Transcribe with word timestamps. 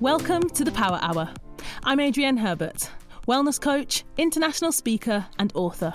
Welcome 0.00 0.48
to 0.54 0.64
the 0.64 0.72
Power 0.72 0.98
Hour. 1.02 1.28
I'm 1.84 2.00
Adrienne 2.00 2.38
Herbert, 2.38 2.88
wellness 3.28 3.60
coach, 3.60 4.04
international 4.16 4.72
speaker, 4.72 5.26
and 5.38 5.52
author. 5.54 5.92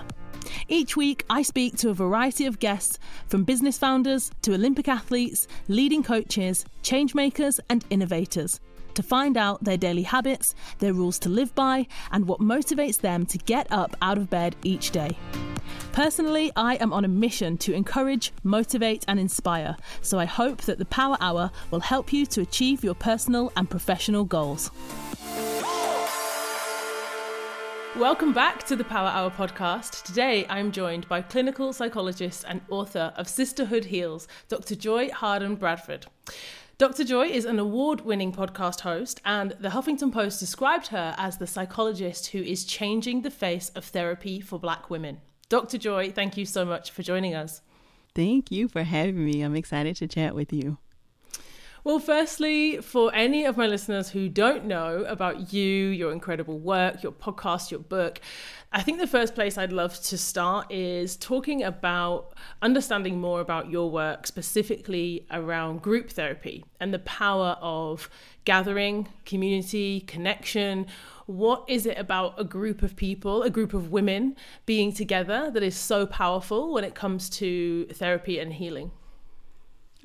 Each 0.68 0.96
week, 0.96 1.26
I 1.28 1.42
speak 1.42 1.76
to 1.78 1.90
a 1.90 1.96
variety 1.96 2.46
of 2.46 2.60
guests 2.60 3.00
from 3.26 3.46
business 3.46 3.80
founders 3.80 4.30
to 4.44 4.54
Olympic 4.54 4.88
athletes, 4.88 5.48
leading 5.70 6.04
coaches, 6.04 6.66
changemakers, 6.84 7.60
and 7.68 7.84
innovators 7.90 8.60
to 8.94 9.02
find 9.02 9.38
out 9.38 9.64
their 9.64 9.76
daily 9.76 10.04
habits, 10.04 10.54
their 10.78 10.94
rules 10.94 11.18
to 11.20 11.30
live 11.30 11.56
by, 11.56 11.88
and 12.12 12.28
what 12.28 12.40
motivates 12.40 13.02
them 13.02 13.26
to 13.26 13.40
get 13.40 13.66
up 13.72 13.98
out 14.04 14.20
of 14.20 14.30
bed 14.30 14.56
each 14.64 14.92
day. 14.92 15.18
Personally, 15.92 16.52
I 16.56 16.76
am 16.76 16.92
on 16.92 17.06
a 17.06 17.08
mission 17.08 17.58
to 17.60 17.74
encourage, 17.74 18.34
motivate, 18.44 19.06
and 19.08 19.20
inspire, 19.20 19.78
so 20.02 20.20
I 20.20 20.26
hope 20.26 20.64
that 20.64 20.78
the 20.78 20.86
Power 20.86 21.18
Hour 21.20 21.52
will 21.72 21.80
help 21.80 22.12
you 22.12 22.26
to 22.28 22.42
achieve 22.42 22.84
your 22.84 22.96
personal 22.96 23.52
and 23.56 23.70
professional 23.70 24.26
goals. 24.26 24.72
Welcome 27.98 28.34
back 28.34 28.66
to 28.66 28.76
the 28.76 28.84
Power 28.84 29.08
Hour 29.08 29.32
podcast. 29.32 30.04
Today 30.04 30.46
I'm 30.50 30.74
joined 30.74 31.08
by 31.08 31.22
clinical 31.22 31.72
psychologist 31.72 32.44
and 32.46 32.60
author 32.70 33.14
of 33.16 33.30
Sisterhood 33.30 33.86
Heals, 33.86 34.28
Dr. 34.50 34.76
Joy 34.76 35.10
Harden 35.12 35.56
Bradford. 35.56 36.08
Dr. 36.78 37.06
Joy 37.06 37.28
is 37.28 37.46
an 37.46 37.58
award 37.58 38.02
winning 38.02 38.34
podcast 38.34 38.82
host, 38.82 39.22
and 39.24 39.52
the 39.62 39.70
Huffington 39.70 40.12
Post 40.12 40.42
described 40.42 40.88
her 40.88 41.16
as 41.18 41.38
the 41.38 41.48
psychologist 41.48 42.28
who 42.28 42.40
is 42.40 42.66
changing 42.66 43.22
the 43.22 43.32
face 43.32 43.70
of 43.70 43.86
therapy 43.86 44.42
for 44.42 44.60
black 44.60 44.90
women. 44.90 45.22
Dr. 45.48 45.78
Joy, 45.78 46.12
thank 46.12 46.38
you 46.38 46.46
so 46.46 46.66
much 46.66 46.92
for 46.92 47.04
joining 47.04 47.36
us. 47.36 47.62
Thank 48.16 48.50
you 48.50 48.68
for 48.68 48.84
having 48.84 49.24
me. 49.24 49.42
I'm 49.42 49.56
excited 49.56 49.96
to 49.98 50.08
chat 50.08 50.34
with 50.34 50.52
you. 50.52 50.78
Well, 51.84 52.00
firstly, 52.00 52.78
for 52.78 53.14
any 53.14 53.46
of 53.46 53.58
my 53.58 53.68
listeners 53.68 54.10
who 54.10 54.28
don't 54.28 54.66
know 54.66 55.04
about 55.08 55.54
you, 55.54 55.90
your 55.90 56.12
incredible 56.12 56.58
work, 56.58 57.04
your 57.04 57.12
podcast, 57.12 57.70
your 57.70 57.80
book, 57.80 58.22
I 58.76 58.82
think 58.82 59.00
the 59.00 59.08
first 59.08 59.36
place 59.36 59.58
I'd 59.58 59.72
love 59.72 60.02
to 60.02 60.18
start 60.18 60.70
is 60.70 61.16
talking 61.16 61.64
about 61.64 62.34
understanding 62.62 63.22
more 63.22 63.40
about 63.40 63.70
your 63.70 63.90
work, 63.90 64.28
specifically 64.28 65.26
around 65.32 65.82
group 65.82 66.10
therapy 66.10 66.66
and 66.82 66.94
the 66.94 67.00
power 67.00 67.58
of 67.62 68.10
gathering, 68.44 69.08
community, 69.24 70.02
connection. 70.02 70.88
What 71.26 71.64
is 71.70 71.86
it 71.86 71.98
about 71.98 72.38
a 72.38 72.44
group 72.44 72.84
of 72.84 72.98
people, 72.98 73.44
a 73.44 73.50
group 73.50 73.74
of 73.74 73.94
women 73.94 74.36
being 74.66 74.92
together 74.92 75.50
that 75.52 75.64
is 75.64 75.78
so 75.78 76.06
powerful 76.06 76.74
when 76.74 76.84
it 76.84 76.96
comes 76.96 77.30
to 77.30 77.86
therapy 77.94 78.40
and 78.40 78.52
healing? 78.52 78.92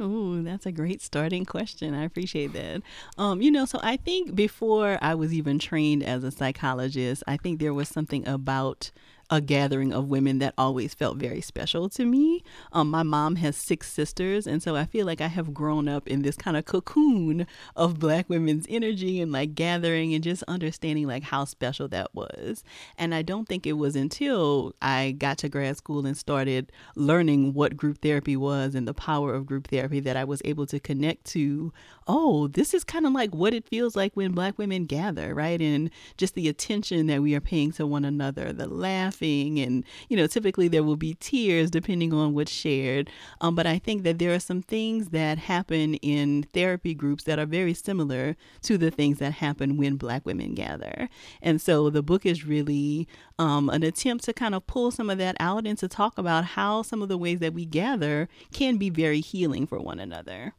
Oh, 0.00 0.40
that's 0.40 0.64
a 0.64 0.72
great 0.72 1.02
starting 1.02 1.44
question. 1.44 1.92
I 1.92 2.04
appreciate 2.04 2.54
that. 2.54 2.80
Um, 3.18 3.42
you 3.42 3.50
know, 3.50 3.66
so 3.66 3.78
I 3.82 3.98
think 3.98 4.34
before 4.34 4.98
I 5.02 5.14
was 5.14 5.34
even 5.34 5.58
trained 5.58 6.02
as 6.02 6.24
a 6.24 6.30
psychologist, 6.30 7.22
I 7.26 7.36
think 7.36 7.60
there 7.60 7.74
was 7.74 7.88
something 7.88 8.26
about 8.26 8.90
a 9.30 9.40
gathering 9.40 9.92
of 9.92 10.08
women 10.08 10.38
that 10.40 10.54
always 10.58 10.92
felt 10.92 11.16
very 11.16 11.40
special 11.40 11.88
to 11.88 12.04
me. 12.04 12.42
Um, 12.72 12.90
my 12.90 13.04
mom 13.04 13.36
has 13.36 13.56
six 13.56 13.90
sisters, 13.90 14.46
and 14.46 14.62
so 14.62 14.74
I 14.74 14.84
feel 14.84 15.06
like 15.06 15.20
I 15.20 15.28
have 15.28 15.54
grown 15.54 15.88
up 15.88 16.08
in 16.08 16.22
this 16.22 16.36
kind 16.36 16.56
of 16.56 16.64
cocoon 16.64 17.46
of 17.76 18.00
Black 18.00 18.28
women's 18.28 18.66
energy 18.68 19.20
and 19.20 19.30
like 19.30 19.54
gathering 19.54 20.12
and 20.14 20.24
just 20.24 20.42
understanding 20.48 21.06
like 21.06 21.22
how 21.22 21.44
special 21.44 21.86
that 21.88 22.14
was. 22.14 22.64
And 22.98 23.14
I 23.14 23.22
don't 23.22 23.48
think 23.48 23.66
it 23.66 23.74
was 23.74 23.94
until 23.94 24.74
I 24.82 25.12
got 25.12 25.38
to 25.38 25.48
grad 25.48 25.76
school 25.76 26.04
and 26.06 26.16
started 26.16 26.72
learning 26.96 27.54
what 27.54 27.76
group 27.76 28.02
therapy 28.02 28.36
was 28.36 28.74
and 28.74 28.88
the 28.88 28.94
power 28.94 29.34
of 29.34 29.46
group 29.46 29.68
therapy 29.68 30.00
that 30.00 30.16
I 30.16 30.24
was 30.24 30.42
able 30.44 30.66
to 30.66 30.80
connect 30.80 31.24
to 31.26 31.72
oh, 32.12 32.48
this 32.48 32.74
is 32.74 32.82
kind 32.82 33.06
of 33.06 33.12
like 33.12 33.32
what 33.32 33.54
it 33.54 33.68
feels 33.68 33.94
like 33.94 34.12
when 34.14 34.32
Black 34.32 34.58
women 34.58 34.84
gather, 34.84 35.32
right? 35.32 35.60
And 35.60 35.90
just 36.16 36.34
the 36.34 36.48
attention 36.48 37.06
that 37.06 37.22
we 37.22 37.36
are 37.36 37.40
paying 37.40 37.70
to 37.72 37.86
one 37.86 38.04
another, 38.04 38.52
the 38.52 38.66
laughing, 38.66 39.60
and, 39.60 39.84
you 40.08 40.16
know, 40.16 40.26
typically 40.26 40.66
there 40.66 40.82
will 40.82 40.96
be 40.96 41.14
tears 41.20 41.70
depending 41.70 42.12
on 42.12 42.34
what's 42.34 42.50
shared. 42.50 43.08
Um, 43.40 43.54
but 43.54 43.64
I 43.64 43.78
think 43.78 44.02
that 44.02 44.18
there 44.18 44.34
are 44.34 44.40
some 44.40 44.60
things 44.60 45.10
that 45.10 45.38
happen 45.38 45.94
in 45.94 46.42
therapy 46.52 46.94
groups 46.94 47.22
that 47.24 47.38
are 47.38 47.46
very 47.46 47.74
similar 47.74 48.36
to 48.62 48.76
the 48.76 48.90
things 48.90 49.20
that 49.20 49.34
happen 49.34 49.76
when 49.76 49.94
Black 49.94 50.26
women 50.26 50.56
gather. 50.56 51.08
And 51.40 51.60
so 51.60 51.90
the 51.90 52.02
book 52.02 52.26
is 52.26 52.44
really 52.44 53.06
um, 53.38 53.70
an 53.70 53.84
attempt 53.84 54.24
to 54.24 54.32
kind 54.32 54.56
of 54.56 54.66
pull 54.66 54.90
some 54.90 55.10
of 55.10 55.18
that 55.18 55.36
out 55.38 55.64
and 55.64 55.78
to 55.78 55.86
talk 55.86 56.18
about 56.18 56.44
how 56.44 56.82
some 56.82 57.02
of 57.02 57.08
the 57.08 57.18
ways 57.18 57.38
that 57.38 57.54
we 57.54 57.66
gather 57.66 58.28
can 58.52 58.78
be 58.78 58.90
very 58.90 59.20
healing 59.20 59.64
for 59.64 59.78
one 59.78 60.00
another. 60.00 60.54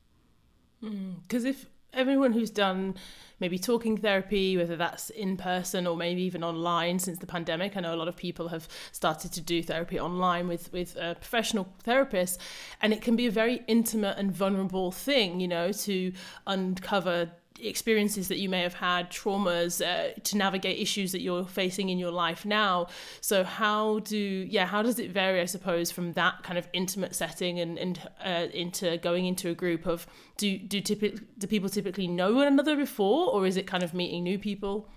Because 0.81 1.43
mm. 1.43 1.49
if 1.49 1.65
everyone 1.93 2.33
who's 2.33 2.49
done 2.49 2.95
maybe 3.39 3.57
talking 3.57 3.97
therapy, 3.97 4.55
whether 4.55 4.75
that's 4.75 5.09
in 5.09 5.35
person 5.35 5.87
or 5.87 5.97
maybe 5.97 6.21
even 6.21 6.43
online 6.43 6.99
since 6.99 7.17
the 7.17 7.25
pandemic, 7.25 7.75
I 7.75 7.79
know 7.79 7.93
a 7.93 7.97
lot 7.97 8.07
of 8.07 8.15
people 8.15 8.49
have 8.49 8.67
started 8.91 9.33
to 9.33 9.41
do 9.41 9.63
therapy 9.63 9.99
online 9.99 10.47
with 10.47 10.71
with 10.71 10.95
a 10.95 11.15
professional 11.15 11.67
therapists, 11.83 12.37
and 12.81 12.93
it 12.93 13.01
can 13.01 13.15
be 13.15 13.25
a 13.25 13.31
very 13.31 13.63
intimate 13.67 14.17
and 14.17 14.31
vulnerable 14.31 14.91
thing, 14.91 15.39
you 15.39 15.47
know, 15.47 15.71
to 15.71 16.13
uncover 16.45 17.31
experiences 17.59 18.27
that 18.27 18.37
you 18.37 18.49
may 18.49 18.61
have 18.61 18.73
had, 18.73 19.11
traumas 19.11 19.81
uh, 19.85 20.19
to 20.23 20.37
navigate 20.37 20.79
issues 20.79 21.11
that 21.11 21.21
you're 21.21 21.45
facing 21.45 21.89
in 21.89 21.97
your 21.97 22.11
life 22.11 22.45
now. 22.45 22.87
So 23.21 23.43
how 23.43 23.99
do 23.99 24.17
yeah 24.17 24.65
how 24.65 24.81
does 24.81 24.99
it 24.99 25.11
vary? 25.11 25.41
I 25.41 25.45
suppose 25.45 25.91
from 25.91 26.13
that 26.13 26.43
kind 26.43 26.57
of 26.57 26.67
intimate 26.73 27.15
setting 27.15 27.59
and 27.59 27.77
and 27.77 27.99
uh, 28.23 28.47
into 28.53 28.97
going 28.97 29.25
into 29.25 29.49
a 29.49 29.53
group 29.53 29.85
of 29.85 30.07
do 30.37 30.57
do 30.57 30.81
typic- 30.81 31.21
do 31.37 31.47
people 31.47 31.69
typically 31.69 32.07
know 32.07 32.33
one 32.33 32.47
another 32.47 32.75
before, 32.75 33.31
or 33.31 33.45
is 33.45 33.57
it 33.57 33.67
kind 33.67 33.83
of 33.83 33.93
meeting 33.93 34.23
new 34.23 34.39
people? 34.39 34.89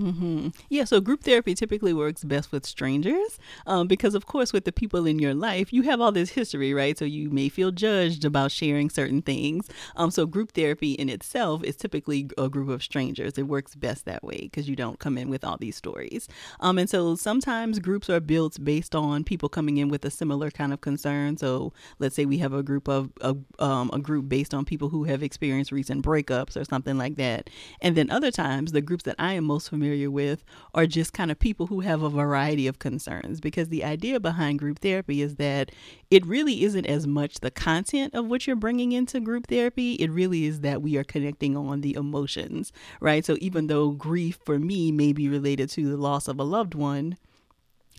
Mm-hmm. 0.00 0.48
Yeah, 0.70 0.84
so 0.84 1.00
group 1.00 1.24
therapy 1.24 1.54
typically 1.54 1.92
works 1.92 2.24
best 2.24 2.52
with 2.52 2.64
strangers 2.64 3.38
um, 3.66 3.86
because, 3.86 4.14
of 4.14 4.24
course, 4.24 4.52
with 4.52 4.64
the 4.64 4.72
people 4.72 5.06
in 5.06 5.18
your 5.18 5.34
life, 5.34 5.72
you 5.74 5.82
have 5.82 6.00
all 6.00 6.10
this 6.10 6.30
history, 6.30 6.72
right? 6.72 6.96
So 6.96 7.04
you 7.04 7.28
may 7.28 7.50
feel 7.50 7.70
judged 7.70 8.24
about 8.24 8.50
sharing 8.50 8.88
certain 8.88 9.20
things. 9.20 9.68
Um, 9.96 10.10
so 10.10 10.24
group 10.24 10.52
therapy 10.52 10.92
in 10.92 11.10
itself 11.10 11.62
is 11.64 11.76
typically 11.76 12.30
a 12.38 12.48
group 12.48 12.70
of 12.70 12.82
strangers. 12.82 13.36
It 13.36 13.42
works 13.42 13.74
best 13.74 14.06
that 14.06 14.24
way 14.24 14.40
because 14.42 14.70
you 14.70 14.76
don't 14.76 14.98
come 14.98 15.18
in 15.18 15.28
with 15.28 15.44
all 15.44 15.58
these 15.58 15.76
stories. 15.76 16.28
Um, 16.60 16.78
and 16.78 16.88
so 16.88 17.14
sometimes 17.14 17.78
groups 17.78 18.08
are 18.08 18.20
built 18.20 18.62
based 18.64 18.94
on 18.94 19.22
people 19.24 19.50
coming 19.50 19.76
in 19.76 19.88
with 19.88 20.04
a 20.06 20.10
similar 20.10 20.50
kind 20.50 20.72
of 20.72 20.80
concern. 20.80 21.36
So 21.36 21.74
let's 21.98 22.16
say 22.16 22.24
we 22.24 22.38
have 22.38 22.54
a 22.54 22.62
group 22.62 22.88
of 22.88 23.10
a, 23.20 23.36
um, 23.58 23.90
a 23.92 23.98
group 23.98 24.30
based 24.30 24.54
on 24.54 24.64
people 24.64 24.88
who 24.88 25.04
have 25.04 25.22
experienced 25.22 25.72
recent 25.72 26.02
breakups 26.02 26.56
or 26.56 26.64
something 26.64 26.96
like 26.96 27.16
that. 27.16 27.50
And 27.82 27.96
then 27.96 28.10
other 28.10 28.30
times, 28.30 28.72
the 28.72 28.80
groups 28.80 29.04
that 29.04 29.16
I 29.18 29.34
am 29.34 29.44
most 29.44 29.68
familiar 29.68 29.89
familiar 29.90 30.10
with 30.10 30.44
are 30.74 30.86
just 30.86 31.12
kind 31.12 31.30
of 31.30 31.38
people 31.38 31.66
who 31.66 31.80
have 31.80 32.02
a 32.02 32.08
variety 32.10 32.66
of 32.66 32.78
concerns 32.78 33.40
because 33.40 33.68
the 33.68 33.84
idea 33.84 34.20
behind 34.20 34.58
group 34.58 34.78
therapy 34.78 35.20
is 35.20 35.36
that 35.36 35.72
it 36.10 36.24
really 36.24 36.62
isn't 36.62 36.86
as 36.86 37.06
much 37.06 37.40
the 37.40 37.50
content 37.50 38.14
of 38.14 38.26
what 38.26 38.46
you're 38.46 38.54
bringing 38.54 38.92
into 38.92 39.18
group 39.18 39.48
therapy, 39.48 39.94
it 39.94 40.10
really 40.10 40.44
is 40.44 40.60
that 40.60 40.80
we 40.80 40.96
are 40.96 41.04
connecting 41.04 41.56
on 41.56 41.80
the 41.80 41.94
emotions, 41.94 42.72
right? 43.00 43.24
So 43.24 43.36
even 43.40 43.66
though 43.66 43.90
grief 43.90 44.38
for 44.44 44.58
me 44.58 44.92
may 44.92 45.12
be 45.12 45.28
related 45.28 45.68
to 45.70 45.88
the 45.88 45.96
loss 45.96 46.28
of 46.28 46.38
a 46.38 46.44
loved 46.44 46.74
one, 46.74 47.16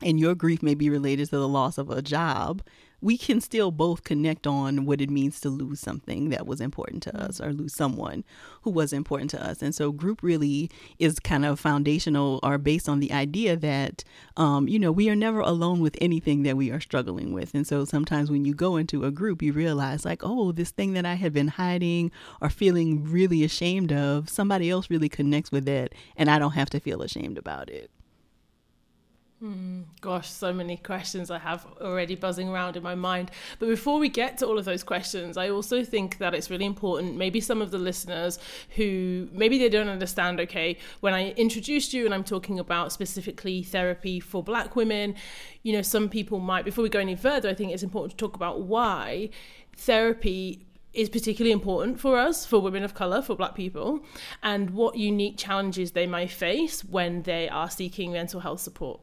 and 0.01 0.19
your 0.19 0.33
grief 0.33 0.63
may 0.63 0.73
be 0.73 0.89
related 0.89 1.29
to 1.29 1.37
the 1.37 1.47
loss 1.47 1.77
of 1.77 1.89
a 1.91 2.01
job, 2.01 2.63
we 3.01 3.17
can 3.17 3.41
still 3.41 3.71
both 3.71 4.03
connect 4.03 4.45
on 4.45 4.85
what 4.85 5.01
it 5.01 5.09
means 5.09 5.41
to 5.41 5.49
lose 5.49 5.79
something 5.79 6.29
that 6.29 6.45
was 6.45 6.61
important 6.61 7.01
to 7.03 7.19
us 7.19 7.41
or 7.41 7.51
lose 7.51 7.73
someone 7.73 8.23
who 8.61 8.69
was 8.69 8.93
important 8.93 9.31
to 9.31 9.43
us. 9.43 9.61
And 9.61 9.73
so, 9.73 9.91
group 9.91 10.21
really 10.21 10.69
is 10.99 11.19
kind 11.19 11.45
of 11.45 11.59
foundational 11.59 12.39
or 12.43 12.57
based 12.57 12.87
on 12.87 12.99
the 12.99 13.11
idea 13.11 13.55
that, 13.57 14.03
um, 14.37 14.67
you 14.67 14.77
know, 14.77 14.91
we 14.91 15.09
are 15.09 15.15
never 15.15 15.39
alone 15.39 15.79
with 15.79 15.97
anything 15.99 16.43
that 16.43 16.57
we 16.57 16.69
are 16.71 16.79
struggling 16.79 17.33
with. 17.33 17.53
And 17.55 17.65
so, 17.65 17.85
sometimes 17.85 18.29
when 18.29 18.45
you 18.45 18.53
go 18.53 18.77
into 18.77 19.03
a 19.05 19.11
group, 19.11 19.41
you 19.41 19.53
realize, 19.53 20.05
like, 20.05 20.21
oh, 20.23 20.51
this 20.51 20.71
thing 20.71 20.93
that 20.93 21.05
I 21.05 21.15
had 21.15 21.33
been 21.33 21.49
hiding 21.49 22.11
or 22.41 22.49
feeling 22.49 23.03
really 23.03 23.43
ashamed 23.43 23.91
of, 23.91 24.29
somebody 24.29 24.69
else 24.69 24.89
really 24.89 25.09
connects 25.09 25.51
with 25.51 25.67
it, 25.67 25.93
and 26.15 26.29
I 26.29 26.39
don't 26.39 26.51
have 26.51 26.69
to 26.71 26.79
feel 26.79 27.01
ashamed 27.01 27.37
about 27.37 27.69
it. 27.69 27.89
Mm, 29.43 29.85
gosh, 30.01 30.29
so 30.29 30.53
many 30.53 30.77
questions 30.77 31.31
I 31.31 31.39
have 31.39 31.65
already 31.81 32.13
buzzing 32.13 32.49
around 32.49 32.77
in 32.77 32.83
my 32.83 32.93
mind. 32.93 33.31
But 33.57 33.69
before 33.69 33.97
we 33.97 34.07
get 34.07 34.37
to 34.37 34.45
all 34.45 34.59
of 34.59 34.65
those 34.65 34.83
questions, 34.83 35.35
I 35.35 35.49
also 35.49 35.83
think 35.83 36.19
that 36.19 36.35
it's 36.35 36.51
really 36.51 36.65
important. 36.65 37.17
Maybe 37.17 37.41
some 37.41 37.59
of 37.59 37.71
the 37.71 37.79
listeners 37.79 38.37
who 38.75 39.27
maybe 39.31 39.57
they 39.57 39.69
don't 39.69 39.87
understand, 39.87 40.39
okay, 40.41 40.77
when 40.99 41.15
I 41.15 41.31
introduced 41.31 41.91
you 41.91 42.05
and 42.05 42.13
I'm 42.13 42.23
talking 42.23 42.59
about 42.59 42.91
specifically 42.91 43.63
therapy 43.63 44.19
for 44.19 44.43
black 44.43 44.75
women, 44.75 45.15
you 45.63 45.73
know, 45.73 45.81
some 45.81 46.07
people 46.07 46.39
might, 46.39 46.63
before 46.63 46.83
we 46.83 46.89
go 46.89 46.99
any 46.99 47.15
further, 47.15 47.49
I 47.49 47.55
think 47.55 47.71
it's 47.71 47.83
important 47.83 48.11
to 48.11 48.17
talk 48.17 48.35
about 48.35 48.61
why 48.61 49.31
therapy 49.75 50.67
is 50.93 51.09
particularly 51.09 51.51
important 51.51 51.99
for 51.99 52.19
us, 52.19 52.45
for 52.45 52.59
women 52.59 52.83
of 52.83 52.93
colour, 52.93 53.23
for 53.23 53.35
black 53.35 53.55
people, 53.55 54.01
and 54.43 54.69
what 54.69 54.97
unique 54.97 55.37
challenges 55.37 55.93
they 55.93 56.05
may 56.05 56.27
face 56.27 56.83
when 56.83 57.23
they 57.23 57.49
are 57.49 57.71
seeking 57.71 58.11
mental 58.11 58.41
health 58.41 58.59
support. 58.59 58.99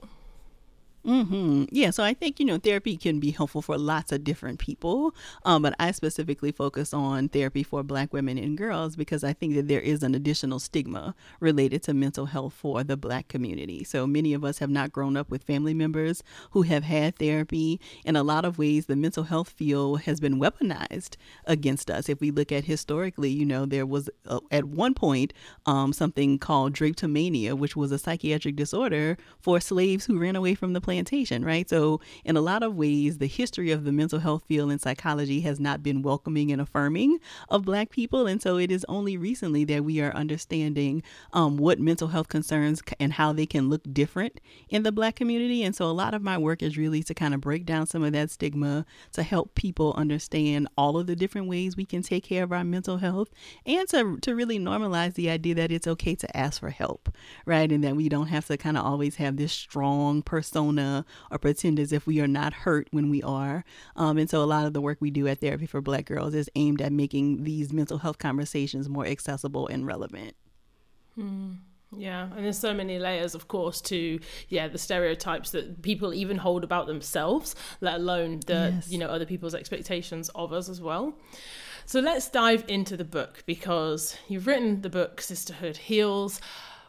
Mm-hmm. 1.09 1.65
Yeah, 1.71 1.89
so 1.89 2.05
I 2.05 2.13
think, 2.13 2.39
you 2.39 2.45
know, 2.45 2.59
therapy 2.59 2.95
can 2.99 3.19
be 3.19 3.31
helpful 3.31 3.63
for 3.63 3.79
lots 3.79 4.13
of 4.13 4.25
different 4.25 4.59
people. 4.59 5.15
Um, 5.47 5.63
but 5.63 5.75
I 5.79 5.91
specifically 5.93 6.53
focus 6.53 6.93
on 6.93 7.31
therapy 7.31 7.63
for 7.63 7.83
Black 7.83 8.13
women 8.13 8.37
and 8.37 8.59
girls 8.59 8.95
because 8.95 9.25
I 9.25 9.33
think 9.33 9.55
that 9.55 9.69
there 9.69 9.81
is 9.81 10.03
an 10.03 10.15
additional 10.15 10.59
stigma 10.59 11.15
related 11.41 11.83
to 11.85 11.95
mental 11.95 12.27
health 12.27 12.53
for 12.53 12.85
the 12.85 12.99
Black 12.99 13.29
community. 13.29 13.85
So 13.85 14.07
many 14.07 14.35
of 14.35 14.45
us 14.45 14.59
have 14.59 14.69
not 14.69 14.93
grown 14.93 15.17
up 15.17 15.31
with 15.31 15.45
family 15.45 15.73
members 15.73 16.23
who 16.51 16.61
have 16.63 16.85
had 16.85 17.17
therapy. 17.17 17.81
In 18.05 18.15
a 18.15 18.23
lot 18.23 18.45
of 18.45 18.59
ways, 18.59 18.85
the 18.85 18.97
mental 18.97 19.25
health 19.25 19.49
field 19.49 20.03
has 20.03 20.21
been 20.21 20.39
weaponized 20.39 21.17
against 21.47 21.91
us. 21.91 22.11
If 22.11 22.21
we 22.21 22.31
look 22.31 22.53
at 22.53 22.65
historically, 22.67 23.31
you 23.31 23.47
know, 23.47 23.65
there 23.65 23.87
was 23.87 24.11
uh, 24.27 24.41
at 24.51 24.67
one 24.67 24.93
point 24.93 25.33
um, 25.65 25.95
something 25.95 26.39
called 26.39 26.75
drapetomania, 26.75 27.55
which 27.57 27.77
was 27.77 27.93
a 27.93 27.99
psychiatric 27.99 28.57
disorder 28.57 29.17
for 29.41 29.59
slaves 29.59 30.05
who 30.05 30.19
ran 30.19 30.37
away 30.37 30.55
from 30.55 30.75
the 30.75 30.83
plantation, 30.83 30.98
right? 31.45 31.69
So, 31.69 32.01
in 32.25 32.37
a 32.37 32.41
lot 32.41 32.63
of 32.63 32.77
ways, 32.77 33.19
the 33.19 33.27
history 33.27 33.71
of 33.71 33.85
the 33.85 33.93
mental 33.93 34.19
health 34.19 34.45
field 34.47 34.71
and 34.71 34.81
psychology 34.81 35.41
has 35.41 35.61
not 35.61 35.83
been 35.83 36.03
welcoming 36.03 36.51
and 36.51 36.61
affirming 36.61 37.19
of 37.49 37.65
Black 37.65 37.91
people. 37.91 38.27
And 38.27 38.41
so, 38.43 38.57
it 38.57 38.71
is 38.71 38.85
only 38.89 39.17
recently 39.17 39.65
that 39.65 39.85
we 39.85 40.01
are 40.01 40.13
understanding 40.15 41.03
um, 41.33 41.57
what 41.57 41.79
mental 41.79 42.09
health 42.09 42.29
concerns 42.29 42.83
and 42.99 43.13
how 43.13 43.33
they 43.33 43.47
can 43.47 43.69
look 43.69 43.83
different 43.93 44.41
in 44.69 44.83
the 44.83 44.93
Black 44.93 45.17
community. 45.17 45.63
And 45.63 45.75
so, 45.75 45.87
a 45.87 45.93
lot 45.93 46.15
of 46.15 46.23
my 46.23 46.39
work 46.39 46.63
is 46.63 46.77
really 46.77 47.03
to 47.05 47.15
kind 47.15 47.35
of 47.35 47.41
break 47.41 47.65
down 47.65 47.87
some 47.87 48.03
of 48.03 48.13
that 48.13 48.31
stigma 48.31 48.85
to 49.13 49.23
help 49.23 49.55
people 49.55 49.95
understand 49.97 50.69
all 50.77 50.99
of 50.99 51.07
the 51.07 51.17
different 51.17 51.49
ways 51.49 51.77
we 51.77 51.85
can 51.85 52.03
take 52.03 52.25
care 52.25 52.45
of 52.45 52.53
our 52.53 52.65
mental 52.65 52.99
health 52.99 53.29
and 53.67 53.89
to, 53.89 54.19
to 54.19 54.35
really 54.35 54.59
normalize 54.59 55.15
the 55.15 55.31
idea 55.31 55.55
that 55.55 55.73
it's 55.73 55.87
okay 55.87 56.15
to 56.15 56.37
ask 56.37 56.61
for 56.61 56.71
help, 56.71 57.09
right? 57.47 57.71
And 57.71 57.83
that 57.85 57.97
we 57.97 58.09
don't 58.09 58.29
have 58.29 58.47
to 58.47 58.57
kind 58.57 58.77
of 58.77 58.85
always 58.85 59.17
have 59.17 59.37
this 59.37 59.53
strong 59.53 60.23
persona 60.23 60.78
persona 60.79 61.05
or 61.31 61.39
pretend 61.39 61.79
as 61.79 61.93
if 61.93 62.07
we 62.07 62.21
are 62.21 62.29
not 62.29 62.53
hurt 62.53 62.89
when 62.91 63.11
we 63.11 63.23
are. 63.23 63.65
Um, 63.97 64.19
and 64.19 64.29
so 64.29 64.43
a 64.43 64.45
lot 64.45 64.67
of 64.67 64.73
the 64.73 64.81
work 64.81 64.99
we 65.01 65.11
do 65.11 65.27
at 65.27 65.41
Therapy 65.41 65.67
for 65.67 65.81
Black 65.81 66.07
Girls 66.07 66.35
is 66.35 66.51
aimed 66.55 66.81
at 66.81 66.93
making 66.93 67.45
these 67.45 67.73
mental 67.73 67.99
health 67.99 68.19
conversations 68.19 68.89
more 68.89 69.07
accessible 69.07 69.67
and 69.67 69.87
relevant. 69.87 70.35
Hmm. 71.15 71.53
Yeah, 71.97 72.25
and 72.25 72.45
there's 72.45 72.59
so 72.59 72.75
many 72.75 72.99
layers, 72.99 73.35
of 73.35 73.49
course, 73.49 73.81
to 73.83 74.21
yeah 74.51 74.69
the 74.69 74.77
stereotypes 74.77 75.53
that 75.53 75.81
people 75.81 76.13
even 76.13 76.37
hold 76.37 76.63
about 76.63 76.87
themselves, 76.87 77.55
let 77.81 77.95
alone 77.95 78.41
the 78.47 78.75
yes. 78.75 78.91
you 78.91 78.99
know 78.99 79.07
other 79.07 79.25
people's 79.25 79.55
expectations 79.55 80.29
of 80.35 80.53
us 80.53 80.69
as 80.69 80.83
well. 80.83 81.15
So 81.87 82.01
let's 82.01 82.29
dive 82.29 82.67
into 82.69 82.99
the 82.99 83.07
book 83.07 83.43
because 83.47 84.19
you've 84.29 84.47
written 84.47 84.83
the 84.83 84.91
book 84.91 85.23
Sisterhood 85.23 85.79
Heals 85.79 86.43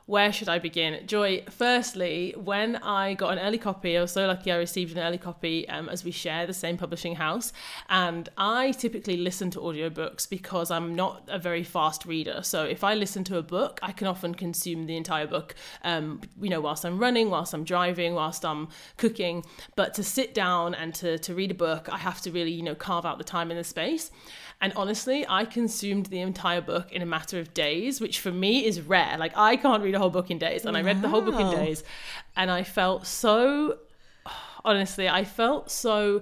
where 0.09 0.33
should 0.33 0.49
I 0.49 0.57
begin? 0.57 1.05
Joy, 1.05 1.43
firstly, 1.51 2.33
when 2.35 2.77
I 2.77 3.13
got 3.13 3.33
an 3.33 3.37
early 3.37 3.59
copy, 3.59 3.95
I 3.95 4.01
was 4.01 4.11
so 4.11 4.25
lucky 4.25 4.51
I 4.51 4.55
received 4.55 4.97
an 4.97 5.03
early 5.03 5.19
copy 5.19 5.69
um, 5.69 5.87
as 5.87 6.03
we 6.03 6.09
share 6.09 6.47
the 6.47 6.53
same 6.53 6.77
publishing 6.77 7.13
house. 7.13 7.53
And 7.89 8.27
I 8.35 8.71
typically 8.71 9.17
listen 9.17 9.51
to 9.51 9.59
audiobooks 9.59 10.27
because 10.27 10.71
I'm 10.71 10.95
not 10.95 11.21
a 11.27 11.37
very 11.37 11.63
fast 11.63 12.07
reader. 12.07 12.39
So 12.41 12.63
if 12.63 12.83
I 12.83 12.95
listen 12.95 13.23
to 13.25 13.37
a 13.37 13.43
book, 13.43 13.79
I 13.83 13.91
can 13.91 14.07
often 14.07 14.33
consume 14.33 14.87
the 14.87 14.97
entire 14.97 15.27
book, 15.27 15.53
um, 15.83 16.21
you 16.41 16.49
know, 16.49 16.59
whilst 16.59 16.85
I'm 16.85 16.97
running, 16.97 17.29
whilst 17.29 17.53
I'm 17.53 17.63
driving, 17.63 18.15
whilst 18.15 18.43
I'm 18.43 18.69
cooking. 18.97 19.45
But 19.75 19.93
to 19.93 20.03
sit 20.03 20.33
down 20.33 20.73
and 20.73 20.95
to, 20.95 21.19
to 21.19 21.35
read 21.35 21.51
a 21.51 21.53
book, 21.53 21.87
I 21.87 21.99
have 21.99 22.19
to 22.21 22.31
really, 22.31 22.51
you 22.51 22.63
know, 22.63 22.73
carve 22.73 23.05
out 23.05 23.19
the 23.19 23.23
time 23.23 23.51
and 23.51 23.59
the 23.59 23.63
space. 23.63 24.09
And 24.61 24.73
honestly, 24.75 25.25
I 25.27 25.45
consumed 25.45 26.07
the 26.07 26.19
entire 26.19 26.59
book 26.59 26.91
in 26.91 27.01
a 27.01 27.05
matter 27.05 27.39
of 27.39 27.53
days, 27.53 28.01
which 28.01 28.19
for 28.19 28.31
me 28.31 28.65
is 28.65 28.81
rare. 28.81 29.17
Like 29.17 29.31
I 29.35 29.55
can't 29.55 29.81
read 29.81 29.95
a 29.95 29.99
whole 29.99 30.09
book 30.09 30.29
in 30.29 30.37
days, 30.37 30.65
and 30.65 30.73
wow. 30.73 30.79
I 30.79 30.83
read 30.83 31.01
the 31.01 31.07
whole 31.07 31.21
book 31.21 31.39
in 31.39 31.49
days, 31.51 31.83
and 32.35 32.51
I 32.51 32.63
felt 32.63 33.07
so. 33.07 33.77
Honestly, 34.65 35.07
I 35.07 35.23
felt 35.23 35.71
so 35.71 36.21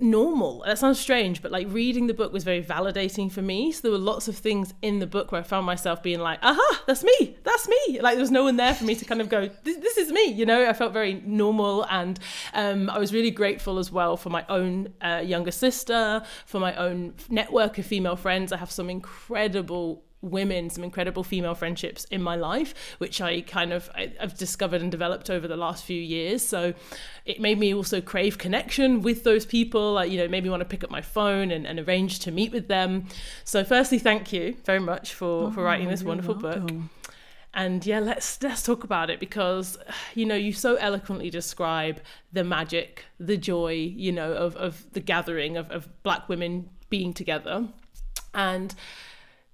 normal. 0.00 0.62
That 0.66 0.78
sounds 0.78 0.98
strange, 0.98 1.42
but 1.42 1.50
like 1.50 1.66
reading 1.70 2.06
the 2.06 2.14
book 2.14 2.32
was 2.32 2.44
very 2.44 2.62
validating 2.62 3.30
for 3.30 3.42
me. 3.42 3.72
So 3.72 3.82
there 3.82 3.92
were 3.92 3.98
lots 3.98 4.28
of 4.28 4.36
things 4.36 4.74
in 4.82 4.98
the 4.98 5.06
book 5.06 5.32
where 5.32 5.40
I 5.40 5.44
found 5.44 5.66
myself 5.66 6.02
being 6.02 6.20
like, 6.20 6.38
aha, 6.42 6.82
that's 6.86 7.04
me, 7.04 7.36
that's 7.42 7.68
me. 7.68 8.00
Like 8.00 8.14
there 8.14 8.22
was 8.22 8.30
no 8.30 8.44
one 8.44 8.56
there 8.56 8.74
for 8.74 8.84
me 8.84 8.94
to 8.94 9.04
kind 9.04 9.20
of 9.20 9.28
go, 9.28 9.48
this, 9.64 9.76
this 9.78 9.96
is 9.96 10.12
me, 10.12 10.26
you 10.26 10.46
know? 10.46 10.68
I 10.68 10.72
felt 10.72 10.92
very 10.92 11.22
normal 11.24 11.86
and 11.86 12.18
um, 12.54 12.90
I 12.90 12.98
was 12.98 13.12
really 13.12 13.30
grateful 13.30 13.78
as 13.78 13.90
well 13.90 14.16
for 14.16 14.30
my 14.30 14.44
own 14.48 14.92
uh, 15.00 15.22
younger 15.24 15.50
sister, 15.50 16.22
for 16.46 16.60
my 16.60 16.74
own 16.76 17.14
network 17.28 17.78
of 17.78 17.86
female 17.86 18.16
friends. 18.16 18.52
I 18.52 18.56
have 18.56 18.70
some 18.70 18.90
incredible 18.90 20.04
women, 20.22 20.68
some 20.68 20.84
incredible 20.84 21.24
female 21.24 21.54
friendships 21.54 22.04
in 22.06 22.22
my 22.22 22.36
life, 22.36 22.74
which 22.98 23.20
I 23.20 23.40
kind 23.40 23.72
of 23.72 23.90
I, 23.94 24.12
have 24.20 24.36
discovered 24.36 24.82
and 24.82 24.90
developed 24.90 25.30
over 25.30 25.48
the 25.48 25.56
last 25.56 25.84
few 25.84 26.00
years. 26.00 26.46
So 26.46 26.74
it 27.24 27.40
made 27.40 27.58
me 27.58 27.74
also 27.74 28.00
crave 28.00 28.38
connection 28.38 29.02
with 29.02 29.24
those 29.24 29.46
people. 29.46 29.94
Like, 29.94 30.10
you 30.10 30.18
know, 30.18 30.28
made 30.28 30.44
me 30.44 30.50
want 30.50 30.60
to 30.60 30.68
pick 30.68 30.84
up 30.84 30.90
my 30.90 31.00
phone 31.00 31.50
and, 31.50 31.66
and 31.66 31.78
arrange 31.80 32.20
to 32.20 32.30
meet 32.30 32.52
with 32.52 32.68
them. 32.68 33.06
So 33.44 33.64
firstly, 33.64 33.98
thank 33.98 34.32
you 34.32 34.56
very 34.64 34.80
much 34.80 35.14
for 35.14 35.48
oh, 35.48 35.50
for 35.50 35.62
writing 35.62 35.88
this 35.88 36.02
wonderful 36.02 36.34
welcome. 36.34 36.66
book. 36.66 36.76
And 37.52 37.84
yeah, 37.84 37.98
let's 37.98 38.40
let's 38.42 38.62
talk 38.62 38.84
about 38.84 39.10
it 39.10 39.18
because 39.18 39.76
you 40.14 40.24
know 40.24 40.36
you 40.36 40.52
so 40.52 40.76
eloquently 40.76 41.30
describe 41.30 42.00
the 42.32 42.44
magic, 42.44 43.06
the 43.18 43.36
joy, 43.36 43.72
you 43.72 44.12
know, 44.12 44.32
of 44.32 44.54
of 44.56 44.86
the 44.92 45.00
gathering 45.00 45.56
of, 45.56 45.68
of 45.72 45.88
black 46.04 46.28
women 46.28 46.70
being 46.90 47.12
together. 47.12 47.66
And 48.32 48.72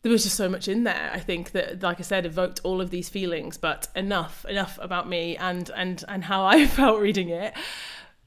there 0.06 0.12
was 0.12 0.22
just 0.22 0.36
so 0.36 0.48
much 0.48 0.68
in 0.68 0.84
there 0.84 1.10
i 1.12 1.18
think 1.18 1.50
that 1.50 1.82
like 1.82 1.98
i 1.98 2.02
said 2.04 2.24
evoked 2.24 2.60
all 2.62 2.80
of 2.80 2.90
these 2.90 3.08
feelings 3.08 3.56
but 3.56 3.88
enough 3.96 4.44
enough 4.44 4.78
about 4.80 5.08
me 5.08 5.36
and 5.36 5.68
and 5.74 6.04
and 6.06 6.22
how 6.22 6.44
i 6.44 6.64
felt 6.78 7.00
reading 7.00 7.28
it. 7.28 7.52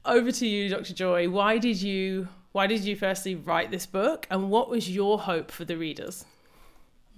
Over 0.04 0.30
to 0.30 0.46
you 0.46 0.68
dr 0.68 0.92
joy. 0.92 1.30
Why 1.30 1.56
did 1.56 1.80
you 1.80 2.28
why 2.52 2.66
did 2.66 2.84
you 2.84 2.96
firstly 2.96 3.34
write 3.34 3.70
this 3.70 3.86
book 3.86 4.26
and 4.30 4.50
what 4.50 4.68
was 4.68 4.90
your 4.90 5.20
hope 5.20 5.50
for 5.50 5.64
the 5.64 5.78
readers 5.78 6.26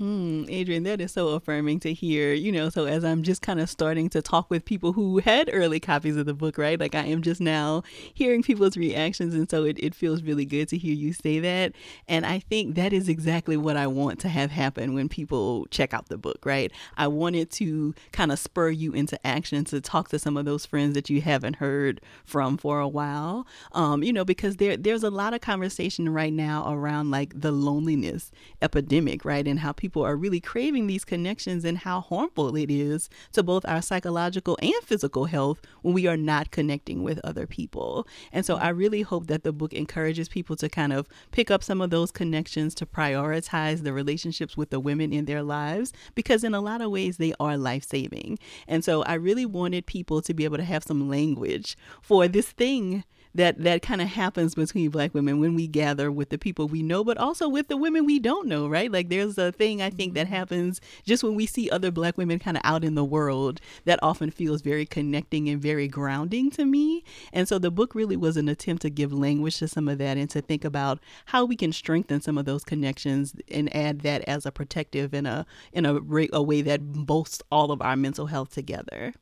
Hmm, 0.02 0.46
Adrienne, 0.50 0.82
that 0.82 1.00
is 1.00 1.12
so 1.12 1.28
affirming 1.28 1.78
to 1.78 1.92
hear. 1.92 2.32
You 2.32 2.50
know, 2.50 2.70
so 2.70 2.86
as 2.86 3.04
I'm 3.04 3.22
just 3.22 3.40
kind 3.40 3.60
of 3.60 3.70
starting 3.70 4.08
to 4.10 4.20
talk 4.20 4.50
with 4.50 4.64
people 4.64 4.94
who 4.94 5.18
had 5.18 5.48
early 5.52 5.78
copies 5.78 6.16
of 6.16 6.26
the 6.26 6.34
book, 6.34 6.58
right? 6.58 6.80
Like 6.80 6.96
I 6.96 7.04
am 7.04 7.22
just 7.22 7.40
now 7.40 7.84
hearing 8.12 8.42
people's 8.42 8.76
reactions. 8.76 9.32
And 9.32 9.48
so 9.48 9.62
it, 9.62 9.78
it 9.78 9.94
feels 9.94 10.24
really 10.24 10.44
good 10.44 10.66
to 10.70 10.76
hear 10.76 10.92
you 10.92 11.12
say 11.12 11.38
that. 11.38 11.74
And 12.08 12.26
I 12.26 12.40
think 12.40 12.74
that 12.74 12.92
is 12.92 13.08
exactly 13.08 13.56
what 13.56 13.76
I 13.76 13.86
want 13.86 14.18
to 14.22 14.28
have 14.28 14.50
happen 14.50 14.92
when 14.92 15.08
people 15.08 15.66
check 15.70 15.94
out 15.94 16.08
the 16.08 16.18
book, 16.18 16.44
right? 16.44 16.72
I 16.96 17.06
wanted 17.06 17.52
to 17.52 17.94
kind 18.10 18.32
of 18.32 18.40
spur 18.40 18.70
you 18.70 18.92
into 18.94 19.24
action 19.24 19.64
to 19.66 19.80
talk 19.80 20.08
to 20.08 20.18
some 20.18 20.36
of 20.36 20.44
those 20.44 20.66
friends 20.66 20.94
that 20.94 21.10
you 21.10 21.20
haven't 21.20 21.56
heard 21.56 22.00
from 22.24 22.56
for 22.56 22.80
a 22.80 22.88
while. 22.88 23.46
Um, 23.70 24.02
you 24.02 24.12
know, 24.12 24.24
because 24.24 24.56
there 24.56 24.76
there's 24.76 25.04
a 25.04 25.10
lot 25.10 25.32
of 25.32 25.42
conversation 25.42 26.08
right 26.08 26.32
now 26.32 26.72
around 26.74 27.12
like 27.12 27.40
the 27.40 27.52
loneliness 27.52 28.32
epidemic, 28.60 29.24
right? 29.24 29.46
And 29.46 29.60
how 29.60 29.70
people 29.70 29.91
people 29.92 30.06
are 30.06 30.16
really 30.16 30.40
craving 30.40 30.86
these 30.86 31.04
connections 31.04 31.66
and 31.66 31.76
how 31.76 32.00
harmful 32.00 32.56
it 32.56 32.70
is 32.70 33.10
to 33.30 33.42
both 33.42 33.62
our 33.68 33.82
psychological 33.82 34.58
and 34.62 34.72
physical 34.84 35.26
health 35.26 35.60
when 35.82 35.92
we 35.92 36.06
are 36.06 36.16
not 36.16 36.50
connecting 36.50 37.02
with 37.02 37.20
other 37.22 37.46
people. 37.46 38.08
And 38.32 38.46
so 38.46 38.56
I 38.56 38.70
really 38.70 39.02
hope 39.02 39.26
that 39.26 39.44
the 39.44 39.52
book 39.52 39.74
encourages 39.74 40.30
people 40.30 40.56
to 40.56 40.70
kind 40.70 40.94
of 40.94 41.06
pick 41.30 41.50
up 41.50 41.62
some 41.62 41.82
of 41.82 41.90
those 41.90 42.10
connections 42.10 42.74
to 42.76 42.86
prioritize 42.86 43.82
the 43.82 43.92
relationships 43.92 44.56
with 44.56 44.70
the 44.70 44.80
women 44.80 45.12
in 45.12 45.26
their 45.26 45.42
lives 45.42 45.92
because 46.14 46.42
in 46.42 46.54
a 46.54 46.62
lot 46.62 46.80
of 46.80 46.90
ways 46.90 47.18
they 47.18 47.34
are 47.38 47.58
life-saving. 47.58 48.38
And 48.66 48.82
so 48.82 49.02
I 49.02 49.12
really 49.12 49.44
wanted 49.44 49.84
people 49.84 50.22
to 50.22 50.32
be 50.32 50.44
able 50.44 50.56
to 50.56 50.64
have 50.64 50.84
some 50.84 51.10
language 51.10 51.76
for 52.00 52.28
this 52.28 52.50
thing 52.50 53.04
that 53.34 53.62
that 53.62 53.82
kind 53.82 54.00
of 54.00 54.08
happens 54.08 54.54
between 54.54 54.90
black 54.90 55.14
women 55.14 55.40
when 55.40 55.54
we 55.54 55.66
gather 55.66 56.10
with 56.10 56.28
the 56.28 56.38
people 56.38 56.68
we 56.68 56.82
know 56.82 57.04
but 57.04 57.16
also 57.16 57.48
with 57.48 57.68
the 57.68 57.76
women 57.76 58.04
we 58.04 58.18
don't 58.18 58.46
know 58.46 58.68
right 58.68 58.92
like 58.92 59.08
there's 59.08 59.38
a 59.38 59.52
thing 59.52 59.80
i 59.80 59.90
think 59.90 60.14
that 60.14 60.26
mm-hmm. 60.26 60.36
happens 60.36 60.80
just 61.04 61.22
when 61.22 61.34
we 61.34 61.46
see 61.46 61.70
other 61.70 61.90
black 61.90 62.16
women 62.16 62.38
kind 62.38 62.56
of 62.56 62.62
out 62.64 62.84
in 62.84 62.94
the 62.94 63.04
world 63.04 63.60
that 63.84 63.98
often 64.02 64.30
feels 64.30 64.62
very 64.62 64.86
connecting 64.86 65.48
and 65.48 65.60
very 65.60 65.88
grounding 65.88 66.50
to 66.50 66.64
me 66.64 67.04
and 67.32 67.48
so 67.48 67.58
the 67.58 67.70
book 67.70 67.94
really 67.94 68.16
was 68.16 68.36
an 68.36 68.48
attempt 68.48 68.82
to 68.82 68.90
give 68.90 69.12
language 69.12 69.58
to 69.58 69.68
some 69.68 69.88
of 69.88 69.98
that 69.98 70.16
and 70.16 70.30
to 70.30 70.40
think 70.40 70.64
about 70.64 70.98
how 71.26 71.44
we 71.44 71.56
can 71.56 71.72
strengthen 71.72 72.20
some 72.20 72.38
of 72.38 72.44
those 72.44 72.64
connections 72.64 73.34
and 73.50 73.74
add 73.74 74.00
that 74.00 74.22
as 74.28 74.46
a 74.46 74.52
protective 74.52 75.14
in 75.14 75.26
a 75.26 75.46
in 75.72 75.86
a, 75.86 75.98
a 76.32 76.42
way 76.42 76.62
that 76.62 76.80
boasts 76.92 77.42
all 77.50 77.70
of 77.70 77.80
our 77.82 77.96
mental 77.96 78.26
health 78.26 78.52
together. 78.52 79.12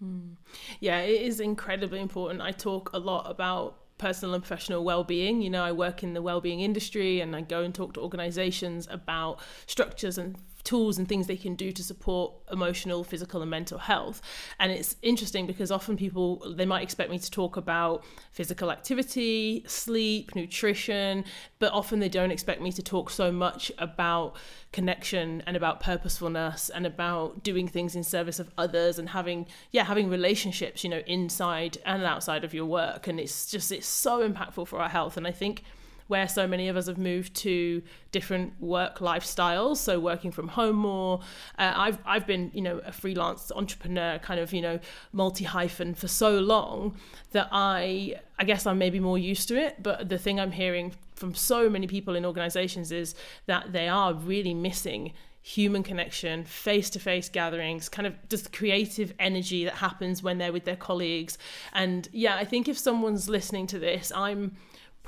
Hmm. 0.00 0.34
Yeah, 0.80 1.00
it 1.00 1.22
is 1.22 1.40
incredibly 1.40 2.00
important. 2.00 2.40
I 2.40 2.52
talk 2.52 2.90
a 2.92 2.98
lot 2.98 3.30
about 3.30 3.78
personal 3.98 4.34
and 4.34 4.44
professional 4.44 4.84
well-being 4.84 5.42
you 5.42 5.50
know 5.50 5.64
i 5.64 5.72
work 5.72 6.04
in 6.04 6.14
the 6.14 6.22
well-being 6.22 6.60
industry 6.60 7.20
and 7.20 7.34
i 7.34 7.40
go 7.40 7.62
and 7.62 7.74
talk 7.74 7.92
to 7.92 8.00
organizations 8.00 8.86
about 8.92 9.40
structures 9.66 10.16
and 10.16 10.36
tools 10.68 10.98
and 10.98 11.08
things 11.08 11.26
they 11.26 11.36
can 11.36 11.54
do 11.54 11.72
to 11.72 11.82
support 11.82 12.34
emotional, 12.52 13.02
physical, 13.02 13.40
and 13.40 13.50
mental 13.50 13.78
health. 13.78 14.20
And 14.60 14.70
it's 14.70 14.96
interesting 15.00 15.46
because 15.46 15.70
often 15.70 15.96
people 15.96 16.42
they 16.56 16.66
might 16.66 16.82
expect 16.82 17.10
me 17.10 17.18
to 17.18 17.30
talk 17.30 17.56
about 17.56 18.04
physical 18.32 18.70
activity, 18.70 19.64
sleep, 19.66 20.34
nutrition, 20.34 21.24
but 21.58 21.72
often 21.72 22.00
they 22.00 22.10
don't 22.10 22.30
expect 22.30 22.60
me 22.60 22.70
to 22.72 22.82
talk 22.82 23.08
so 23.08 23.32
much 23.32 23.72
about 23.78 24.36
connection 24.72 25.42
and 25.46 25.56
about 25.56 25.80
purposefulness 25.80 26.68
and 26.68 26.84
about 26.84 27.42
doing 27.42 27.66
things 27.66 27.96
in 27.96 28.04
service 28.04 28.38
of 28.38 28.50
others 28.58 28.98
and 28.98 29.08
having 29.08 29.46
yeah 29.72 29.84
having 29.84 30.10
relationships 30.10 30.84
you 30.84 30.90
know 30.90 31.02
inside 31.06 31.78
and 31.86 32.02
outside 32.02 32.44
of 32.44 32.52
your 32.52 32.66
work 32.66 33.06
and 33.06 33.18
it's 33.18 33.50
just 33.50 33.72
it's 33.72 33.86
so 33.86 34.28
impactful 34.28 34.66
for 34.66 34.78
our 34.78 34.90
health 34.90 35.16
and 35.16 35.26
i 35.26 35.32
think 35.32 35.62
where 36.08 36.26
so 36.26 36.46
many 36.46 36.68
of 36.68 36.76
us 36.76 36.86
have 36.86 36.98
moved 36.98 37.34
to 37.36 37.82
different 38.10 38.60
work 38.60 38.98
lifestyles. 38.98 39.76
So 39.76 40.00
working 40.00 40.32
from 40.32 40.48
home 40.48 40.76
more. 40.76 41.20
Uh, 41.58 41.72
I've 41.76 41.98
I've 42.04 42.26
been 42.26 42.50
you 42.52 42.62
know 42.62 42.78
a 42.84 42.92
freelance 42.92 43.52
entrepreneur, 43.54 44.18
kind 44.18 44.40
of 44.40 44.52
you 44.52 44.60
know 44.60 44.80
multi 45.12 45.44
hyphen 45.44 45.94
for 45.94 46.08
so 46.08 46.38
long 46.38 46.96
that 47.32 47.48
I 47.52 48.16
I 48.38 48.44
guess 48.44 48.66
I'm 48.66 48.78
maybe 48.78 49.00
more 49.00 49.18
used 49.18 49.48
to 49.48 49.56
it. 49.56 49.82
But 49.82 50.08
the 50.08 50.18
thing 50.18 50.40
I'm 50.40 50.52
hearing 50.52 50.92
from 51.14 51.34
so 51.34 51.68
many 51.68 51.86
people 51.86 52.16
in 52.16 52.24
organizations 52.24 52.92
is 52.92 53.14
that 53.46 53.72
they 53.72 53.88
are 53.88 54.14
really 54.14 54.54
missing 54.54 55.12
human 55.42 55.82
connection, 55.82 56.44
face 56.44 56.90
to 56.90 56.98
face 56.98 57.28
gatherings, 57.30 57.88
kind 57.88 58.06
of 58.06 58.14
just 58.28 58.52
creative 58.52 59.14
energy 59.18 59.64
that 59.64 59.74
happens 59.74 60.22
when 60.22 60.36
they're 60.36 60.52
with 60.52 60.64
their 60.64 60.76
colleagues. 60.76 61.38
And 61.72 62.06
yeah, 62.12 62.36
I 62.36 62.44
think 62.44 62.68
if 62.68 62.76
someone's 62.76 63.30
listening 63.30 63.66
to 63.68 63.78
this, 63.78 64.12
I'm 64.14 64.56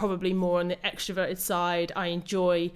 probably 0.00 0.32
more 0.32 0.60
on 0.60 0.68
the 0.68 0.76
extroverted 0.76 1.36
side. 1.36 1.92
I 1.94 2.06
enjoy 2.06 2.72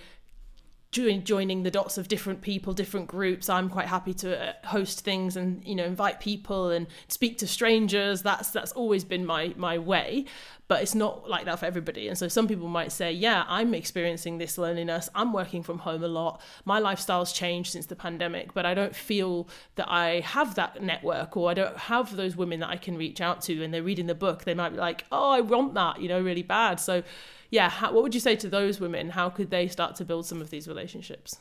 joining 0.93 1.63
the 1.63 1.71
dots 1.71 1.97
of 1.97 2.07
different 2.07 2.43
people, 2.43 2.75
different 2.75 3.09
groups. 3.09 3.49
I'm 3.49 3.71
quite 3.71 3.87
happy 3.87 4.13
to 4.15 4.51
uh, 4.51 4.53
host 4.69 5.01
things 5.01 5.35
and 5.35 5.65
you 5.65 5.75
know 5.75 5.85
invite 5.85 6.21
people 6.21 6.69
and 6.69 6.87
speak 7.09 7.39
to 7.39 7.47
strangers. 7.47 8.23
That's 8.23 8.51
that's 8.51 8.73
always 8.73 9.05
been 9.05 9.25
my 9.25 9.55
my 9.57 9.79
way 9.79 10.27
but 10.67 10.83
it's 10.83 10.95
not 10.95 11.29
like 11.29 11.45
that 11.45 11.59
for 11.59 11.67
everybody. 11.67 12.09
And 12.09 12.17
so 12.17 12.27
some 12.29 12.49
people 12.49 12.69
might 12.69 12.91
say, 12.91 13.13
yeah, 13.13 13.45
I'm 13.49 13.75
experiencing 13.75 14.39
this 14.39 14.57
loneliness. 14.57 15.09
I'm 15.15 15.33
working 15.33 15.63
from 15.63 15.79
home 15.81 16.03
a 16.03 16.09
lot. 16.09 16.41
My 16.65 16.79
lifestyle's 16.79 17.33
changed 17.33 17.73
since 17.73 17.87
the 17.87 17.97
pandemic, 17.97 18.55
but 18.55 18.65
I 18.65 18.73
don't 18.73 18.97
feel 18.97 19.47
that 19.75 19.91
I 19.91 20.21
have 20.21 20.55
that 20.55 20.83
network 20.83 21.37
or 21.37 21.51
I 21.51 21.55
don't 21.55 21.77
have 21.77 22.17
those 22.17 22.35
women 22.37 22.61
that 22.61 22.71
I 22.71 22.77
can 22.77 22.97
reach 22.97 23.21
out 23.21 23.43
to. 23.43 23.63
And 23.63 23.75
they're 23.75 23.83
reading 23.83 24.07
the 24.07 24.15
book, 24.15 24.45
they 24.45 24.55
might 24.55 24.71
be 24.71 24.79
like, 24.79 25.05
oh, 25.13 25.31
I 25.31 25.41
want 25.41 25.75
that, 25.75 26.01
you 26.01 26.09
know, 26.09 26.21
really 26.21 26.43
bad. 26.43 26.81
So, 26.81 27.03
yeah, 27.51 27.69
how, 27.69 27.93
what 27.93 28.03
would 28.03 28.15
you 28.15 28.21
say 28.21 28.35
to 28.37 28.49
those 28.49 28.81
women? 28.81 29.11
How 29.11 29.29
could 29.29 29.51
they 29.51 29.69
start 29.69 29.97
to 29.97 30.05
build 30.05 30.25
some 30.25 30.41
of 30.41 30.51
these 30.51 30.67
relationships? 30.67 31.39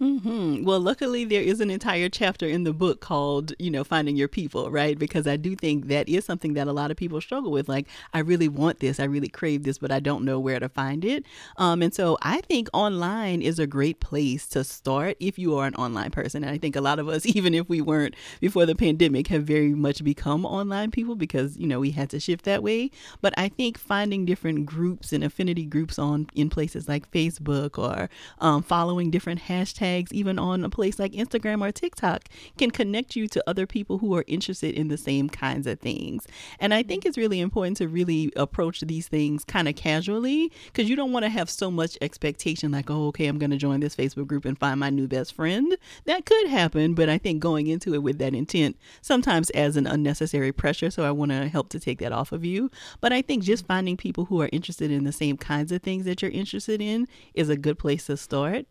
Mm-hmm. 0.00 0.64
Well, 0.64 0.80
luckily, 0.80 1.26
there 1.26 1.42
is 1.42 1.60
an 1.60 1.70
entire 1.70 2.08
chapter 2.08 2.46
in 2.46 2.64
the 2.64 2.72
book 2.72 3.02
called, 3.02 3.52
you 3.58 3.70
know, 3.70 3.84
finding 3.84 4.16
your 4.16 4.28
people, 4.28 4.70
right? 4.70 4.98
Because 4.98 5.26
I 5.26 5.36
do 5.36 5.54
think 5.54 5.88
that 5.88 6.08
is 6.08 6.24
something 6.24 6.54
that 6.54 6.66
a 6.66 6.72
lot 6.72 6.90
of 6.90 6.96
people 6.96 7.20
struggle 7.20 7.52
with. 7.52 7.68
Like, 7.68 7.86
I 8.14 8.20
really 8.20 8.48
want 8.48 8.80
this, 8.80 8.98
I 8.98 9.04
really 9.04 9.28
crave 9.28 9.62
this, 9.64 9.76
but 9.76 9.92
I 9.92 10.00
don't 10.00 10.24
know 10.24 10.40
where 10.40 10.58
to 10.58 10.70
find 10.70 11.04
it. 11.04 11.26
Um, 11.58 11.82
and 11.82 11.92
so 11.92 12.16
I 12.22 12.40
think 12.40 12.70
online 12.72 13.42
is 13.42 13.58
a 13.58 13.66
great 13.66 14.00
place 14.00 14.46
to 14.48 14.64
start 14.64 15.18
if 15.20 15.38
you 15.38 15.54
are 15.58 15.66
an 15.66 15.74
online 15.74 16.12
person. 16.12 16.44
And 16.44 16.50
I 16.52 16.56
think 16.56 16.76
a 16.76 16.80
lot 16.80 16.98
of 16.98 17.06
us, 17.06 17.26
even 17.36 17.52
if 17.52 17.68
we 17.68 17.82
weren't 17.82 18.14
before 18.40 18.64
the 18.64 18.74
pandemic, 18.74 19.26
have 19.26 19.44
very 19.44 19.74
much 19.74 20.02
become 20.02 20.46
online 20.46 20.92
people 20.92 21.14
because, 21.14 21.58
you 21.58 21.66
know, 21.66 21.78
we 21.78 21.90
had 21.90 22.08
to 22.08 22.20
shift 22.20 22.46
that 22.46 22.62
way. 22.62 22.90
But 23.20 23.34
I 23.36 23.50
think 23.50 23.76
finding 23.76 24.24
different 24.24 24.64
groups 24.64 25.12
and 25.12 25.22
affinity 25.22 25.66
groups 25.66 25.98
on 25.98 26.28
in 26.34 26.48
places 26.48 26.88
like 26.88 27.10
Facebook 27.10 27.76
or 27.76 28.08
um, 28.38 28.62
following 28.62 29.10
different 29.10 29.42
hashtags 29.42 29.89
hashtags, 29.90 30.12
even 30.12 30.38
on 30.38 30.64
a 30.64 30.70
place 30.70 30.98
like 30.98 31.12
Instagram 31.12 31.66
or 31.66 31.72
TikTok, 31.72 32.28
can 32.58 32.70
connect 32.70 33.16
you 33.16 33.28
to 33.28 33.42
other 33.46 33.66
people 33.66 33.98
who 33.98 34.14
are 34.14 34.24
interested 34.26 34.74
in 34.74 34.88
the 34.88 34.96
same 34.96 35.28
kinds 35.28 35.66
of 35.66 35.80
things. 35.80 36.26
And 36.58 36.72
I 36.74 36.82
think 36.82 37.02
mm-hmm. 37.02 37.08
it's 37.08 37.18
really 37.18 37.40
important 37.40 37.76
to 37.78 37.88
really 37.88 38.32
approach 38.36 38.80
these 38.80 39.08
things 39.08 39.44
kind 39.44 39.68
of 39.68 39.76
casually 39.76 40.52
because 40.66 40.88
you 40.88 40.96
don't 40.96 41.12
want 41.12 41.24
to 41.24 41.30
have 41.30 41.50
so 41.50 41.70
much 41.70 41.98
expectation 42.00 42.72
like, 42.72 42.90
oh, 42.90 43.08
okay, 43.08 43.26
I'm 43.26 43.38
going 43.38 43.50
to 43.50 43.56
join 43.56 43.80
this 43.80 43.96
Facebook 43.96 44.26
group 44.26 44.44
and 44.44 44.58
find 44.58 44.80
my 44.80 44.90
new 44.90 45.08
best 45.08 45.34
friend. 45.34 45.76
That 46.04 46.26
could 46.26 46.48
happen, 46.48 46.94
but 46.94 47.08
I 47.08 47.18
think 47.18 47.40
going 47.40 47.66
into 47.66 47.94
it 47.94 48.02
with 48.02 48.18
that 48.18 48.34
intent 48.34 48.76
sometimes 49.00 49.50
as 49.50 49.76
an 49.76 49.86
unnecessary 49.86 50.52
pressure. 50.52 50.90
So 50.90 51.04
I 51.04 51.10
want 51.10 51.30
to 51.30 51.48
help 51.48 51.68
to 51.70 51.80
take 51.80 51.98
that 51.98 52.12
off 52.12 52.32
of 52.32 52.44
you. 52.44 52.70
But 53.00 53.12
I 53.12 53.22
think 53.22 53.42
just 53.42 53.64
mm-hmm. 53.64 53.72
finding 53.72 53.96
people 53.96 54.26
who 54.26 54.40
are 54.40 54.48
interested 54.52 54.90
in 54.90 55.04
the 55.04 55.12
same 55.12 55.36
kinds 55.36 55.72
of 55.72 55.82
things 55.82 56.04
that 56.04 56.22
you're 56.22 56.30
interested 56.30 56.80
in 56.80 57.06
is 57.34 57.48
a 57.48 57.56
good 57.56 57.78
place 57.78 58.06
to 58.06 58.16
start. 58.16 58.66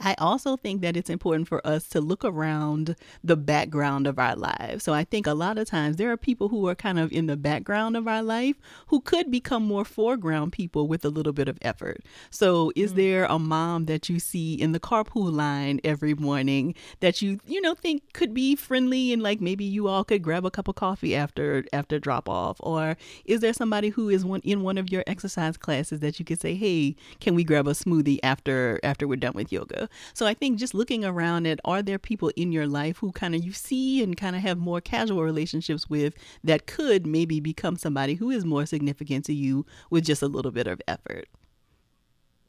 I 0.00 0.14
also 0.18 0.56
think 0.56 0.80
that 0.82 0.96
it's 0.96 1.10
important 1.10 1.48
for 1.48 1.64
us 1.66 1.88
to 1.88 2.00
look 2.00 2.24
around 2.24 2.96
the 3.22 3.36
background 3.36 4.06
of 4.06 4.18
our 4.18 4.36
lives. 4.36 4.84
So 4.84 4.92
I 4.92 5.04
think 5.04 5.26
a 5.26 5.34
lot 5.34 5.58
of 5.58 5.68
times 5.68 5.96
there 5.96 6.10
are 6.10 6.16
people 6.16 6.48
who 6.48 6.68
are 6.68 6.74
kind 6.74 6.98
of 6.98 7.12
in 7.12 7.26
the 7.26 7.36
background 7.36 7.96
of 7.96 8.08
our 8.08 8.22
life 8.22 8.56
who 8.88 9.00
could 9.00 9.30
become 9.30 9.64
more 9.64 9.84
foreground 9.84 10.52
people 10.52 10.88
with 10.88 11.04
a 11.04 11.08
little 11.08 11.32
bit 11.32 11.48
of 11.48 11.58
effort. 11.62 12.02
So 12.30 12.72
is 12.76 12.90
mm-hmm. 12.90 13.00
there 13.00 13.24
a 13.24 13.38
mom 13.38 13.86
that 13.86 14.08
you 14.08 14.18
see 14.18 14.54
in 14.54 14.72
the 14.72 14.80
carpool 14.80 15.32
line 15.32 15.80
every 15.84 16.14
morning 16.14 16.74
that 17.00 17.22
you 17.22 17.38
you 17.46 17.60
know 17.60 17.74
think 17.74 18.12
could 18.12 18.34
be 18.34 18.54
friendly 18.56 19.12
and 19.12 19.22
like 19.22 19.40
maybe 19.40 19.64
you 19.64 19.88
all 19.88 20.04
could 20.04 20.22
grab 20.22 20.44
a 20.44 20.50
cup 20.50 20.68
of 20.68 20.74
coffee 20.74 21.14
after 21.14 21.64
after 21.72 21.98
drop 21.98 22.28
off 22.28 22.56
or 22.60 22.96
is 23.24 23.40
there 23.40 23.52
somebody 23.52 23.88
who 23.88 24.08
is 24.08 24.24
one 24.24 24.40
in 24.44 24.62
one 24.62 24.78
of 24.78 24.90
your 24.90 25.04
exercise 25.06 25.56
classes 25.56 26.00
that 26.00 26.18
you 26.18 26.24
could 26.24 26.40
say, 26.40 26.54
"Hey, 26.54 26.96
can 27.20 27.34
we 27.34 27.44
grab 27.44 27.66
a 27.66 27.72
smoothie 27.72 28.18
after 28.22 28.80
after 28.82 29.06
we're 29.08 29.16
done 29.16 29.34
with 29.34 29.52
yoga?" 29.52 29.83
So 30.12 30.26
I 30.26 30.34
think 30.34 30.58
just 30.58 30.74
looking 30.74 31.04
around 31.04 31.46
at 31.46 31.60
are 31.64 31.82
there 31.82 31.98
people 31.98 32.30
in 32.36 32.52
your 32.52 32.66
life 32.66 32.98
who 32.98 33.12
kind 33.12 33.34
of 33.34 33.44
you 33.44 33.52
see 33.52 34.02
and 34.02 34.16
kind 34.16 34.36
of 34.36 34.42
have 34.42 34.58
more 34.58 34.80
casual 34.80 35.22
relationships 35.22 35.88
with 35.88 36.14
that 36.42 36.66
could 36.66 37.06
maybe 37.06 37.40
become 37.40 37.76
somebody 37.76 38.14
who 38.14 38.30
is 38.30 38.44
more 38.44 38.66
significant 38.66 39.24
to 39.26 39.34
you 39.34 39.66
with 39.90 40.04
just 40.04 40.22
a 40.22 40.28
little 40.28 40.52
bit 40.52 40.66
of 40.66 40.80
effort. 40.86 41.28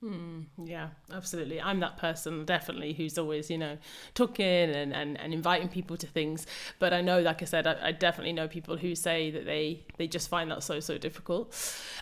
Hmm, 0.05 0.41
yeah, 0.63 0.89
absolutely. 1.11 1.59
I'm 1.59 1.79
that 1.79 1.97
person 1.97 2.45
definitely 2.45 2.93
who's 2.93 3.17
always, 3.17 3.49
you 3.49 3.57
know, 3.57 3.79
talking 4.13 4.45
and, 4.45 4.93
and, 4.93 5.19
and 5.19 5.33
inviting 5.33 5.67
people 5.67 5.97
to 5.97 6.05
things. 6.05 6.45
But 6.77 6.93
I 6.93 7.01
know, 7.01 7.21
like 7.21 7.41
I 7.41 7.45
said, 7.45 7.65
I, 7.65 7.87
I 7.87 7.91
definitely 7.91 8.33
know 8.33 8.47
people 8.47 8.77
who 8.77 8.93
say 8.93 9.31
that 9.31 9.45
they, 9.45 9.83
they 9.97 10.05
just 10.05 10.29
find 10.29 10.51
that 10.51 10.61
so, 10.61 10.79
so 10.79 10.99
difficult. 10.99 11.55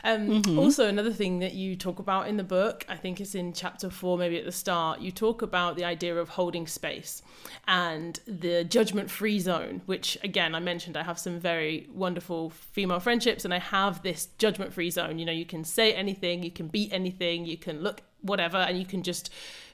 Um, 0.04 0.42
mm-hmm. 0.42 0.60
Also, 0.60 0.90
another 0.90 1.14
thing 1.14 1.40
that 1.40 1.54
you 1.54 1.78
talk 1.78 2.00
about 2.00 2.28
in 2.28 2.36
the 2.36 2.44
book, 2.44 2.86
I 2.90 2.98
think 2.98 3.22
it's 3.22 3.36
in 3.36 3.54
chapter 3.54 3.90
four, 3.90 4.18
maybe 4.18 4.38
at 4.38 4.44
the 4.44 4.52
start, 4.52 5.00
you 5.00 5.10
talk 5.10 5.42
about 5.42 5.78
the 5.78 5.86
idea 5.86 6.18
of 6.18 6.28
holding 6.28 6.68
space 6.68 7.22
and 7.70 8.20
the 8.28 8.66
judgment 8.66 9.12
free 9.12 9.40
zone, 9.40 9.82
which 9.86 10.18
again, 10.26 10.56
I 10.56 10.60
mentioned 10.60 10.98
I 10.98 11.04
have 11.04 11.20
some 11.20 11.40
very 11.40 11.88
wonderful 11.94 12.50
female 12.50 13.00
friendships 13.00 13.46
and 13.46 13.54
I 13.54 13.60
have 13.60 14.04
this 14.04 14.26
judgment 14.38 14.74
free 14.74 14.90
zone. 14.90 15.20
You 15.20 15.26
know, 15.26 15.32
you 15.32 15.46
can 15.46 15.64
say 15.64 15.94
anything, 15.94 16.44
you 16.44 16.52
can 16.52 16.68
beat 16.68 16.92
anything, 16.92 17.46
you 17.46 17.56
can 17.56 17.80
look 17.80 17.93
whatever 18.24 18.58
and 18.58 18.80
you 18.80 18.86
can 18.86 19.04
just 19.04 19.30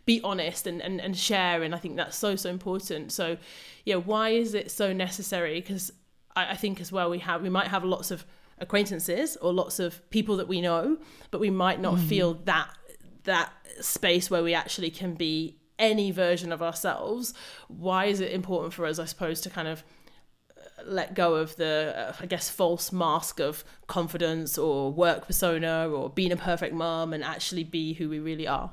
be 0.06 0.20
honest 0.24 0.68
and, 0.68 0.82
and, 0.82 1.00
and 1.00 1.16
share 1.16 1.62
and 1.62 1.76
i 1.76 1.78
think 1.78 1.96
that's 1.96 2.18
so 2.18 2.36
so 2.36 2.50
important. 2.50 3.12
So 3.12 3.38
yeah 3.86 3.96
why 3.96 4.30
is 4.30 4.54
it 4.54 4.72
so 4.72 4.92
necessary? 4.92 5.62
Because 5.62 5.92
I, 6.36 6.52
I 6.52 6.56
think 6.56 6.82
as 6.82 6.92
well 6.92 7.10
we 7.10 7.20
have 7.20 7.42
we 7.42 7.50
might 7.50 7.68
have 7.68 7.84
lots 7.84 8.12
of 8.12 8.26
acquaintances 8.60 9.38
or 9.38 9.54
lots 9.54 9.80
of 9.80 10.08
people 10.10 10.36
that 10.38 10.48
we 10.48 10.60
know 10.60 10.98
but 11.32 11.40
we 11.40 11.50
might 11.50 11.80
not 11.80 11.96
mm. 11.96 12.08
feel 12.08 12.34
that 12.46 12.70
that 13.24 13.52
space 13.80 14.30
where 14.30 14.44
we 14.44 14.54
actually 14.54 14.90
can 14.90 15.14
be 15.14 15.60
any 15.78 16.12
version 16.12 16.52
of 16.52 16.62
ourselves. 16.62 17.34
Why 17.68 18.06
is 18.06 18.20
it 18.20 18.32
important 18.32 18.74
for 18.74 18.86
us 18.86 19.00
i 19.00 19.06
suppose 19.06 19.40
to 19.42 19.50
kind 19.50 19.68
of 19.68 19.84
let 20.86 21.14
go 21.14 21.36
of 21.36 21.56
the 21.58 21.94
uh, 21.96 22.14
i 22.20 22.26
guess 22.26 22.50
false 22.50 22.92
mask 22.92 23.40
of 23.40 23.64
confidence 23.88 24.58
or 24.58 24.92
work 24.92 25.28
persona 25.28 25.90
or 25.90 26.10
being 26.10 26.32
a 26.32 26.38
perfect 26.38 26.74
mom 26.74 27.14
and 27.14 27.24
actually 27.24 27.64
be 27.64 27.94
who 27.94 28.10
we 28.10 28.20
really 28.20 28.48
are 28.48 28.72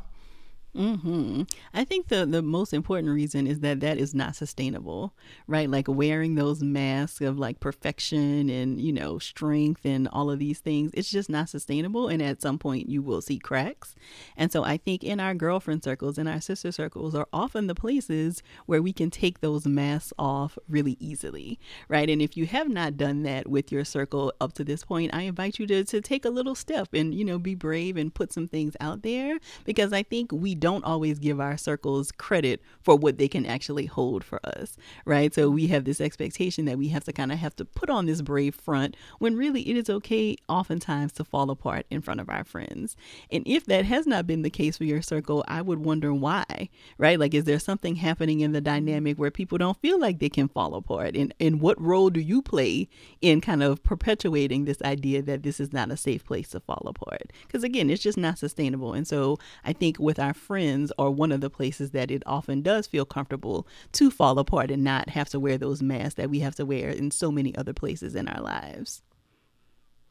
hmm 0.77 1.43
I 1.73 1.85
think 1.85 2.09
the 2.09 2.27
the 2.27 2.43
most 2.43 2.75
important 2.75 3.13
reason 3.15 3.47
is 3.47 3.61
that 3.61 3.81
that 3.81 3.97
is 3.97 4.15
not 4.15 4.37
sustainable, 4.37 5.15
right? 5.47 5.71
Like 5.71 5.87
wearing 5.89 6.35
those 6.35 6.63
masks 6.63 7.23
of 7.23 7.39
like 7.39 7.61
perfection 7.61 8.51
and 8.51 8.79
you 8.81 8.93
know 8.93 9.19
strength 9.19 9.87
and 9.87 10.07
all 10.09 10.31
of 10.31 10.39
these 10.39 10.59
things, 10.59 10.91
it's 10.95 11.11
just 11.11 11.31
not 11.31 11.49
sustainable. 11.49 12.09
And 12.09 12.21
at 12.23 12.43
some 12.43 12.59
point, 12.59 12.91
you 12.91 13.01
will 13.01 13.23
see 13.23 13.39
cracks. 13.39 13.95
And 14.37 14.53
so 14.53 14.65
I 14.65 14.77
think 14.77 15.03
in 15.03 15.19
our 15.19 15.35
girlfriend 15.35 15.83
circles 15.83 16.19
and 16.19 16.29
our 16.29 16.41
sister 16.41 16.71
circles 16.73 17.15
are 17.15 17.29
often 17.33 17.69
the 17.69 17.75
places 17.75 18.43
where 18.67 18.83
we 18.83 18.93
can 18.93 19.11
take 19.11 19.41
those 19.41 19.67
masks 19.67 20.13
off 20.19 20.59
really 20.69 20.97
easily, 21.01 21.59
right? 21.89 22.11
And 22.11 22.21
if 22.21 22.37
you 22.37 22.47
have 22.47 22.69
not 22.69 22.97
done 22.99 23.23
that 23.23 23.49
with 23.49 23.73
your 23.73 23.85
circle 23.85 24.33
up 24.41 24.53
to 24.55 24.65
this 24.65 24.85
point, 24.85 25.15
I 25.15 25.23
invite 25.23 25.59
you 25.59 25.67
to 25.69 25.85
to 25.85 26.01
take 26.03 26.25
a 26.25 26.31
little 26.31 26.55
step 26.55 26.89
and 26.93 27.15
you 27.15 27.25
know 27.25 27.39
be 27.39 27.55
brave 27.55 27.97
and 27.97 28.13
put 28.13 28.33
some 28.33 28.47
things 28.49 28.77
out 28.81 29.03
there 29.03 29.39
because 29.65 29.93
I 29.93 30.03
think 30.03 30.33
we 30.33 30.55
don't 30.55 30.66
always 30.67 31.19
give 31.19 31.41
our 31.41 31.57
circles 31.57 32.11
credit 32.13 32.61
for 32.83 32.97
what 32.97 33.19
they 33.19 33.29
can 33.29 33.47
actually 33.47 33.87
hold 33.87 34.25
for 34.25 34.41
us, 34.45 34.77
right? 35.05 35.33
So 35.33 35.49
we 35.51 35.69
have 35.69 35.85
this 35.85 36.01
expectation 36.01 36.65
that 36.65 36.79
we 36.79 36.89
have 36.89 37.05
to 37.05 37.13
kind 37.13 37.33
of 37.33 37.39
have 37.39 37.55
to 37.57 37.65
put 37.65 37.91
on 37.91 38.07
this 38.07 38.23
brave 38.23 38.55
front 38.55 38.97
when 39.19 39.37
really 39.37 39.69
it 39.69 39.77
is 39.77 39.89
okay 39.89 40.37
oftentimes 40.49 41.13
to 41.13 41.25
fall 41.25 41.51
apart 41.51 41.87
in 41.91 42.01
front 42.01 42.21
of 42.21 42.29
our 42.29 42.45
friends. 42.45 42.97
And 43.31 43.43
if 43.47 43.67
that 43.67 43.85
has 43.85 44.07
not 44.07 44.27
been 44.27 44.43
the 44.43 44.51
case 44.51 44.77
for 44.77 44.85
your 44.85 45.03
circle, 45.03 45.45
I 45.47 45.63
would 45.63 45.85
wonder 45.85 46.13
why, 46.13 46.69
right? 46.99 47.19
Like, 47.19 47.35
is 47.35 47.45
there 47.45 47.59
something 47.59 47.97
happening 47.97 48.41
in 48.41 48.53
the 48.53 48.61
dynamic 48.61 49.19
where 49.19 49.31
people 49.31 49.59
don't 49.59 49.81
feel 49.81 50.01
like 50.01 50.19
they 50.19 50.29
can 50.29 50.49
fall 50.49 50.75
apart? 50.75 51.17
And, 51.17 51.33
and 51.39 51.61
what 51.61 51.81
role 51.81 52.11
do 52.11 52.21
you 52.21 52.43
play 52.43 52.89
in 53.21 53.41
kind 53.41 53.63
of 53.63 53.83
perpetuating 53.83 54.65
this 54.65 54.83
idea 54.83 55.23
that 55.23 55.43
this 55.43 55.61
is 55.61 55.73
not 55.73 55.91
a 55.91 55.97
safe 55.97 56.25
place 56.25 56.49
to 56.51 56.61
fall 56.61 56.83
apart? 56.87 57.33
Because 57.47 57.65
again, 57.65 57.91
it's 57.91 58.03
just 58.03 58.19
not 58.19 58.39
sustainable. 58.39 58.95
And 58.95 59.07
so 59.07 59.39
I 59.65 59.73
think 59.73 59.99
with 59.99 60.19
our 60.19 60.35
friends 60.47 60.93
are 60.97 61.11
one 61.11 61.33
of 61.33 61.41
the 61.41 61.51
places 61.51 61.91
that 61.91 62.11
it 62.11 62.23
often 62.25 62.63
does 62.63 62.87
feel 62.87 63.05
comfortable 63.05 63.67
to 63.93 64.11
fall 64.11 64.39
apart 64.39 64.71
and 64.71 64.85
not 64.85 65.11
have 65.11 65.29
to 65.31 65.41
wear 65.41 65.59
those 65.59 65.83
masks 65.83 66.15
that 66.15 66.31
we 66.31 66.39
have 66.39 66.55
to 66.55 66.65
wear 66.65 66.89
in 66.89 67.11
so 67.11 67.33
many 67.33 67.55
other 67.57 67.73
places 67.73 68.15
in 68.15 68.29
our 68.29 68.41
lives. 68.41 69.03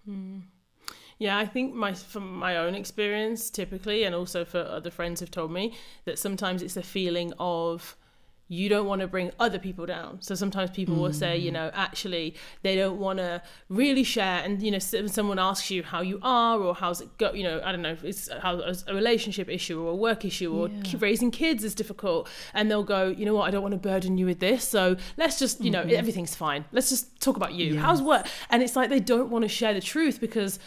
Hmm. 0.06 0.40
Yeah, 1.18 1.38
I 1.38 1.46
think 1.46 1.74
my 1.74 1.94
from 1.94 2.36
my 2.36 2.58
own 2.58 2.76
experience 2.76 3.50
typically, 3.50 4.04
and 4.04 4.14
also 4.14 4.44
for 4.44 4.60
other 4.60 4.92
friends 4.92 5.22
who've 5.22 5.32
told 5.32 5.52
me 5.52 5.74
that 6.04 6.20
sometimes 6.20 6.62
it's 6.62 6.76
a 6.76 6.84
feeling 6.84 7.32
of 7.40 7.96
you 8.48 8.70
don't 8.70 8.86
want 8.86 9.02
to 9.02 9.08
bring 9.08 9.32
other 9.40 9.58
people 9.58 9.86
down. 9.86 10.22
So 10.22 10.36
sometimes 10.36 10.70
people 10.70 10.96
mm. 10.96 11.00
will 11.00 11.14
say, 11.14 11.38
you 11.38 11.50
mm. 11.50 11.56
know, 11.56 11.72
actually 11.74 12.36
they 12.62 12.76
don't 12.76 13.00
want 13.00 13.18
to 13.18 13.42
really 13.70 14.04
share. 14.04 14.44
And 14.44 14.62
you 14.62 14.72
know, 14.72 14.80
someone 14.80 15.40
asks 15.40 15.72
you 15.72 15.82
how 15.82 16.02
you 16.02 16.20
are 16.22 16.60
or 16.60 16.76
how's 16.76 17.02
it 17.02 17.18
go. 17.18 17.34
You 17.34 17.44
know, 17.44 17.62
I 17.64 17.72
don't 17.72 17.82
know, 17.82 17.98
it's 18.04 18.30
how 18.42 18.62
a 18.88 18.94
relationship 18.94 19.50
issue 19.50 19.82
or 19.82 19.92
a 19.92 19.96
work 19.96 20.26
issue 20.26 20.54
or 20.54 20.70
yeah. 20.70 20.98
raising 21.00 21.32
kids 21.32 21.64
is 21.64 21.74
difficult, 21.74 22.30
and 22.54 22.70
they'll 22.70 22.84
go, 22.84 23.08
you 23.08 23.26
know 23.26 23.34
what, 23.34 23.48
I 23.48 23.52
don't 23.52 23.64
want 23.64 23.74
to 23.74 23.80
burden 23.80 24.18
you 24.18 24.26
with 24.26 24.40
this. 24.40 24.68
So 24.68 24.96
let's 25.18 25.40
just, 25.40 25.64
you 25.64 25.72
know, 25.72 25.82
mm-hmm. 25.82 25.96
everything's 25.96 26.36
fine. 26.36 26.66
Let's 26.72 26.90
just 26.90 27.20
talk 27.20 27.38
about 27.38 27.54
you. 27.54 27.74
Yes. 27.74 27.82
How's 27.84 28.02
work? 28.02 28.28
And 28.52 28.62
it's 28.62 28.76
like 28.76 28.90
they 28.90 29.00
don't 29.00 29.30
want 29.30 29.44
to 29.44 29.50
share 29.50 29.74
the 29.74 29.82
truth 29.82 30.22
because 30.22 30.60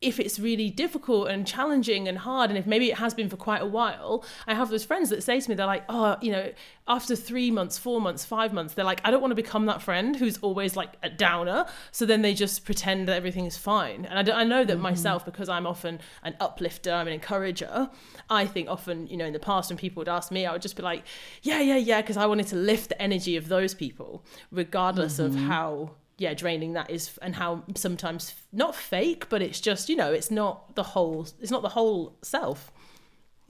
if 0.00 0.18
it's 0.18 0.38
really 0.38 0.70
difficult 0.70 1.28
and 1.28 1.46
challenging 1.46 2.08
and 2.08 2.18
hard, 2.18 2.50
and 2.50 2.58
if 2.58 2.66
maybe 2.66 2.90
it 2.90 2.96
has 2.96 3.12
been 3.12 3.28
for 3.28 3.36
quite 3.36 3.60
a 3.60 3.66
while, 3.66 4.24
I 4.46 4.54
have 4.54 4.70
those 4.70 4.84
friends 4.84 5.10
that 5.10 5.22
say 5.22 5.40
to 5.40 5.48
me, 5.50 5.54
they're 5.54 5.66
like, 5.66 5.84
oh, 5.90 6.16
you 6.22 6.32
know, 6.32 6.50
after 6.88 7.14
three 7.14 7.50
months, 7.50 7.76
four 7.76 8.00
months, 8.00 8.24
five 8.24 8.52
months, 8.54 8.72
they're 8.74 8.84
like, 8.84 9.02
I 9.04 9.10
don't 9.10 9.20
want 9.20 9.32
to 9.32 9.36
become 9.36 9.66
that 9.66 9.82
friend 9.82 10.16
who's 10.16 10.38
always 10.38 10.74
like 10.74 10.94
a 11.02 11.10
downer. 11.10 11.66
So 11.92 12.06
then 12.06 12.22
they 12.22 12.32
just 12.32 12.64
pretend 12.64 13.08
that 13.08 13.16
everything 13.16 13.44
is 13.44 13.58
fine. 13.58 14.06
And 14.06 14.30
I, 14.30 14.40
I 14.40 14.44
know 14.44 14.64
that 14.64 14.72
mm-hmm. 14.72 14.82
myself, 14.82 15.24
because 15.24 15.50
I'm 15.50 15.66
often 15.66 16.00
an 16.22 16.34
uplifter, 16.40 16.92
I'm 16.92 17.06
an 17.06 17.12
encourager. 17.12 17.90
I 18.30 18.46
think 18.46 18.70
often, 18.70 19.06
you 19.06 19.18
know, 19.18 19.26
in 19.26 19.34
the 19.34 19.38
past 19.38 19.70
when 19.70 19.76
people 19.76 20.00
would 20.00 20.08
ask 20.08 20.32
me, 20.32 20.46
I 20.46 20.52
would 20.52 20.62
just 20.62 20.76
be 20.76 20.82
like, 20.82 21.04
yeah, 21.42 21.60
yeah, 21.60 21.76
yeah, 21.76 22.00
because 22.00 22.16
I 22.16 22.24
wanted 22.24 22.46
to 22.48 22.56
lift 22.56 22.88
the 22.88 23.00
energy 23.00 23.36
of 23.36 23.48
those 23.48 23.74
people, 23.74 24.24
regardless 24.50 25.18
mm-hmm. 25.18 25.36
of 25.36 25.42
how 25.44 25.90
yeah 26.20 26.34
draining 26.34 26.74
that 26.74 26.90
is 26.90 27.18
and 27.22 27.34
how 27.34 27.64
sometimes 27.74 28.34
not 28.52 28.76
fake 28.76 29.28
but 29.30 29.40
it's 29.40 29.58
just 29.58 29.88
you 29.88 29.96
know 29.96 30.12
it's 30.12 30.30
not 30.30 30.74
the 30.76 30.82
whole 30.82 31.26
it's 31.40 31.50
not 31.50 31.62
the 31.62 31.70
whole 31.70 32.14
self 32.22 32.70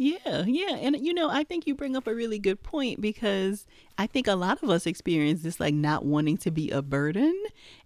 yeah, 0.03 0.45
yeah. 0.47 0.77
And 0.77 0.97
you 1.05 1.13
know, 1.13 1.29
I 1.29 1.45
think 1.45 1.67
you 1.67 1.75
bring 1.75 1.95
up 1.95 2.07
a 2.07 2.15
really 2.15 2.39
good 2.39 2.63
point 2.63 3.03
because 3.03 3.67
I 4.01 4.07
think 4.07 4.27
a 4.27 4.35
lot 4.35 4.63
of 4.63 4.71
us 4.71 4.87
experience 4.87 5.43
this 5.43 5.61
like 5.61 5.75
not 5.75 6.07
wanting 6.07 6.39
to 6.39 6.51
be 6.51 6.71
a 6.71 6.81
burden. 6.81 7.39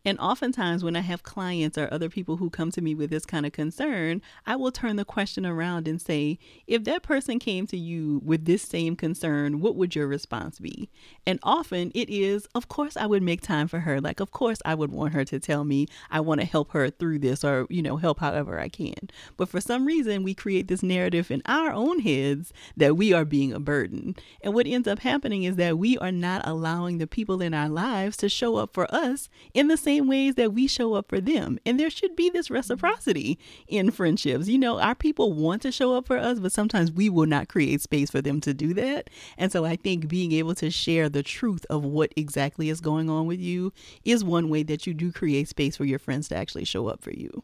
And 0.04 0.16
oftentimes, 0.20 0.84
when 0.84 0.94
I 0.94 1.00
have 1.00 1.24
clients 1.24 1.76
or 1.76 1.88
other 1.90 2.08
people 2.08 2.36
who 2.36 2.50
come 2.50 2.70
to 2.70 2.80
me 2.80 2.94
with 2.94 3.10
this 3.10 3.26
kind 3.26 3.44
of 3.44 3.50
concern, 3.50 4.22
I 4.46 4.54
will 4.54 4.70
turn 4.70 4.94
the 4.94 5.04
question 5.04 5.44
around 5.44 5.88
and 5.88 6.00
say, 6.00 6.38
if 6.68 6.84
that 6.84 7.02
person 7.02 7.40
came 7.40 7.66
to 7.66 7.76
you 7.76 8.22
with 8.24 8.44
this 8.44 8.62
same 8.62 8.94
concern, 8.94 9.60
what 9.60 9.74
would 9.74 9.96
your 9.96 10.06
response 10.06 10.60
be? 10.60 10.88
And 11.26 11.40
often 11.42 11.90
it 11.96 12.08
is, 12.08 12.46
of 12.54 12.68
course, 12.68 12.96
I 12.96 13.06
would 13.06 13.24
make 13.24 13.40
time 13.40 13.66
for 13.66 13.80
her. 13.80 14.00
Like, 14.00 14.20
of 14.20 14.30
course, 14.30 14.60
I 14.64 14.76
would 14.76 14.92
want 14.92 15.14
her 15.14 15.24
to 15.24 15.40
tell 15.40 15.64
me 15.64 15.88
I 16.12 16.20
want 16.20 16.40
to 16.40 16.46
help 16.46 16.70
her 16.72 16.90
through 16.90 17.18
this 17.18 17.42
or, 17.42 17.66
you 17.70 17.82
know, 17.82 17.96
help 17.96 18.20
however 18.20 18.60
I 18.60 18.68
can. 18.68 19.10
But 19.36 19.48
for 19.48 19.60
some 19.60 19.84
reason, 19.84 20.22
we 20.22 20.34
create 20.34 20.68
this 20.68 20.84
narrative 20.84 21.32
in 21.32 21.42
our 21.46 21.72
own 21.72 21.98
heads 21.98 22.52
that 22.76 22.96
we 22.96 23.12
are 23.12 23.24
being 23.24 23.52
a 23.52 23.58
burden. 23.58 24.14
And 24.42 24.54
what 24.54 24.68
ends 24.68 24.86
up 24.86 25.00
happening 25.00 25.42
is 25.42 25.56
that 25.56 25.76
we 25.76 25.98
are 26.04 26.12
not 26.12 26.46
allowing 26.46 26.98
the 26.98 27.06
people 27.06 27.40
in 27.40 27.54
our 27.54 27.68
lives 27.68 28.16
to 28.18 28.28
show 28.28 28.56
up 28.56 28.74
for 28.74 28.92
us 28.94 29.28
in 29.54 29.68
the 29.68 29.76
same 29.76 30.06
ways 30.06 30.34
that 30.34 30.52
we 30.52 30.66
show 30.66 30.94
up 30.94 31.08
for 31.08 31.20
them. 31.20 31.58
And 31.64 31.80
there 31.80 31.90
should 31.90 32.14
be 32.14 32.28
this 32.28 32.46
mm-hmm. 32.46 32.54
reciprocity 32.54 33.38
in 33.66 33.90
friendships. 33.90 34.48
You 34.48 34.58
know, 34.58 34.78
our 34.78 34.94
people 34.94 35.32
want 35.32 35.62
to 35.62 35.72
show 35.72 35.94
up 35.94 36.06
for 36.06 36.18
us, 36.18 36.38
but 36.38 36.52
sometimes 36.52 36.92
we 36.92 37.08
will 37.08 37.26
not 37.26 37.48
create 37.48 37.80
space 37.80 38.10
for 38.10 38.20
them 38.20 38.40
to 38.42 38.52
do 38.52 38.74
that. 38.74 39.08
And 39.38 39.50
so 39.50 39.64
I 39.64 39.76
think 39.76 40.08
being 40.08 40.32
able 40.32 40.54
to 40.56 40.70
share 40.70 41.08
the 41.08 41.22
truth 41.22 41.64
of 41.70 41.84
what 41.84 42.12
exactly 42.16 42.68
is 42.68 42.80
going 42.80 43.08
on 43.08 43.26
with 43.26 43.40
you 43.40 43.72
is 44.04 44.22
one 44.22 44.50
way 44.50 44.62
that 44.64 44.86
you 44.86 44.92
do 44.92 45.10
create 45.10 45.48
space 45.48 45.76
for 45.76 45.84
your 45.84 45.98
friends 45.98 46.28
to 46.28 46.36
actually 46.36 46.64
show 46.64 46.88
up 46.88 47.02
for 47.02 47.12
you. 47.12 47.42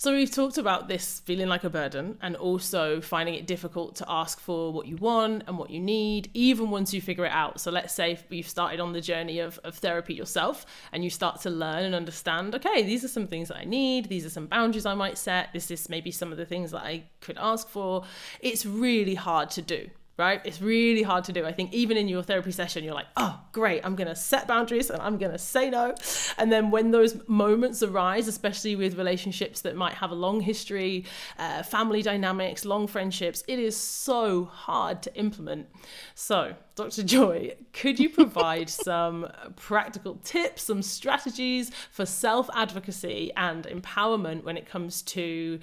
So 0.00 0.14
we've 0.14 0.30
talked 0.30 0.56
about 0.56 0.88
this 0.88 1.20
feeling 1.26 1.48
like 1.48 1.62
a 1.62 1.68
burden 1.68 2.16
and 2.22 2.34
also 2.34 3.02
finding 3.02 3.34
it 3.34 3.46
difficult 3.46 3.96
to 3.96 4.06
ask 4.08 4.40
for 4.40 4.72
what 4.72 4.86
you 4.86 4.96
want 4.96 5.42
and 5.46 5.58
what 5.58 5.68
you 5.68 5.78
need, 5.78 6.30
even 6.32 6.70
once 6.70 6.94
you 6.94 7.02
figure 7.02 7.26
it 7.26 7.32
out. 7.32 7.60
So 7.60 7.70
let's 7.70 7.92
say 7.92 8.18
you've 8.30 8.48
started 8.48 8.80
on 8.80 8.94
the 8.94 9.02
journey 9.02 9.40
of, 9.40 9.60
of 9.62 9.74
therapy 9.74 10.14
yourself 10.14 10.64
and 10.92 11.04
you 11.04 11.10
start 11.10 11.42
to 11.42 11.50
learn 11.50 11.84
and 11.84 11.94
understand, 11.94 12.54
okay, 12.54 12.82
these 12.82 13.04
are 13.04 13.08
some 13.08 13.26
things 13.26 13.48
that 13.48 13.58
I 13.58 13.64
need, 13.64 14.06
these 14.06 14.24
are 14.24 14.30
some 14.30 14.46
boundaries 14.46 14.86
I 14.86 14.94
might 14.94 15.18
set, 15.18 15.52
this 15.52 15.70
is 15.70 15.90
maybe 15.90 16.10
some 16.10 16.32
of 16.32 16.38
the 16.38 16.46
things 16.46 16.70
that 16.70 16.82
I 16.82 17.02
could 17.20 17.36
ask 17.36 17.68
for. 17.68 18.04
It's 18.40 18.64
really 18.64 19.16
hard 19.16 19.50
to 19.50 19.60
do 19.60 19.90
right? 20.20 20.42
It's 20.44 20.60
really 20.60 21.02
hard 21.02 21.24
to 21.24 21.32
do. 21.32 21.46
I 21.46 21.52
think 21.52 21.72
even 21.72 21.96
in 21.96 22.06
your 22.06 22.22
therapy 22.22 22.52
session, 22.52 22.84
you're 22.84 22.94
like, 22.94 23.06
oh, 23.16 23.40
great, 23.52 23.80
I'm 23.84 23.96
going 23.96 24.06
to 24.06 24.14
set 24.14 24.46
boundaries 24.46 24.90
and 24.90 25.00
I'm 25.00 25.16
going 25.16 25.32
to 25.32 25.38
say 25.38 25.70
no. 25.70 25.94
And 26.36 26.52
then 26.52 26.70
when 26.70 26.90
those 26.90 27.16
moments 27.26 27.82
arise, 27.82 28.28
especially 28.28 28.76
with 28.76 28.98
relationships 28.98 29.62
that 29.62 29.76
might 29.76 29.94
have 29.94 30.10
a 30.10 30.14
long 30.14 30.40
history, 30.42 31.06
uh, 31.38 31.62
family 31.62 32.02
dynamics, 32.02 32.66
long 32.66 32.86
friendships, 32.86 33.42
it 33.48 33.58
is 33.58 33.74
so 33.74 34.44
hard 34.44 35.02
to 35.04 35.16
implement. 35.16 35.68
So, 36.14 36.54
Dr. 36.74 37.02
Joy, 37.02 37.54
could 37.72 37.98
you 37.98 38.10
provide 38.10 38.68
some 38.88 39.26
practical 39.56 40.16
tips, 40.22 40.64
some 40.64 40.82
strategies 40.82 41.70
for 41.90 42.04
self 42.04 42.50
advocacy 42.54 43.32
and 43.38 43.64
empowerment 43.64 44.44
when 44.44 44.58
it 44.58 44.68
comes 44.68 45.00
to 45.02 45.60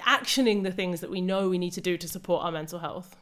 actioning 0.00 0.62
the 0.62 0.72
things 0.72 1.00
that 1.00 1.10
we 1.10 1.20
know 1.20 1.48
we 1.48 1.58
need 1.58 1.72
to 1.72 1.80
do 1.80 1.96
to 1.98 2.06
support 2.06 2.44
our 2.44 2.52
mental 2.52 2.78
health? 2.78 3.16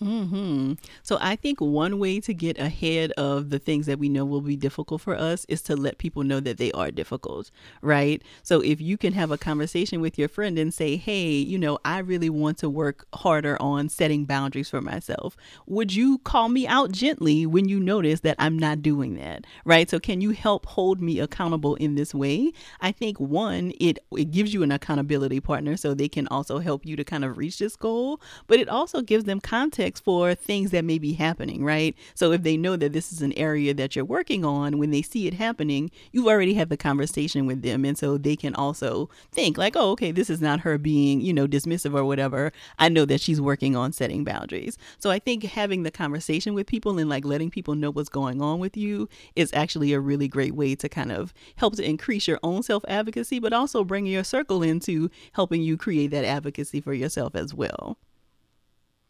Hmm. 0.00 0.74
So 1.02 1.18
I 1.20 1.34
think 1.34 1.60
one 1.60 1.98
way 1.98 2.20
to 2.20 2.32
get 2.32 2.56
ahead 2.56 3.10
of 3.12 3.50
the 3.50 3.58
things 3.58 3.86
that 3.86 3.98
we 3.98 4.08
know 4.08 4.24
will 4.24 4.40
be 4.40 4.54
difficult 4.54 5.00
for 5.00 5.16
us 5.16 5.44
is 5.48 5.60
to 5.62 5.74
let 5.74 5.98
people 5.98 6.22
know 6.22 6.38
that 6.38 6.56
they 6.56 6.70
are 6.70 6.92
difficult, 6.92 7.50
right? 7.82 8.22
So 8.44 8.60
if 8.60 8.80
you 8.80 8.96
can 8.96 9.12
have 9.14 9.32
a 9.32 9.38
conversation 9.38 10.00
with 10.00 10.16
your 10.16 10.28
friend 10.28 10.56
and 10.56 10.72
say, 10.72 10.94
"Hey, 10.96 11.30
you 11.30 11.58
know, 11.58 11.80
I 11.84 11.98
really 11.98 12.30
want 12.30 12.58
to 12.58 12.70
work 12.70 13.06
harder 13.12 13.60
on 13.60 13.88
setting 13.88 14.24
boundaries 14.24 14.70
for 14.70 14.80
myself. 14.80 15.36
Would 15.66 15.92
you 15.92 16.18
call 16.18 16.48
me 16.48 16.64
out 16.68 16.92
gently 16.92 17.44
when 17.44 17.68
you 17.68 17.80
notice 17.80 18.20
that 18.20 18.36
I'm 18.38 18.56
not 18.56 18.82
doing 18.82 19.16
that?" 19.16 19.46
Right? 19.64 19.90
So 19.90 19.98
can 19.98 20.20
you 20.20 20.30
help 20.30 20.66
hold 20.66 21.00
me 21.00 21.18
accountable 21.18 21.74
in 21.74 21.96
this 21.96 22.14
way? 22.14 22.52
I 22.80 22.92
think 22.92 23.18
one, 23.18 23.72
it 23.80 23.98
it 24.16 24.30
gives 24.30 24.54
you 24.54 24.62
an 24.62 24.70
accountability 24.70 25.40
partner 25.40 25.76
so 25.76 25.92
they 25.92 26.08
can 26.08 26.28
also 26.28 26.60
help 26.60 26.86
you 26.86 26.94
to 26.94 27.02
kind 27.04 27.24
of 27.24 27.36
reach 27.36 27.58
this 27.58 27.74
goal, 27.74 28.20
but 28.46 28.60
it 28.60 28.68
also 28.68 29.00
gives 29.02 29.24
them 29.24 29.40
context 29.40 29.87
for 29.96 30.34
things 30.34 30.70
that 30.72 30.84
may 30.84 30.98
be 30.98 31.12
happening, 31.14 31.64
right? 31.64 31.94
So 32.14 32.32
if 32.32 32.42
they 32.42 32.56
know 32.56 32.76
that 32.76 32.92
this 32.92 33.12
is 33.12 33.22
an 33.22 33.32
area 33.34 33.72
that 33.74 33.96
you're 33.96 34.04
working 34.04 34.44
on, 34.44 34.78
when 34.78 34.90
they 34.90 35.02
see 35.02 35.26
it 35.26 35.34
happening, 35.34 35.90
you've 36.12 36.26
already 36.26 36.54
had 36.54 36.68
the 36.68 36.76
conversation 36.76 37.46
with 37.46 37.62
them. 37.62 37.84
And 37.84 37.96
so 37.96 38.18
they 38.18 38.36
can 38.36 38.54
also 38.54 39.08
think, 39.32 39.56
like, 39.56 39.76
oh, 39.76 39.90
okay, 39.92 40.12
this 40.12 40.28
is 40.28 40.40
not 40.40 40.60
her 40.60 40.78
being, 40.78 41.20
you 41.20 41.32
know, 41.32 41.46
dismissive 41.46 41.94
or 41.94 42.04
whatever. 42.04 42.52
I 42.78 42.88
know 42.88 43.04
that 43.06 43.20
she's 43.20 43.40
working 43.40 43.76
on 43.76 43.92
setting 43.92 44.24
boundaries. 44.24 44.76
So 44.98 45.10
I 45.10 45.18
think 45.18 45.44
having 45.44 45.82
the 45.82 45.90
conversation 45.90 46.54
with 46.54 46.66
people 46.66 46.98
and 46.98 47.08
like 47.08 47.24
letting 47.24 47.50
people 47.50 47.74
know 47.74 47.90
what's 47.90 48.08
going 48.08 48.42
on 48.42 48.58
with 48.58 48.76
you 48.76 49.08
is 49.36 49.52
actually 49.54 49.92
a 49.92 50.00
really 50.00 50.28
great 50.28 50.54
way 50.54 50.74
to 50.74 50.88
kind 50.88 51.12
of 51.12 51.32
help 51.56 51.76
to 51.76 51.84
increase 51.88 52.28
your 52.28 52.40
own 52.42 52.62
self 52.62 52.84
advocacy, 52.88 53.38
but 53.38 53.52
also 53.52 53.84
bring 53.84 54.06
your 54.06 54.24
circle 54.24 54.62
into 54.62 55.10
helping 55.32 55.62
you 55.62 55.76
create 55.76 56.10
that 56.10 56.24
advocacy 56.24 56.80
for 56.80 56.92
yourself 56.92 57.34
as 57.34 57.54
well. 57.54 57.98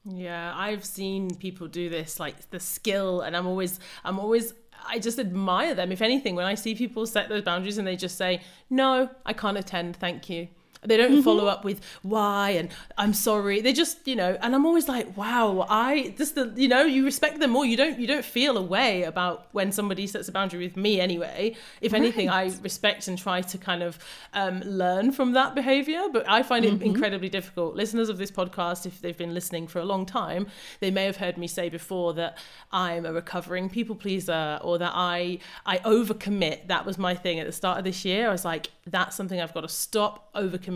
Yeah, 0.05 0.55
I've 0.57 0.85
seen 0.85 1.35
people 1.37 1.69
do 1.69 1.89
this, 1.91 2.19
like 2.19 2.51
the 2.51 2.61
skill, 2.61 3.21
and 3.21 3.37
I'm 3.37 3.47
always, 3.47 3.79
I'm 4.05 4.19
always, 4.19 4.55
I 4.87 4.99
just 4.99 5.19
admire 5.19 5.75
them. 5.75 5.93
If 5.93 6.01
anything, 6.01 6.35
when 6.35 6.47
I 6.47 6.55
see 6.55 6.75
people 6.75 7.05
set 7.07 7.29
those 7.29 7.43
boundaries 7.43 7.79
and 7.79 7.87
they 7.87 7.97
just 7.97 8.17
say, 8.17 8.41
"No, 8.71 9.11
I 9.27 9.33
can't 9.35 9.59
attend, 9.59 9.97
thank 9.97 10.31
you," 10.31 10.49
They 10.83 10.97
don't 10.97 11.13
mm-hmm. 11.13 11.21
follow 11.23 11.47
up 11.47 11.65
with 11.65 11.81
why 12.03 12.51
and 12.51 12.71
I'm 12.97 13.13
sorry. 13.13 13.61
They 13.61 13.73
just, 13.73 14.07
you 14.07 14.17
know, 14.17 14.39
and 14.41 14.55
I'm 14.55 14.65
always 14.65 14.89
like, 14.89 15.17
wow, 15.17 15.67
I 15.69 16.15
just 16.17 16.35
the 16.35 16.53
you 16.57 16.69
know, 16.69 16.83
you 16.83 17.05
respect 17.05 17.41
them 17.41 17.51
more. 17.51 17.67
You 17.67 17.77
don't 17.77 17.99
you 17.99 18.07
don't 18.07 18.25
feel 18.25 18.57
a 18.57 18.63
way 18.63 19.03
about 19.03 19.49
when 19.53 19.73
somebody 19.73 20.07
sets 20.07 20.29
a 20.29 20.33
boundary 20.33 20.65
with 20.65 20.77
me 20.77 21.01
anyway. 21.01 21.57
If 21.81 21.93
right. 21.93 22.01
anything, 22.01 22.29
I 22.29 22.53
respect 22.63 23.09
and 23.09 23.19
try 23.19 23.41
to 23.43 23.59
kind 23.59 23.83
of 23.83 23.99
um, 24.35 24.61
learn 24.61 25.13
from 25.13 25.33
that 25.33 25.55
behavior. 25.55 26.03
But 26.13 26.29
I 26.29 26.43
find 26.43 26.65
it 26.65 26.75
mm-hmm. 26.75 26.83
incredibly 26.83 27.29
difficult. 27.29 27.75
Listeners 27.75 28.09
of 28.09 28.19
this 28.19 28.31
podcast, 28.31 28.87
if 28.87 29.01
they've 29.01 29.17
been 29.17 29.35
listening 29.35 29.67
for 29.67 29.81
a 29.81 29.85
long 29.85 30.07
time, 30.07 30.47
they 30.81 30.91
may 30.91 31.05
have 31.05 31.17
heard 31.17 31.37
me 31.37 31.47
say 31.47 31.69
before 31.69 32.15
that 32.15 32.39
I'm 32.73 33.05
a 33.05 33.13
recovering 33.13 33.69
people 33.69 33.97
pleaser 33.97 34.59
or 34.63 34.79
that 34.79 34.93
I 34.95 35.41
I 35.67 35.79
overcommit. 35.79 36.69
That 36.69 36.87
was 36.87 36.99
my 36.99 37.15
thing 37.15 37.41
at 37.41 37.47
the 37.47 37.53
start 37.53 37.79
of 37.79 37.85
this 37.85 38.05
year. 38.05 38.29
I 38.29 38.33
was 38.33 38.45
like, 38.45 38.71
that's 38.87 39.17
something 39.17 39.41
I've 39.41 39.55
got 39.55 39.63
to 39.63 39.69
stop 39.69 40.33
overcommitting 40.35 40.68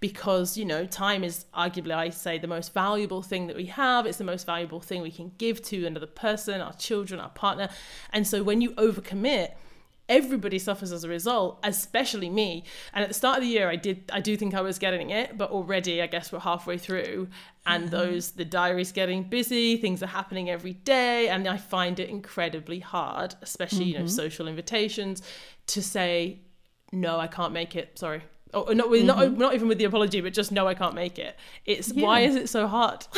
because, 0.00 0.56
you 0.56 0.64
know, 0.64 0.86
time 0.86 1.24
is 1.24 1.46
arguably, 1.54 1.92
I 1.92 2.10
say, 2.10 2.38
the 2.38 2.46
most 2.46 2.74
valuable 2.74 3.22
thing 3.22 3.46
that 3.46 3.56
we 3.56 3.66
have. 3.66 4.06
It's 4.06 4.18
the 4.18 4.24
most 4.24 4.46
valuable 4.46 4.80
thing 4.80 5.02
we 5.02 5.10
can 5.10 5.32
give 5.38 5.62
to 5.62 5.86
another 5.86 6.06
person, 6.06 6.60
our 6.60 6.74
children, 6.74 7.20
our 7.20 7.30
partner. 7.30 7.68
And 8.12 8.26
so 8.26 8.42
when 8.42 8.60
you 8.60 8.72
overcommit, 8.72 9.52
everybody 10.08 10.58
suffers 10.58 10.90
as 10.90 11.04
a 11.04 11.08
result 11.08 11.58
especially 11.64 12.30
me 12.30 12.64
and 12.94 13.02
at 13.02 13.08
the 13.08 13.14
start 13.14 13.36
of 13.36 13.42
the 13.42 13.46
year 13.46 13.68
i 13.68 13.76
did 13.76 14.10
i 14.10 14.22
do 14.22 14.38
think 14.38 14.54
i 14.54 14.60
was 14.62 14.78
getting 14.78 15.10
it 15.10 15.36
but 15.36 15.50
already 15.50 16.00
i 16.00 16.06
guess 16.06 16.32
we're 16.32 16.38
halfway 16.38 16.78
through 16.78 17.28
and 17.66 17.84
mm-hmm. 17.84 17.94
those 17.94 18.30
the 18.30 18.44
diary's 18.44 18.90
getting 18.90 19.22
busy 19.22 19.76
things 19.76 20.02
are 20.02 20.06
happening 20.06 20.48
every 20.48 20.72
day 20.72 21.28
and 21.28 21.46
i 21.46 21.58
find 21.58 22.00
it 22.00 22.08
incredibly 22.08 22.78
hard 22.78 23.34
especially 23.42 23.80
mm-hmm. 23.80 23.88
you 23.88 23.94
know 23.98 24.04
mm-hmm. 24.06 24.08
social 24.08 24.48
invitations 24.48 25.20
to 25.66 25.82
say 25.82 26.40
no, 26.92 27.18
I 27.18 27.26
can't 27.26 27.52
make 27.52 27.76
it. 27.76 27.98
Sorry. 27.98 28.22
Oh, 28.54 28.72
not 28.72 28.88
with, 28.88 29.00
mm-hmm. 29.00 29.06
not 29.06 29.38
not 29.38 29.54
even 29.54 29.68
with 29.68 29.78
the 29.78 29.84
apology, 29.84 30.20
but 30.20 30.32
just 30.32 30.50
no, 30.52 30.66
I 30.66 30.74
can't 30.74 30.94
make 30.94 31.18
it. 31.18 31.36
It's 31.66 31.92
yeah. 31.92 32.06
why 32.06 32.20
is 32.20 32.34
it 32.34 32.48
so 32.48 32.66
hard? 32.66 33.06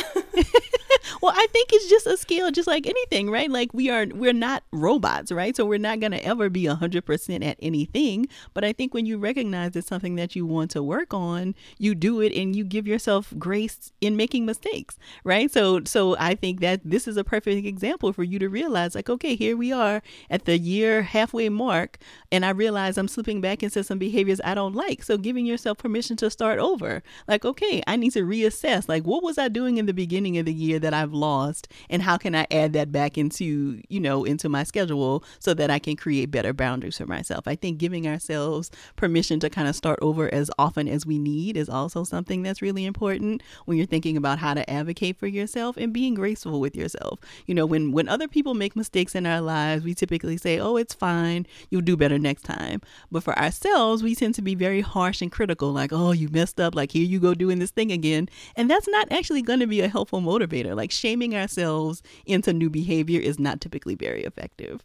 well, 1.21 1.33
I 1.35 1.47
think 1.51 1.69
it's 1.71 1.89
just 1.89 2.07
a 2.07 2.17
skill, 2.17 2.51
just 2.51 2.67
like 2.67 2.87
anything, 2.87 3.29
right? 3.29 3.49
Like 3.49 3.73
we 3.73 3.89
are, 3.89 4.07
we're 4.13 4.33
not 4.33 4.63
robots, 4.71 5.31
right? 5.31 5.55
So 5.55 5.65
we're 5.65 5.79
not 5.79 5.99
going 5.99 6.11
to 6.11 6.23
ever 6.23 6.49
be 6.49 6.63
100% 6.63 7.45
at 7.45 7.57
anything. 7.61 8.27
But 8.53 8.63
I 8.63 8.73
think 8.73 8.93
when 8.93 9.05
you 9.05 9.17
recognize 9.17 9.75
it's 9.75 9.87
something 9.87 10.15
that 10.15 10.35
you 10.35 10.45
want 10.45 10.71
to 10.71 10.83
work 10.83 11.13
on, 11.13 11.55
you 11.77 11.95
do 11.95 12.21
it 12.21 12.33
and 12.33 12.55
you 12.55 12.63
give 12.63 12.87
yourself 12.87 13.33
grace 13.37 13.91
in 14.01 14.15
making 14.15 14.45
mistakes, 14.45 14.97
right? 15.23 15.51
So, 15.51 15.83
so 15.85 16.15
I 16.17 16.35
think 16.35 16.59
that 16.61 16.81
this 16.83 17.07
is 17.07 17.17
a 17.17 17.23
perfect 17.23 17.65
example 17.65 18.13
for 18.13 18.23
you 18.23 18.39
to 18.39 18.49
realize, 18.49 18.95
like, 18.95 19.09
okay, 19.09 19.35
here 19.35 19.57
we 19.57 19.71
are 19.71 20.01
at 20.29 20.45
the 20.45 20.57
year 20.57 21.01
halfway 21.01 21.49
mark, 21.49 21.97
and 22.31 22.45
I 22.45 22.51
realize 22.51 22.97
I'm 22.97 23.07
slipping 23.07 23.41
back 23.41 23.63
into 23.63 23.83
some 23.83 23.99
behaviors 23.99 24.41
I 24.43 24.55
don't 24.55 24.75
like. 24.75 25.03
So 25.03 25.17
giving 25.17 25.45
yourself 25.45 25.77
permission 25.77 26.15
to 26.17 26.29
start 26.29 26.59
over, 26.59 27.03
like, 27.27 27.45
okay, 27.45 27.81
I 27.87 27.95
need 27.95 28.11
to 28.13 28.23
reassess, 28.23 28.87
like, 28.87 29.03
what 29.03 29.23
was 29.23 29.37
I 29.37 29.47
doing 29.47 29.77
in 29.77 29.85
the 29.85 29.93
beginning 29.93 30.37
of 30.37 30.45
the 30.45 30.53
year 30.53 30.79
that 30.79 30.90
I've 30.93 31.13
lost 31.13 31.67
and 31.89 32.01
how 32.01 32.17
can 32.17 32.35
I 32.35 32.47
add 32.51 32.73
that 32.73 32.91
back 32.91 33.17
into, 33.17 33.81
you 33.89 33.99
know, 33.99 34.23
into 34.23 34.49
my 34.49 34.63
schedule 34.63 35.23
so 35.39 35.53
that 35.53 35.69
I 35.69 35.79
can 35.79 35.95
create 35.95 36.31
better 36.31 36.53
boundaries 36.53 36.97
for 36.97 37.05
myself. 37.05 37.47
I 37.47 37.55
think 37.55 37.77
giving 37.77 38.07
ourselves 38.07 38.71
permission 38.95 39.39
to 39.41 39.49
kind 39.49 39.67
of 39.67 39.75
start 39.75 39.99
over 40.01 40.33
as 40.33 40.49
often 40.57 40.87
as 40.87 41.05
we 41.05 41.19
need 41.19 41.57
is 41.57 41.69
also 41.69 42.03
something 42.03 42.43
that's 42.43 42.61
really 42.61 42.85
important 42.85 43.41
when 43.65 43.77
you're 43.77 43.87
thinking 43.87 44.17
about 44.17 44.39
how 44.39 44.53
to 44.53 44.69
advocate 44.69 45.17
for 45.17 45.27
yourself 45.27 45.77
and 45.77 45.93
being 45.93 46.13
graceful 46.13 46.59
with 46.59 46.75
yourself. 46.75 47.19
You 47.45 47.55
know, 47.55 47.65
when 47.65 47.91
when 47.91 48.09
other 48.09 48.27
people 48.27 48.53
make 48.53 48.75
mistakes 48.75 49.15
in 49.15 49.25
our 49.25 49.41
lives, 49.41 49.83
we 49.83 49.93
typically 49.93 50.37
say, 50.37 50.59
"Oh, 50.59 50.75
it's 50.77 50.93
fine. 50.93 51.45
You'll 51.69 51.81
do 51.81 51.97
better 51.97 52.19
next 52.19 52.43
time." 52.43 52.81
But 53.11 53.23
for 53.23 53.37
ourselves, 53.37 54.03
we 54.03 54.15
tend 54.15 54.35
to 54.35 54.41
be 54.41 54.55
very 54.55 54.81
harsh 54.81 55.21
and 55.21 55.31
critical 55.31 55.71
like, 55.71 55.91
"Oh, 55.93 56.11
you 56.11 56.29
messed 56.29 56.59
up. 56.59 56.75
Like 56.75 56.91
here 56.91 57.05
you 57.05 57.19
go 57.19 57.33
doing 57.33 57.59
this 57.59 57.71
thing 57.71 57.91
again." 57.91 58.29
And 58.55 58.69
that's 58.69 58.87
not 58.87 59.11
actually 59.11 59.41
going 59.41 59.59
to 59.59 59.67
be 59.67 59.81
a 59.81 59.87
helpful 59.87 60.21
motivator. 60.21 60.75
Like 60.81 60.89
shaming 60.89 61.35
ourselves 61.35 62.01
into 62.25 62.53
new 62.53 62.71
behavior 62.71 63.21
is 63.21 63.37
not 63.37 63.61
typically 63.61 63.93
very 63.93 64.23
effective. 64.23 64.81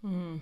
Hmm. 0.00 0.36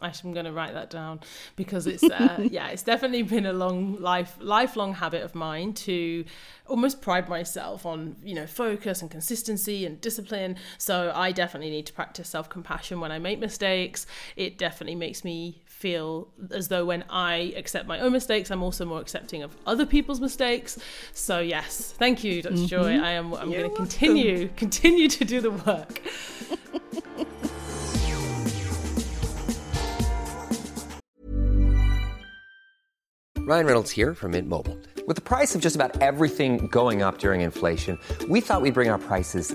I'm 0.00 0.32
going 0.32 0.44
to 0.44 0.50
write 0.50 0.74
that 0.74 0.90
down 0.90 1.20
because 1.54 1.86
it's 1.86 2.02
uh, 2.02 2.44
yeah, 2.50 2.66
it's 2.70 2.82
definitely 2.82 3.22
been 3.22 3.46
a 3.46 3.52
long 3.52 4.00
life, 4.00 4.36
lifelong 4.40 4.94
habit 4.94 5.22
of 5.22 5.36
mine 5.36 5.72
to 5.74 6.24
almost 6.66 7.00
pride 7.00 7.28
myself 7.28 7.86
on 7.86 8.16
you 8.24 8.34
know 8.34 8.48
focus 8.48 9.00
and 9.00 9.08
consistency 9.08 9.86
and 9.86 10.00
discipline. 10.00 10.56
So 10.78 11.12
I 11.14 11.30
definitely 11.30 11.70
need 11.70 11.86
to 11.86 11.92
practice 11.92 12.28
self 12.28 12.48
compassion 12.48 12.98
when 12.98 13.12
I 13.12 13.20
make 13.20 13.38
mistakes. 13.38 14.04
It 14.34 14.58
definitely 14.58 14.96
makes 14.96 15.22
me 15.22 15.62
feel 15.78 16.28
as 16.50 16.68
though 16.68 16.84
when 16.84 17.04
I 17.08 17.54
accept 17.56 17.86
my 17.86 18.00
own 18.00 18.12
mistakes, 18.12 18.50
I'm 18.50 18.64
also 18.64 18.84
more 18.84 19.00
accepting 19.00 19.44
of 19.44 19.56
other 19.64 19.86
people's 19.86 20.20
mistakes. 20.20 20.76
So 21.12 21.38
yes, 21.38 21.94
thank 21.96 22.24
you, 22.24 22.42
doctor 22.42 22.58
mm-hmm. 22.58 22.66
Joy. 22.66 22.98
I 22.98 23.12
am. 23.12 23.32
I'm 23.34 23.50
going 23.50 23.70
to 23.70 23.76
continue 23.76 24.48
continue 24.56 25.08
to 25.08 25.24
do 25.24 25.40
the 25.40 25.52
work. 25.52 26.02
Ryan 33.38 33.64
Reynolds 33.66 33.90
here 33.90 34.14
from 34.14 34.32
Mint 34.32 34.46
Mobile. 34.46 34.76
With 35.06 35.16
the 35.16 35.22
price 35.22 35.54
of 35.54 35.62
just 35.62 35.74
about 35.74 36.02
everything 36.02 36.66
going 36.66 37.00
up 37.00 37.18
during 37.18 37.40
inflation, 37.40 37.98
we 38.28 38.42
thought 38.42 38.60
we'd 38.60 38.74
bring 38.74 38.90
our 38.90 38.98
prices 38.98 39.54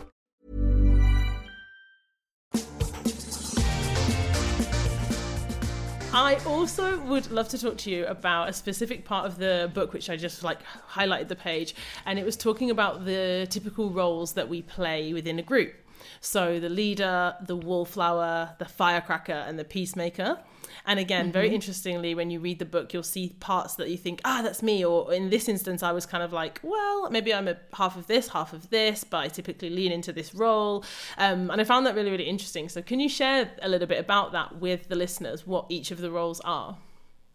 I 6.21 6.35
also 6.45 6.99
would 7.05 7.31
love 7.31 7.49
to 7.49 7.57
talk 7.57 7.79
to 7.79 7.89
you 7.89 8.05
about 8.05 8.47
a 8.47 8.53
specific 8.53 9.05
part 9.05 9.25
of 9.25 9.39
the 9.39 9.71
book 9.73 9.91
which 9.91 10.07
I 10.07 10.17
just 10.17 10.43
like 10.43 10.59
highlighted 10.87 11.29
the 11.29 11.35
page 11.35 11.73
and 12.05 12.19
it 12.19 12.23
was 12.23 12.37
talking 12.37 12.69
about 12.69 13.05
the 13.05 13.47
typical 13.49 13.89
roles 13.89 14.33
that 14.33 14.47
we 14.47 14.61
play 14.61 15.13
within 15.13 15.39
a 15.39 15.41
group. 15.41 15.73
So 16.19 16.59
the 16.59 16.69
leader, 16.69 17.35
the 17.41 17.55
wallflower, 17.55 18.55
the 18.59 18.65
firecracker 18.65 19.31
and 19.31 19.57
the 19.57 19.63
peacemaker. 19.63 20.37
And 20.85 20.99
again, 20.99 21.25
mm-hmm. 21.25 21.33
very 21.33 21.53
interestingly, 21.53 22.15
when 22.15 22.29
you 22.29 22.39
read 22.39 22.59
the 22.59 22.65
book, 22.65 22.93
you'll 22.93 23.03
see 23.03 23.35
parts 23.39 23.75
that 23.75 23.89
you 23.89 23.97
think, 23.97 24.21
ah, 24.25 24.41
that's 24.41 24.61
me. 24.61 24.83
Or 24.83 25.13
in 25.13 25.29
this 25.29 25.47
instance, 25.47 25.83
I 25.83 25.91
was 25.91 26.05
kind 26.05 26.23
of 26.23 26.33
like, 26.33 26.59
well, 26.63 27.09
maybe 27.09 27.33
I'm 27.33 27.47
a 27.47 27.57
half 27.73 27.97
of 27.97 28.07
this, 28.07 28.29
half 28.29 28.53
of 28.53 28.69
this, 28.69 29.03
but 29.03 29.17
I 29.17 29.27
typically 29.27 29.69
lean 29.69 29.91
into 29.91 30.11
this 30.11 30.33
role. 30.33 30.83
Um, 31.17 31.49
and 31.51 31.61
I 31.61 31.63
found 31.63 31.85
that 31.85 31.95
really, 31.95 32.11
really 32.11 32.27
interesting. 32.27 32.69
So, 32.69 32.81
can 32.81 32.99
you 32.99 33.09
share 33.09 33.51
a 33.61 33.69
little 33.69 33.87
bit 33.87 33.99
about 33.99 34.31
that 34.31 34.57
with 34.57 34.89
the 34.89 34.95
listeners, 34.95 35.45
what 35.45 35.65
each 35.69 35.91
of 35.91 35.99
the 35.99 36.11
roles 36.11 36.39
are? 36.41 36.77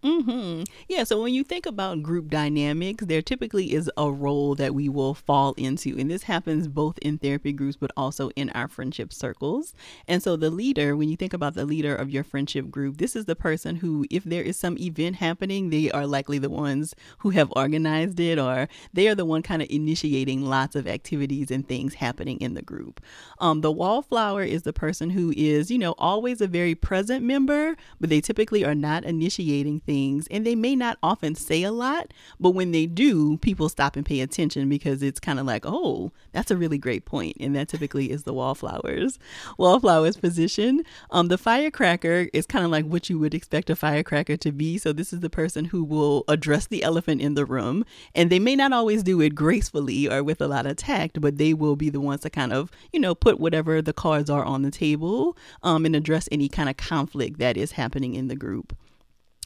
Mm-hmm. 0.06 0.62
Yeah. 0.86 1.02
So 1.02 1.20
when 1.20 1.34
you 1.34 1.42
think 1.42 1.66
about 1.66 2.04
group 2.04 2.30
dynamics, 2.30 3.04
there 3.04 3.22
typically 3.22 3.74
is 3.74 3.90
a 3.96 4.08
role 4.08 4.54
that 4.54 4.72
we 4.72 4.88
will 4.88 5.14
fall 5.14 5.52
into. 5.54 5.98
And 5.98 6.08
this 6.08 6.22
happens 6.22 6.68
both 6.68 6.96
in 6.98 7.18
therapy 7.18 7.52
groups, 7.52 7.76
but 7.76 7.90
also 7.96 8.30
in 8.36 8.50
our 8.50 8.68
friendship 8.68 9.12
circles. 9.12 9.74
And 10.06 10.22
so 10.22 10.36
the 10.36 10.48
leader, 10.50 10.96
when 10.96 11.08
you 11.08 11.16
think 11.16 11.34
about 11.34 11.54
the 11.54 11.64
leader 11.64 11.94
of 11.94 12.10
your 12.10 12.22
friendship 12.22 12.70
group, 12.70 12.98
this 12.98 13.16
is 13.16 13.24
the 13.24 13.34
person 13.34 13.74
who, 13.76 14.06
if 14.08 14.22
there 14.22 14.44
is 14.44 14.56
some 14.56 14.78
event 14.78 15.16
happening, 15.16 15.70
they 15.70 15.90
are 15.90 16.06
likely 16.06 16.38
the 16.38 16.50
ones 16.50 16.94
who 17.18 17.30
have 17.30 17.52
organized 17.56 18.20
it, 18.20 18.38
or 18.38 18.68
they 18.92 19.08
are 19.08 19.16
the 19.16 19.24
one 19.24 19.42
kind 19.42 19.60
of 19.60 19.68
initiating 19.70 20.44
lots 20.44 20.76
of 20.76 20.86
activities 20.86 21.50
and 21.50 21.66
things 21.66 21.94
happening 21.94 22.38
in 22.38 22.54
the 22.54 22.62
group. 22.62 23.00
Um, 23.40 23.60
the 23.60 23.72
wallflower 23.72 24.44
is 24.44 24.62
the 24.62 24.72
person 24.72 25.10
who 25.10 25.34
is, 25.36 25.68
you 25.68 25.78
know, 25.78 25.96
always 25.98 26.40
a 26.40 26.46
very 26.46 26.76
present 26.76 27.24
member, 27.24 27.76
but 28.00 28.08
they 28.08 28.20
typically 28.20 28.64
are 28.64 28.74
not 28.74 29.04
initiating 29.04 29.80
things 29.80 29.95
and 30.30 30.46
they 30.46 30.54
may 30.54 30.76
not 30.76 30.98
often 31.02 31.34
say 31.34 31.62
a 31.62 31.72
lot, 31.72 32.12
but 32.38 32.50
when 32.50 32.72
they 32.72 32.86
do, 32.86 33.38
people 33.38 33.68
stop 33.68 33.96
and 33.96 34.04
pay 34.04 34.20
attention 34.20 34.68
because 34.68 35.02
it's 35.02 35.20
kind 35.20 35.38
of 35.38 35.46
like, 35.46 35.64
oh, 35.64 36.12
that's 36.32 36.50
a 36.50 36.56
really 36.56 36.78
great 36.78 37.04
point. 37.04 37.36
And 37.40 37.54
that 37.56 37.68
typically 37.68 38.10
is 38.10 38.24
the 38.24 38.34
wallflowers. 38.34 39.18
Wallflowers 39.58 40.16
position. 40.16 40.82
Um, 41.10 41.28
the 41.28 41.38
firecracker 41.38 42.28
is 42.32 42.46
kind 42.46 42.64
of 42.64 42.70
like 42.70 42.84
what 42.84 43.08
you 43.08 43.18
would 43.18 43.34
expect 43.34 43.70
a 43.70 43.76
firecracker 43.76 44.36
to 44.36 44.52
be. 44.52 44.78
So 44.78 44.92
this 44.92 45.12
is 45.12 45.20
the 45.20 45.30
person 45.30 45.66
who 45.66 45.82
will 45.82 46.24
address 46.28 46.66
the 46.66 46.82
elephant 46.82 47.20
in 47.20 47.34
the 47.34 47.44
room. 47.44 47.84
And 48.14 48.30
they 48.30 48.38
may 48.38 48.56
not 48.56 48.72
always 48.72 49.02
do 49.02 49.20
it 49.20 49.34
gracefully 49.34 50.08
or 50.08 50.22
with 50.22 50.40
a 50.40 50.48
lot 50.48 50.66
of 50.66 50.76
tact, 50.76 51.20
but 51.20 51.38
they 51.38 51.54
will 51.54 51.76
be 51.76 51.90
the 51.90 52.00
ones 52.00 52.20
to 52.22 52.30
kind 52.30 52.52
of, 52.52 52.70
you 52.92 53.00
know, 53.00 53.14
put 53.14 53.40
whatever 53.40 53.80
the 53.80 53.92
cards 53.92 54.30
are 54.30 54.44
on 54.44 54.62
the 54.62 54.70
table 54.70 55.36
um, 55.62 55.84
and 55.86 55.96
address 55.96 56.28
any 56.30 56.48
kind 56.48 56.68
of 56.68 56.76
conflict 56.76 57.38
that 57.38 57.56
is 57.56 57.72
happening 57.72 58.14
in 58.14 58.28
the 58.28 58.36
group. 58.36 58.76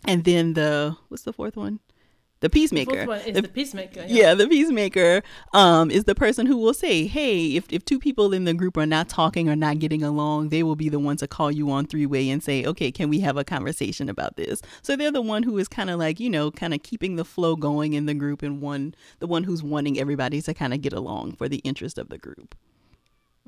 And 0.04 0.24
then 0.24 0.54
the 0.54 0.96
what's 1.08 1.24
the 1.24 1.32
fourth 1.32 1.56
one? 1.56 1.80
the 2.40 2.48
peacemaker. 2.48 3.02
The 3.02 3.06
one 3.06 3.20
is 3.20 3.34
the, 3.34 3.42
the 3.42 3.48
peacemaker. 3.48 4.00
Yeah. 4.00 4.06
yeah, 4.28 4.34
the 4.34 4.48
peacemaker 4.48 5.22
um, 5.52 5.90
is 5.90 6.04
the 6.04 6.14
person 6.14 6.46
who 6.46 6.56
will 6.56 6.74
say, 6.74 7.06
"Hey, 7.06 7.54
if 7.54 7.70
if 7.70 7.84
two 7.84 7.98
people 7.98 8.32
in 8.32 8.44
the 8.44 8.54
group 8.54 8.76
are 8.76 8.86
not 8.86 9.08
talking 9.08 9.48
or 9.48 9.56
not 9.56 9.78
getting 9.78 10.02
along, 10.02 10.48
they 10.48 10.62
will 10.62 10.76
be 10.76 10.88
the 10.88 10.98
one 10.98 11.16
to 11.18 11.28
call 11.28 11.52
you 11.52 11.70
on 11.70 11.86
three 11.86 12.06
way 12.06 12.28
and 12.30 12.42
say, 12.42 12.64
"Okay, 12.64 12.90
can 12.90 13.10
we 13.10 13.20
have 13.20 13.36
a 13.36 13.44
conversation 13.44 14.08
about 14.08 14.36
this?" 14.36 14.62
So 14.82 14.96
they're 14.96 15.12
the 15.12 15.22
one 15.22 15.42
who 15.42 15.58
is 15.58 15.68
kind 15.68 15.90
of 15.90 15.98
like 15.98 16.18
you 16.18 16.30
know, 16.30 16.50
kind 16.50 16.74
of 16.74 16.82
keeping 16.82 17.16
the 17.16 17.24
flow 17.24 17.56
going 17.56 17.92
in 17.92 18.06
the 18.06 18.14
group, 18.14 18.42
and 18.42 18.60
one 18.60 18.94
the 19.18 19.26
one 19.26 19.44
who's 19.44 19.62
wanting 19.62 19.98
everybody 19.98 20.40
to 20.42 20.54
kind 20.54 20.72
of 20.72 20.80
get 20.80 20.94
along 20.94 21.32
for 21.32 21.48
the 21.48 21.58
interest 21.58 21.98
of 21.98 22.08
the 22.08 22.18
group. 22.18 22.54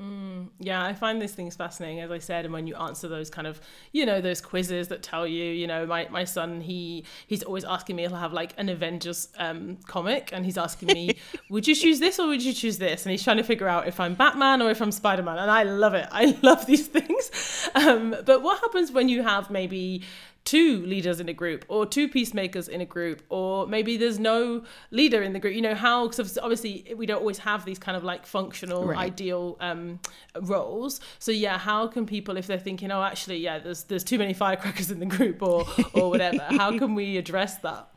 Mm, 0.01 0.49
yeah, 0.59 0.83
I 0.83 0.95
find 0.95 1.21
these 1.21 1.35
things 1.35 1.55
fascinating, 1.55 2.01
as 2.01 2.11
I 2.11 2.19
said, 2.19 2.47
and 2.47 2.55
when 2.55 2.67
you 2.67 2.75
answer 2.77 3.09
those 3.09 3.29
kind 3.29 3.47
of, 3.47 3.61
you 3.93 4.07
know, 4.07 4.23
those 4.23 4.41
quizzes 4.41 4.89
that 4.89 5.03
tell 5.03 5.27
you, 5.27 5.45
you 5.45 5.67
know, 5.67 5.85
my, 5.85 6.09
my 6.11 6.25
son, 6.25 6.63
he 6.63 7.05
he's 7.27 7.43
always 7.43 7.63
asking 7.63 7.97
me, 7.97 8.03
he'll 8.03 8.17
have 8.17 8.33
like 8.33 8.55
an 8.57 8.71
Avengers 8.71 9.29
um, 9.37 9.77
comic, 9.87 10.31
and 10.33 10.47
he's 10.47 10.57
asking 10.57 10.89
me, 10.89 11.17
would 11.51 11.69
you 11.69 11.75
choose 11.75 12.01
this 12.01 12.19
or 12.19 12.27
would 12.29 12.43
you 12.43 12.55
choose 12.55 12.79
this? 12.79 13.05
And 13.05 13.11
he's 13.11 13.23
trying 13.23 13.37
to 13.37 13.43
figure 13.43 13.69
out 13.69 13.87
if 13.87 14.01
I'm 14.01 14.15
Batman 14.15 14.63
or 14.63 14.71
if 14.71 14.81
I'm 14.81 14.93
Spider 14.93 15.23
Man, 15.23 15.37
and 15.37 15.51
I 15.51 15.65
love 15.65 15.93
it. 15.93 16.09
I 16.11 16.39
love 16.43 16.65
these 16.65 16.87
things. 16.87 17.69
Um, 17.75 18.17
but 18.25 18.43
what 18.43 18.61
happens 18.61 18.93
when 18.93 19.11
you 19.11 19.23
have 19.23 19.51
maybe 19.51 20.03
two 20.45 20.85
leaders 20.87 21.21
in 21.21 21.29
a 21.29 21.33
group 21.33 21.65
or 21.69 21.87
two 21.87 22.09
peacemakers 22.09 22.69
in 22.69 22.81
a 22.81 22.85
group 22.85 23.23
or 23.29 23.67
maybe 23.67 23.97
there's 23.97 24.19
no 24.19 24.65
leader 24.91 25.23
in 25.23 25.33
the 25.33 25.39
group. 25.39 25.55
You 25.55 25.63
know 25.63 25.75
how 25.75 26.09
because 26.09 26.39
obviously 26.39 26.93
we 26.97 27.07
don't 27.07 27.21
always 27.21 27.39
have 27.39 27.65
these 27.65 27.79
kind 27.79 27.97
of 27.97 28.05
like 28.05 28.27
functional 28.27 28.87
right. 28.87 28.99
ideal 28.99 29.57
um, 29.61 30.01
roles. 30.41 31.01
So 31.19 31.31
yeah 31.33 31.59
how 31.59 31.87
can 31.87 32.07
people 32.07 32.37
if 32.37 32.47
they're 32.47 32.59
thinking 32.59 32.91
oh 32.91 33.03
actually 33.03 33.39
yeah 33.39 33.59
there's 33.59 33.85
there's 33.85 34.05
too 34.05 34.19
many 34.19 34.33
firecrackers 34.33 34.91
in 34.91 34.99
the 34.99 35.07
group 35.07 35.43
or 35.43 35.67
or 35.95 36.11
whatever 36.11 36.43
how 36.51 36.77
can 36.79 36.95
we 36.95 37.17
address 37.17 37.59
that 37.59 37.92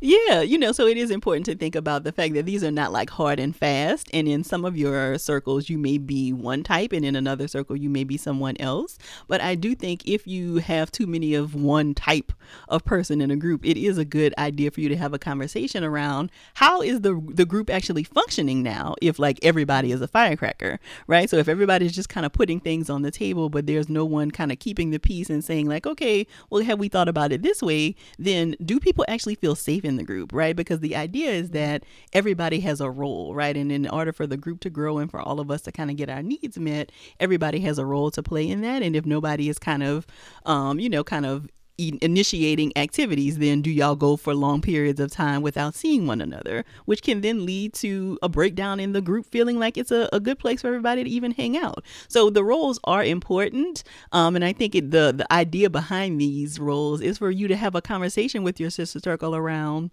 yeah, 0.00 0.42
you 0.42 0.58
know, 0.58 0.70
so 0.70 0.86
it 0.86 0.96
is 0.96 1.10
important 1.10 1.44
to 1.46 1.56
think 1.56 1.74
about 1.74 2.04
the 2.04 2.12
fact 2.12 2.34
that 2.34 2.46
these 2.46 2.62
are 2.62 2.70
not 2.70 2.92
like 2.92 3.10
hard 3.10 3.40
and 3.40 3.54
fast. 3.54 4.08
And 4.12 4.28
in 4.28 4.44
some 4.44 4.64
of 4.64 4.76
your 4.76 5.18
circles, 5.18 5.68
you 5.68 5.76
may 5.76 5.98
be 5.98 6.32
one 6.32 6.62
type, 6.62 6.92
and 6.92 7.04
in 7.04 7.16
another 7.16 7.48
circle, 7.48 7.74
you 7.74 7.90
may 7.90 8.04
be 8.04 8.16
someone 8.16 8.56
else. 8.60 8.96
But 9.26 9.40
I 9.40 9.56
do 9.56 9.74
think 9.74 10.06
if 10.06 10.24
you 10.24 10.58
have 10.58 10.92
too 10.92 11.08
many 11.08 11.34
of 11.34 11.56
one 11.56 11.94
type 11.94 12.32
of 12.68 12.84
person 12.84 13.20
in 13.20 13.32
a 13.32 13.36
group, 13.36 13.66
it 13.66 13.76
is 13.76 13.98
a 13.98 14.04
good 14.04 14.32
idea 14.38 14.70
for 14.70 14.80
you 14.80 14.88
to 14.88 14.96
have 14.96 15.14
a 15.14 15.18
conversation 15.18 15.82
around 15.82 16.30
how 16.54 16.80
is 16.80 17.00
the 17.00 17.20
the 17.28 17.44
group 17.44 17.68
actually 17.68 18.04
functioning 18.04 18.62
now 18.62 18.94
if 19.02 19.18
like 19.18 19.40
everybody 19.42 19.90
is 19.90 20.00
a 20.00 20.08
firecracker, 20.08 20.78
right? 21.08 21.28
So 21.28 21.38
if 21.38 21.48
everybody's 21.48 21.94
just 21.94 22.08
kind 22.08 22.24
of 22.24 22.32
putting 22.32 22.60
things 22.60 22.88
on 22.88 23.02
the 23.02 23.10
table, 23.10 23.48
but 23.48 23.66
there's 23.66 23.88
no 23.88 24.04
one 24.04 24.30
kind 24.30 24.52
of 24.52 24.60
keeping 24.60 24.90
the 24.90 25.00
peace 25.00 25.28
and 25.28 25.44
saying 25.44 25.68
like, 25.68 25.86
okay, 25.86 26.24
well, 26.50 26.62
have 26.62 26.78
we 26.78 26.88
thought 26.88 27.08
about 27.08 27.32
it 27.32 27.42
this 27.42 27.62
way? 27.62 27.96
Then 28.16 28.54
do 28.64 28.78
people 28.78 29.04
actually 29.08 29.34
feel 29.34 29.56
safe? 29.56 29.87
In 29.88 29.96
the 29.96 30.04
group, 30.04 30.32
right? 30.32 30.54
Because 30.54 30.80
the 30.80 30.94
idea 30.94 31.30
is 31.30 31.50
that 31.50 31.84
everybody 32.12 32.60
has 32.60 32.80
a 32.80 32.90
role, 32.90 33.34
right? 33.34 33.56
And 33.56 33.72
in 33.72 33.88
order 33.88 34.12
for 34.12 34.26
the 34.26 34.36
group 34.36 34.60
to 34.60 34.70
grow 34.70 34.98
and 34.98 35.10
for 35.10 35.20
all 35.20 35.40
of 35.40 35.50
us 35.50 35.62
to 35.62 35.72
kind 35.72 35.90
of 35.90 35.96
get 35.96 36.08
our 36.08 36.22
needs 36.22 36.58
met, 36.58 36.92
everybody 37.18 37.60
has 37.60 37.78
a 37.78 37.84
role 37.84 38.10
to 38.12 38.22
play 38.22 38.48
in 38.48 38.60
that. 38.60 38.82
And 38.82 38.94
if 38.94 39.04
nobody 39.04 39.48
is 39.48 39.58
kind 39.58 39.82
of, 39.82 40.06
um, 40.46 40.78
you 40.78 40.88
know, 40.88 41.02
kind 41.02 41.26
of 41.26 41.48
initiating 41.78 42.76
activities, 42.76 43.38
then 43.38 43.62
do 43.62 43.70
y'all 43.70 43.96
go 43.96 44.16
for 44.16 44.34
long 44.34 44.60
periods 44.60 44.98
of 45.00 45.10
time 45.10 45.42
without 45.42 45.74
seeing 45.74 46.06
one 46.06 46.20
another, 46.20 46.64
which 46.86 47.02
can 47.02 47.20
then 47.20 47.46
lead 47.46 47.72
to 47.74 48.18
a 48.22 48.28
breakdown 48.28 48.80
in 48.80 48.92
the 48.92 49.00
group 49.00 49.26
feeling 49.26 49.58
like 49.58 49.78
it's 49.78 49.92
a, 49.92 50.08
a 50.12 50.18
good 50.18 50.38
place 50.38 50.60
for 50.60 50.68
everybody 50.68 51.04
to 51.04 51.10
even 51.10 51.30
hang 51.30 51.56
out. 51.56 51.84
So 52.08 52.30
the 52.30 52.44
roles 52.44 52.80
are 52.84 53.04
important. 53.04 53.84
Um, 54.12 54.34
and 54.34 54.44
I 54.44 54.52
think 54.52 54.74
it, 54.74 54.90
the, 54.90 55.12
the 55.12 55.32
idea 55.32 55.70
behind 55.70 56.20
these 56.20 56.58
roles 56.58 57.00
is 57.00 57.18
for 57.18 57.30
you 57.30 57.46
to 57.48 57.56
have 57.56 57.74
a 57.74 57.82
conversation 57.82 58.42
with 58.42 58.58
your 58.58 58.70
sister 58.70 58.98
circle 58.98 59.36
around 59.36 59.90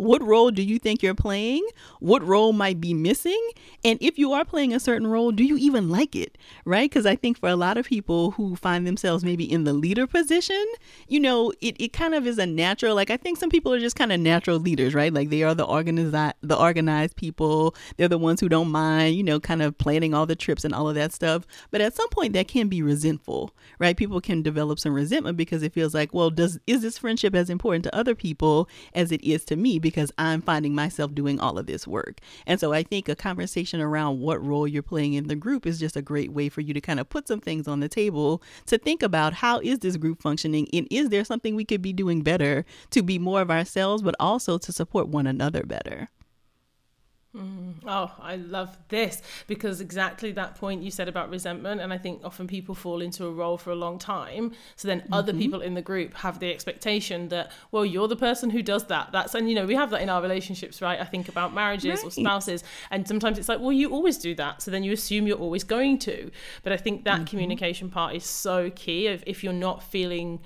what 0.00 0.22
role 0.22 0.50
do 0.50 0.62
you 0.62 0.78
think 0.78 1.02
you're 1.02 1.14
playing? 1.14 1.66
What 2.00 2.22
role 2.22 2.52
might 2.52 2.80
be 2.80 2.94
missing? 2.94 3.40
And 3.84 3.98
if 4.00 4.18
you 4.18 4.32
are 4.32 4.44
playing 4.44 4.72
a 4.72 4.80
certain 4.80 5.06
role, 5.06 5.30
do 5.30 5.44
you 5.44 5.56
even 5.58 5.90
like 5.90 6.16
it? 6.16 6.38
Right? 6.64 6.90
Because 6.90 7.06
I 7.06 7.16
think 7.16 7.38
for 7.38 7.48
a 7.48 7.56
lot 7.56 7.76
of 7.76 7.86
people 7.86 8.32
who 8.32 8.56
find 8.56 8.86
themselves 8.86 9.24
maybe 9.24 9.50
in 9.50 9.64
the 9.64 9.72
leader 9.72 10.06
position, 10.06 10.64
you 11.08 11.20
know, 11.20 11.52
it, 11.60 11.76
it 11.78 11.92
kind 11.92 12.14
of 12.14 12.26
is 12.26 12.38
a 12.38 12.46
natural, 12.46 12.94
like 12.94 13.10
I 13.10 13.16
think 13.16 13.38
some 13.38 13.50
people 13.50 13.72
are 13.72 13.80
just 13.80 13.96
kind 13.96 14.12
of 14.12 14.20
natural 14.20 14.58
leaders, 14.58 14.94
right? 14.94 15.12
Like 15.12 15.28
they 15.28 15.42
are 15.42 15.54
the 15.54 15.64
organized 15.64 16.12
the 16.40 16.56
organized 16.56 17.16
people. 17.16 17.74
They're 17.96 18.08
the 18.08 18.18
ones 18.18 18.40
who 18.40 18.48
don't 18.48 18.70
mind, 18.70 19.16
you 19.16 19.22
know, 19.22 19.38
kind 19.38 19.62
of 19.62 19.76
planning 19.76 20.14
all 20.14 20.26
the 20.26 20.36
trips 20.36 20.64
and 20.64 20.74
all 20.74 20.88
of 20.88 20.94
that 20.94 21.12
stuff. 21.12 21.46
But 21.70 21.80
at 21.80 21.94
some 21.94 22.08
point 22.08 22.32
that 22.32 22.48
can 22.48 22.68
be 22.68 22.82
resentful, 22.82 23.50
right? 23.78 23.96
People 23.96 24.20
can 24.20 24.42
develop 24.42 24.78
some 24.78 24.94
resentment 24.94 25.36
because 25.36 25.62
it 25.62 25.72
feels 25.74 25.94
like, 25.94 26.14
well, 26.14 26.30
does 26.30 26.58
is 26.66 26.82
this 26.82 26.98
friendship 26.98 27.34
as 27.34 27.50
important 27.50 27.84
to 27.84 27.94
other 27.94 28.14
people 28.14 28.68
as 28.94 29.12
it 29.12 29.22
is 29.22 29.44
to 29.44 29.56
me? 29.56 29.78
because 29.78 29.89
I'm 30.18 30.42
finding 30.42 30.74
myself 30.74 31.14
doing 31.14 31.40
all 31.40 31.58
of 31.58 31.66
this 31.66 31.86
work. 31.86 32.20
And 32.46 32.58
so 32.60 32.72
I 32.72 32.82
think 32.82 33.08
a 33.08 33.16
conversation 33.16 33.80
around 33.80 34.20
what 34.20 34.44
role 34.44 34.66
you're 34.66 34.82
playing 34.82 35.14
in 35.14 35.28
the 35.28 35.36
group 35.36 35.66
is 35.66 35.80
just 35.80 35.96
a 35.96 36.02
great 36.02 36.32
way 36.32 36.48
for 36.48 36.60
you 36.60 36.74
to 36.74 36.80
kind 36.80 37.00
of 37.00 37.08
put 37.08 37.28
some 37.28 37.40
things 37.40 37.66
on 37.68 37.80
the 37.80 37.88
table 37.88 38.42
to 38.66 38.78
think 38.78 39.02
about 39.02 39.34
how 39.34 39.60
is 39.60 39.80
this 39.80 39.96
group 39.96 40.20
functioning 40.22 40.68
and 40.72 40.86
is 40.90 41.08
there 41.08 41.24
something 41.24 41.54
we 41.54 41.64
could 41.64 41.82
be 41.82 41.92
doing 41.92 42.22
better 42.22 42.64
to 42.90 43.02
be 43.02 43.18
more 43.18 43.40
of 43.40 43.50
ourselves, 43.50 44.02
but 44.02 44.14
also 44.20 44.58
to 44.58 44.72
support 44.72 45.08
one 45.08 45.26
another 45.26 45.62
better. 45.64 46.08
Mm. 47.36 47.74
Oh, 47.86 48.12
I 48.20 48.36
love 48.36 48.76
this 48.88 49.22
because 49.46 49.80
exactly 49.80 50.32
that 50.32 50.56
point 50.56 50.82
you 50.82 50.90
said 50.90 51.08
about 51.08 51.30
resentment. 51.30 51.80
And 51.80 51.92
I 51.92 51.98
think 51.98 52.22
often 52.24 52.48
people 52.48 52.74
fall 52.74 53.00
into 53.00 53.26
a 53.26 53.30
role 53.30 53.56
for 53.56 53.70
a 53.70 53.76
long 53.76 53.98
time. 53.98 54.52
So 54.74 54.88
then 54.88 55.02
mm-hmm. 55.02 55.14
other 55.14 55.32
people 55.32 55.60
in 55.60 55.74
the 55.74 55.82
group 55.82 56.14
have 56.14 56.40
the 56.40 56.50
expectation 56.52 57.28
that, 57.28 57.52
well, 57.70 57.86
you're 57.86 58.08
the 58.08 58.16
person 58.16 58.50
who 58.50 58.62
does 58.62 58.84
that. 58.86 59.12
That's, 59.12 59.34
and 59.36 59.48
you 59.48 59.54
know, 59.54 59.64
we 59.64 59.76
have 59.76 59.90
that 59.90 60.02
in 60.02 60.08
our 60.08 60.20
relationships, 60.20 60.82
right? 60.82 61.00
I 61.00 61.04
think 61.04 61.28
about 61.28 61.54
marriages 61.54 62.00
right. 62.00 62.04
or 62.04 62.10
spouses. 62.10 62.64
And 62.90 63.06
sometimes 63.06 63.38
it's 63.38 63.48
like, 63.48 63.60
well, 63.60 63.72
you 63.72 63.90
always 63.90 64.18
do 64.18 64.34
that. 64.34 64.60
So 64.60 64.72
then 64.72 64.82
you 64.82 64.92
assume 64.92 65.28
you're 65.28 65.38
always 65.38 65.62
going 65.62 65.98
to. 66.00 66.32
But 66.64 66.72
I 66.72 66.76
think 66.76 67.04
that 67.04 67.16
mm-hmm. 67.16 67.24
communication 67.26 67.90
part 67.90 68.16
is 68.16 68.24
so 68.24 68.70
key. 68.70 69.06
If, 69.06 69.22
if 69.26 69.44
you're 69.44 69.52
not 69.52 69.84
feeling, 69.84 70.40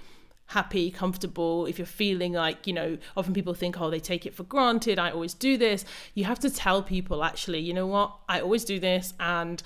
happy, 0.46 0.90
comfortable, 0.90 1.66
if 1.66 1.78
you're 1.78 1.86
feeling 1.86 2.32
like, 2.32 2.66
you 2.66 2.72
know, 2.72 2.98
often 3.16 3.32
people 3.32 3.54
think, 3.54 3.80
oh, 3.80 3.90
they 3.90 4.00
take 4.00 4.26
it 4.26 4.34
for 4.34 4.44
granted, 4.44 4.98
I 4.98 5.10
always 5.10 5.34
do 5.34 5.56
this. 5.56 5.84
You 6.14 6.24
have 6.24 6.38
to 6.40 6.50
tell 6.50 6.82
people, 6.82 7.24
actually, 7.24 7.60
you 7.60 7.72
know 7.72 7.86
what, 7.86 8.14
I 8.28 8.40
always 8.40 8.64
do 8.64 8.78
this 8.78 9.14
and 9.18 9.62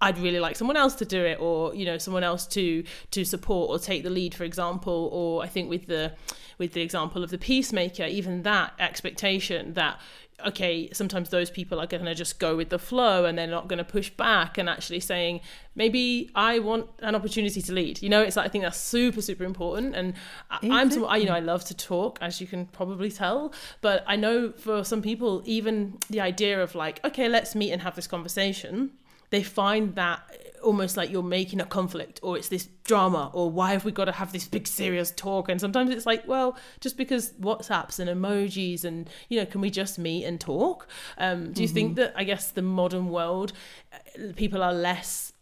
I'd 0.00 0.18
really 0.18 0.40
like 0.40 0.56
someone 0.56 0.76
else 0.76 0.94
to 0.96 1.06
do 1.06 1.24
it 1.24 1.40
or 1.40 1.74
you 1.74 1.86
know 1.86 1.96
someone 1.96 2.22
else 2.22 2.46
to 2.48 2.84
to 3.12 3.24
support 3.24 3.70
or 3.70 3.78
take 3.78 4.02
the 4.02 4.10
lead 4.10 4.34
for 4.34 4.44
example. 4.44 5.08
Or 5.10 5.42
I 5.42 5.46
think 5.46 5.70
with 5.70 5.86
the 5.86 6.12
with 6.58 6.74
the 6.74 6.82
example 6.82 7.24
of 7.24 7.30
the 7.30 7.38
peacemaker 7.38 8.04
even 8.04 8.42
that 8.42 8.74
expectation 8.78 9.72
that 9.72 9.98
okay, 10.44 10.90
sometimes 10.92 11.30
those 11.30 11.50
people 11.50 11.80
are 11.80 11.86
going 11.86 12.04
to 12.04 12.14
just 12.14 12.38
go 12.38 12.56
with 12.56 12.68
the 12.68 12.78
flow 12.78 13.24
and 13.24 13.38
they're 13.38 13.46
not 13.46 13.68
going 13.68 13.78
to 13.78 13.84
push 13.84 14.10
back 14.10 14.58
and 14.58 14.68
actually 14.68 15.00
saying, 15.00 15.40
maybe 15.74 16.30
I 16.34 16.58
want 16.58 16.88
an 17.00 17.14
opportunity 17.14 17.62
to 17.62 17.72
lead. 17.72 18.02
You 18.02 18.10
know, 18.10 18.22
it's 18.22 18.36
like, 18.36 18.46
I 18.46 18.48
think 18.48 18.62
that's 18.64 18.78
super, 18.78 19.22
super 19.22 19.44
important. 19.44 19.94
And 19.94 20.14
exactly. 20.50 20.70
I'm, 20.70 20.90
some, 20.90 21.04
I, 21.06 21.16
you 21.16 21.26
know, 21.26 21.34
I 21.34 21.40
love 21.40 21.64
to 21.66 21.74
talk, 21.74 22.18
as 22.20 22.40
you 22.40 22.46
can 22.46 22.66
probably 22.66 23.10
tell. 23.10 23.52
But 23.80 24.04
I 24.06 24.16
know 24.16 24.52
for 24.52 24.84
some 24.84 25.00
people, 25.00 25.42
even 25.46 25.98
the 26.10 26.20
idea 26.20 26.62
of 26.62 26.74
like, 26.74 27.02
okay, 27.04 27.28
let's 27.28 27.54
meet 27.54 27.72
and 27.72 27.80
have 27.82 27.96
this 27.96 28.06
conversation, 28.06 28.90
they 29.30 29.42
find 29.42 29.94
that 29.94 30.20
almost 30.62 30.96
like 30.96 31.10
you're 31.10 31.22
making 31.22 31.60
a 31.60 31.64
conflict 31.64 32.18
or 32.22 32.36
it's 32.36 32.48
this 32.48 32.68
drama 32.84 33.30
or 33.32 33.50
why 33.50 33.72
have 33.72 33.84
we 33.84 33.92
got 33.92 34.06
to 34.06 34.12
have 34.12 34.32
this 34.32 34.48
big 34.48 34.66
serious 34.66 35.12
talk? 35.12 35.48
And 35.48 35.60
sometimes 35.60 35.90
it's 35.90 36.06
like 36.06 36.26
well 36.26 36.56
just 36.80 36.96
because 36.96 37.32
whatsapps 37.34 37.98
and 37.98 38.10
emojis 38.10 38.84
and 38.84 39.08
you 39.28 39.38
know 39.38 39.46
can 39.46 39.60
we 39.60 39.70
just 39.70 39.98
meet 39.98 40.24
and 40.24 40.40
talk? 40.40 40.88
Um, 41.18 41.52
do 41.52 41.62
you 41.62 41.68
mm-hmm. 41.68 41.74
think 41.74 41.96
that 41.96 42.12
i 42.16 42.24
guess 42.24 42.50
the 42.50 42.62
modern 42.62 43.08
world 43.08 43.52
uh, 43.92 44.32
people 44.34 44.62
are 44.62 44.72
less 44.72 45.32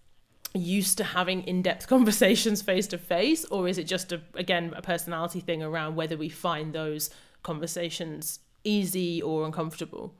used 0.54 0.98
to 0.98 1.04
having 1.04 1.42
in-depth 1.42 1.86
conversations 1.94 2.62
face 2.62 2.86
to 2.88 2.98
face 2.98 3.44
or 3.46 3.68
is 3.68 3.78
it 3.78 3.84
just 3.84 4.12
a, 4.12 4.20
again 4.34 4.72
a 4.76 4.82
personality 4.82 5.40
thing 5.40 5.62
around 5.62 5.96
whether 5.96 6.16
we 6.16 6.28
find 6.28 6.72
those 6.72 7.10
conversations 7.42 8.40
easy 8.62 9.20
or 9.20 9.44
uncomfortable 9.44 10.14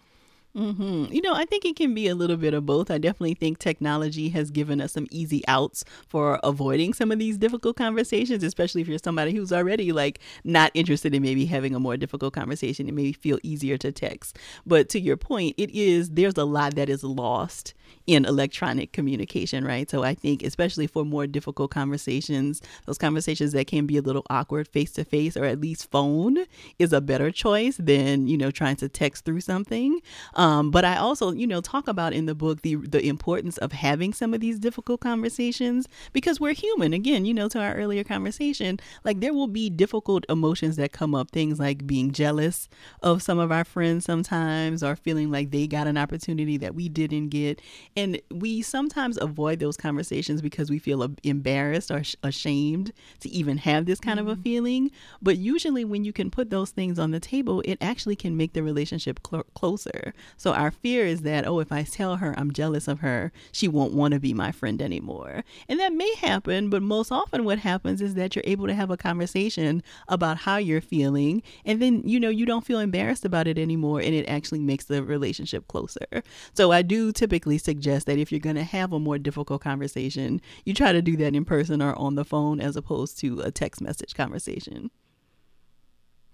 Mm-hmm. 0.56 1.12
You 1.12 1.20
know, 1.20 1.34
I 1.34 1.46
think 1.46 1.64
it 1.64 1.74
can 1.74 1.94
be 1.94 2.06
a 2.06 2.14
little 2.14 2.36
bit 2.36 2.54
of 2.54 2.64
both. 2.64 2.88
I 2.88 2.98
definitely 2.98 3.34
think 3.34 3.58
technology 3.58 4.28
has 4.28 4.52
given 4.52 4.80
us 4.80 4.92
some 4.92 5.08
easy 5.10 5.42
outs 5.48 5.84
for 6.06 6.38
avoiding 6.44 6.94
some 6.94 7.10
of 7.10 7.18
these 7.18 7.36
difficult 7.36 7.76
conversations, 7.76 8.44
especially 8.44 8.80
if 8.80 8.86
you're 8.86 8.98
somebody 8.98 9.34
who's 9.34 9.52
already 9.52 9.90
like 9.90 10.20
not 10.44 10.70
interested 10.74 11.12
in 11.12 11.22
maybe 11.22 11.44
having 11.46 11.74
a 11.74 11.80
more 11.80 11.96
difficult 11.96 12.34
conversation. 12.34 12.88
It 12.88 12.94
may 12.94 13.10
feel 13.10 13.40
easier 13.42 13.76
to 13.78 13.90
text. 13.90 14.38
But 14.64 14.88
to 14.90 15.00
your 15.00 15.16
point, 15.16 15.56
it 15.58 15.70
is 15.70 16.10
there's 16.10 16.38
a 16.38 16.44
lot 16.44 16.76
that 16.76 16.88
is 16.88 17.02
lost 17.02 17.74
in 18.06 18.24
electronic 18.24 18.92
communication, 18.92 19.64
right? 19.64 19.90
So 19.90 20.02
I 20.02 20.14
think, 20.14 20.42
especially 20.42 20.86
for 20.86 21.04
more 21.04 21.26
difficult 21.26 21.70
conversations, 21.70 22.60
those 22.86 22.98
conversations 22.98 23.52
that 23.52 23.66
can 23.66 23.86
be 23.86 23.96
a 23.96 24.02
little 24.02 24.24
awkward 24.28 24.68
face 24.68 24.92
to 24.92 25.04
face 25.04 25.36
or 25.36 25.44
at 25.44 25.60
least 25.60 25.90
phone 25.90 26.44
is 26.78 26.92
a 26.92 27.00
better 27.00 27.30
choice 27.30 27.76
than, 27.78 28.28
you 28.28 28.36
know, 28.36 28.50
trying 28.50 28.76
to 28.76 28.88
text 28.88 29.24
through 29.24 29.40
something. 29.40 30.00
Um, 30.34 30.70
but 30.70 30.84
I 30.84 30.96
also, 30.96 31.32
you 31.32 31.46
know, 31.46 31.60
talk 31.60 31.88
about 31.88 32.12
in 32.12 32.26
the 32.26 32.34
book 32.34 32.62
the, 32.62 32.76
the 32.76 33.06
importance 33.06 33.56
of 33.58 33.72
having 33.72 34.12
some 34.12 34.34
of 34.34 34.40
these 34.40 34.58
difficult 34.58 35.00
conversations 35.00 35.88
because 36.12 36.38
we're 36.38 36.54
human. 36.54 36.92
Again, 36.92 37.24
you 37.24 37.32
know, 37.32 37.48
to 37.48 37.58
our 37.58 37.74
earlier 37.74 38.04
conversation, 38.04 38.78
like 39.04 39.20
there 39.20 39.32
will 39.32 39.48
be 39.48 39.70
difficult 39.70 40.26
emotions 40.28 40.76
that 40.76 40.92
come 40.92 41.14
up, 41.14 41.30
things 41.30 41.58
like 41.58 41.86
being 41.86 42.12
jealous 42.12 42.68
of 43.02 43.22
some 43.22 43.38
of 43.38 43.50
our 43.50 43.64
friends 43.64 44.04
sometimes 44.04 44.82
or 44.82 44.94
feeling 44.94 45.30
like 45.30 45.50
they 45.50 45.66
got 45.66 45.86
an 45.86 45.96
opportunity 45.96 46.58
that 46.58 46.74
we 46.74 46.88
didn't 46.88 47.30
get. 47.30 47.60
And 47.96 48.20
we 48.30 48.60
sometimes 48.62 49.16
avoid 49.18 49.60
those 49.60 49.76
conversations 49.76 50.42
because 50.42 50.68
we 50.68 50.78
feel 50.78 51.08
embarrassed 51.22 51.92
or 51.92 52.02
ashamed 52.24 52.92
to 53.20 53.28
even 53.28 53.58
have 53.58 53.86
this 53.86 54.00
kind 54.00 54.18
mm-hmm. 54.18 54.28
of 54.28 54.32
a 54.32 54.34
mm-hmm. 54.36 54.42
feeling. 54.42 54.90
But 55.22 55.38
usually, 55.38 55.84
when 55.84 56.04
you 56.04 56.12
can 56.12 56.30
put 56.30 56.50
those 56.50 56.70
things 56.70 56.98
on 56.98 57.12
the 57.12 57.20
table, 57.20 57.62
it 57.64 57.78
actually 57.80 58.16
can 58.16 58.36
make 58.36 58.52
the 58.52 58.64
relationship 58.64 59.20
cl- 59.24 59.46
closer. 59.54 60.12
So, 60.36 60.52
our 60.52 60.72
fear 60.72 61.06
is 61.06 61.22
that, 61.22 61.46
oh, 61.46 61.60
if 61.60 61.70
I 61.70 61.84
tell 61.84 62.16
her 62.16 62.34
I'm 62.36 62.52
jealous 62.52 62.88
of 62.88 63.00
her, 63.00 63.30
she 63.52 63.68
won't 63.68 63.94
want 63.94 64.12
to 64.14 64.20
be 64.20 64.34
my 64.34 64.50
friend 64.50 64.82
anymore. 64.82 65.44
And 65.68 65.78
that 65.78 65.92
may 65.92 66.12
happen, 66.16 66.70
but 66.70 66.82
most 66.82 67.12
often, 67.12 67.44
what 67.44 67.60
happens 67.60 68.00
is 68.00 68.14
that 68.14 68.34
you're 68.34 68.44
able 68.44 68.66
to 68.66 68.74
have 68.74 68.90
a 68.90 68.96
conversation 68.96 69.84
about 70.08 70.38
how 70.38 70.56
you're 70.56 70.80
feeling. 70.80 71.42
And 71.64 71.80
then, 71.80 72.02
you 72.04 72.18
know, 72.18 72.28
you 72.28 72.44
don't 72.44 72.66
feel 72.66 72.80
embarrassed 72.80 73.24
about 73.24 73.46
it 73.46 73.56
anymore. 73.56 74.00
And 74.00 74.14
it 74.14 74.28
actually 74.28 74.60
makes 74.60 74.86
the 74.86 75.04
relationship 75.04 75.68
closer. 75.68 76.24
So, 76.54 76.72
I 76.72 76.82
do 76.82 77.12
typically 77.12 77.58
suggest 77.58 77.83
suggest 77.84 78.06
that 78.06 78.18
if 78.18 78.32
you're 78.32 78.40
going 78.40 78.56
to 78.56 78.64
have 78.64 78.92
a 78.92 78.98
more 78.98 79.18
difficult 79.18 79.60
conversation, 79.60 80.40
you 80.64 80.72
try 80.72 80.90
to 80.92 81.02
do 81.02 81.16
that 81.18 81.34
in 81.34 81.44
person 81.44 81.82
or 81.82 81.94
on 81.96 82.14
the 82.14 82.24
phone 82.24 82.60
as 82.60 82.76
opposed 82.76 83.18
to 83.18 83.40
a 83.40 83.50
text 83.50 83.82
message 83.82 84.14
conversation. 84.14 84.90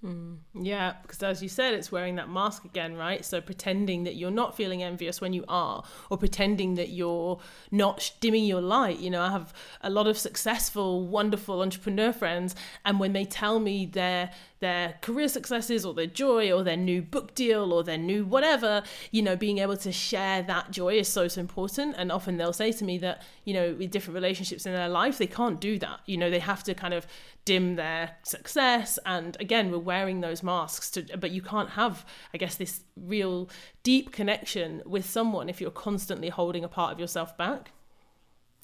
Mm, 0.05 0.39
yeah, 0.55 0.95
because 1.03 1.23
as 1.23 1.43
you 1.43 1.49
said, 1.49 1.75
it's 1.75 1.93
wearing 1.93 2.15
that 2.15 2.31
mask 2.31 2.65
again, 2.65 2.97
right? 2.97 3.23
So 3.25 3.41
pretending 3.41 4.05
that 4.05 4.15
you're 4.15 4.31
not 4.31 4.57
feeling 4.57 4.83
envious 4.83 5.21
when 5.21 5.33
you 5.33 5.45
are, 5.47 5.83
or 6.09 6.17
pretending 6.17 6.77
that 6.77 6.91
you're 6.91 7.39
not 7.71 8.13
dimming 8.21 8.45
your 8.45 8.63
light. 8.63 9.01
You 9.01 9.11
know, 9.11 9.21
I 9.21 9.31
have 9.31 9.53
a 9.83 9.91
lot 9.91 10.07
of 10.07 10.17
successful, 10.17 11.07
wonderful 11.07 11.61
entrepreneur 11.61 12.13
friends, 12.13 12.55
and 12.87 12.99
when 12.99 13.13
they 13.13 13.25
tell 13.27 13.59
me 13.59 13.85
their 13.85 14.31
their 14.61 14.95
career 15.01 15.27
successes 15.29 15.85
or 15.85 15.95
their 15.95 16.07
joy 16.07 16.53
or 16.53 16.63
their 16.63 16.77
new 16.77 17.03
book 17.03 17.35
deal 17.35 17.73
or 17.73 17.83
their 17.83 17.99
new 17.99 18.25
whatever, 18.25 18.83
you 19.11 19.23
know, 19.23 19.35
being 19.35 19.59
able 19.59 19.77
to 19.79 19.91
share 19.91 20.43
that 20.43 20.71
joy 20.71 20.99
is 20.99 21.09
so, 21.09 21.29
so 21.29 21.41
important. 21.41 21.95
And 21.99 22.13
often 22.13 22.37
they'll 22.37 22.53
say 22.53 22.71
to 22.73 22.85
me 22.85 22.99
that, 22.99 23.23
you 23.45 23.55
know, 23.55 23.75
with 23.79 23.91
different 23.91 24.15
relationships 24.15 24.67
in 24.67 24.73
their 24.73 24.89
life, 24.89 25.19
they 25.19 25.27
can't 25.27 25.61
do 25.61 25.79
that. 25.79 26.01
You 26.07 26.19
know, 26.19 26.31
they 26.31 26.39
have 26.39 26.63
to 26.65 26.75
kind 26.75 26.95
of 26.95 27.07
dim 27.47 27.77
their 27.77 28.17
success. 28.23 28.99
And 29.07 29.37
again, 29.41 29.71
we're 29.71 29.79
wearing 29.79 30.21
those 30.21 30.43
masks 30.43 30.91
to, 30.93 31.07
but 31.17 31.31
you 31.31 31.41
can't 31.41 31.71
have, 31.71 32.05
I 32.35 32.39
guess, 32.39 32.57
this 32.57 32.83
real 32.97 33.49
deep 33.83 34.13
connection 34.13 34.83
with 34.85 35.09
someone 35.09 35.49
if 35.49 35.61
you're 35.61 35.71
constantly 35.71 36.29
holding 36.29 36.65
a 36.65 36.69
part 36.69 36.93
of 36.93 37.01
yourself 37.01 37.37
back. 37.37 37.73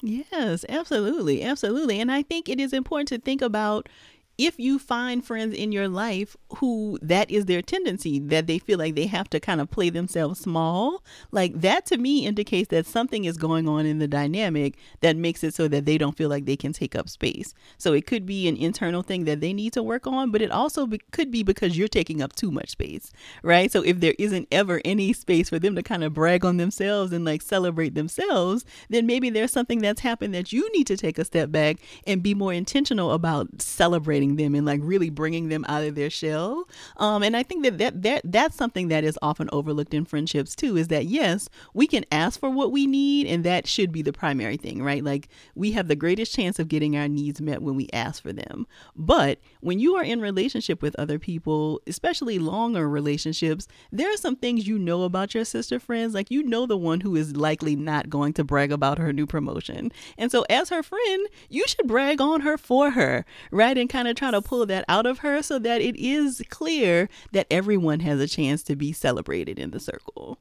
Yes, 0.03 0.63
absolutely. 0.69 1.43
Absolutely. 1.43 1.99
And 1.99 2.11
I 2.11 2.21
think 2.21 2.47
it 2.47 2.59
is 2.59 2.71
important 2.71 3.07
to 3.07 3.17
think 3.17 3.41
about, 3.41 3.89
if 4.37 4.59
you 4.59 4.77
find 4.77 5.25
friends 5.25 5.55
in 5.55 5.71
your 5.71 5.87
life 5.87 6.37
who 6.57 6.99
that 7.01 7.31
is 7.31 7.45
their 7.45 7.61
tendency, 7.63 8.19
that 8.19 8.45
they 8.45 8.59
feel 8.59 8.77
like 8.77 8.93
they 8.93 9.07
have 9.07 9.27
to 9.31 9.39
kind 9.39 9.59
of 9.59 9.71
play 9.71 9.89
themselves 9.89 10.39
small, 10.39 11.03
like 11.31 11.59
that 11.61 11.87
to 11.87 11.97
me 11.97 12.25
indicates 12.25 12.69
that 12.69 12.85
something 12.85 13.25
is 13.25 13.35
going 13.35 13.67
on 13.67 13.87
in 13.87 13.97
the 13.97 14.07
dynamic 14.07 14.77
that 15.01 15.17
makes 15.17 15.43
it 15.43 15.55
so 15.55 15.67
that 15.67 15.85
they 15.85 15.97
don't 15.97 16.15
feel 16.15 16.29
like 16.29 16.45
they 16.45 16.55
can 16.55 16.71
take 16.71 16.95
up 16.95 17.09
space. 17.09 17.55
So 17.79 17.93
it 17.93 18.05
could 18.05 18.27
be 18.27 18.47
an 18.47 18.57
internal 18.57 19.01
thing 19.01 19.25
that 19.25 19.41
they 19.41 19.53
need 19.53 19.73
to 19.73 19.81
work 19.81 20.05
on, 20.05 20.29
but 20.29 20.43
it 20.43 20.51
also 20.51 20.85
be, 20.85 20.99
could 21.11 21.31
be 21.31 21.41
because 21.41 21.75
you're 21.75 21.87
taking 21.87 22.21
up 22.21 22.35
too 22.35 22.51
much 22.51 22.69
space, 22.69 23.11
right? 23.41 23.71
So 23.71 23.81
if 23.81 23.99
there 24.01 24.15
isn't 24.19 24.47
ever 24.51 24.81
any 24.85 25.13
space 25.13 25.49
for 25.49 25.57
them 25.57 25.75
to 25.75 25.81
kind 25.81 26.03
of 26.03 26.13
brag 26.13 26.45
on 26.45 26.57
themselves 26.57 27.11
and 27.11 27.25
like 27.25 27.41
celebrate 27.41 27.95
themselves, 27.95 28.65
then 28.89 29.07
maybe 29.07 29.31
there's 29.31 29.51
something 29.51 29.79
that's 29.79 30.01
happened 30.01 30.35
that 30.35 30.53
you 30.53 30.71
need 30.73 30.85
to 30.87 30.97
take 30.97 31.17
a 31.17 31.25
step 31.25 31.51
back 31.51 31.77
and 32.05 32.21
be 32.21 32.35
more 32.35 32.53
intentional 32.53 33.11
about 33.11 33.61
celebrating 33.61 34.26
them 34.35 34.53
and 34.55 34.65
like 34.65 34.81
really 34.83 35.09
bringing 35.09 35.49
them 35.49 35.65
out 35.67 35.83
of 35.83 35.95
their 35.95 36.09
shell. 36.09 36.67
Um, 36.97 37.23
and 37.23 37.35
I 37.35 37.43
think 37.43 37.63
that, 37.63 37.77
that 37.77 38.03
that 38.03 38.21
that's 38.25 38.55
something 38.55 38.89
that 38.89 39.03
is 39.03 39.17
often 39.21 39.49
overlooked 39.51 39.93
in 39.93 40.05
friendships 40.05 40.55
too. 40.55 40.77
Is 40.77 40.89
that 40.89 41.05
yes, 41.05 41.49
we 41.73 41.87
can 41.87 42.05
ask 42.11 42.39
for 42.39 42.49
what 42.49 42.71
we 42.71 42.85
need, 42.85 43.27
and 43.27 43.43
that 43.43 43.67
should 43.67 43.91
be 43.91 44.01
the 44.01 44.13
primary 44.13 44.57
thing, 44.57 44.83
right? 44.83 45.03
Like 45.03 45.29
we 45.55 45.71
have 45.71 45.87
the 45.87 45.95
greatest 45.95 46.35
chance 46.35 46.59
of 46.59 46.67
getting 46.67 46.97
our 46.97 47.07
needs 47.07 47.41
met 47.41 47.61
when 47.61 47.75
we 47.75 47.87
ask 47.93 48.21
for 48.21 48.33
them. 48.33 48.67
But 48.95 49.39
when 49.61 49.79
you 49.79 49.95
are 49.95 50.03
in 50.03 50.21
relationship 50.21 50.81
with 50.81 50.95
other 50.99 51.19
people, 51.19 51.81
especially 51.87 52.39
longer 52.39 52.89
relationships, 52.89 53.67
there 53.91 54.11
are 54.11 54.17
some 54.17 54.35
things 54.35 54.67
you 54.67 54.77
know 54.77 55.03
about 55.03 55.33
your 55.33 55.45
sister 55.45 55.79
friends. 55.79 56.13
Like 56.13 56.29
you 56.29 56.43
know 56.43 56.65
the 56.65 56.77
one 56.77 57.01
who 57.01 57.15
is 57.15 57.35
likely 57.35 57.75
not 57.75 58.09
going 58.09 58.33
to 58.33 58.43
brag 58.43 58.71
about 58.71 58.97
her 58.97 59.13
new 59.13 59.25
promotion, 59.25 59.91
and 60.17 60.31
so 60.31 60.45
as 60.49 60.69
her 60.69 60.83
friend, 60.83 61.27
you 61.49 61.65
should 61.67 61.87
brag 61.87 62.19
on 62.19 62.41
her 62.41 62.57
for 62.57 62.91
her, 62.91 63.25
right? 63.51 63.77
And 63.77 63.89
kind 63.89 64.07
of 64.07 64.15
try 64.17 64.31
to 64.31 64.41
pull 64.41 64.65
that 64.65 64.83
out 64.87 65.05
of 65.05 65.19
her 65.19 65.41
so 65.41 65.59
that 65.59 65.81
it 65.81 65.95
is 65.95 66.41
clear 66.49 67.07
that 67.31 67.47
everyone 67.49 68.01
has 68.01 68.19
a 68.19 68.27
chance 68.27 68.63
to 68.63 68.75
be 68.75 68.91
celebrated 68.91 69.59
in 69.59 69.71
the 69.71 69.79
circle. 69.79 70.39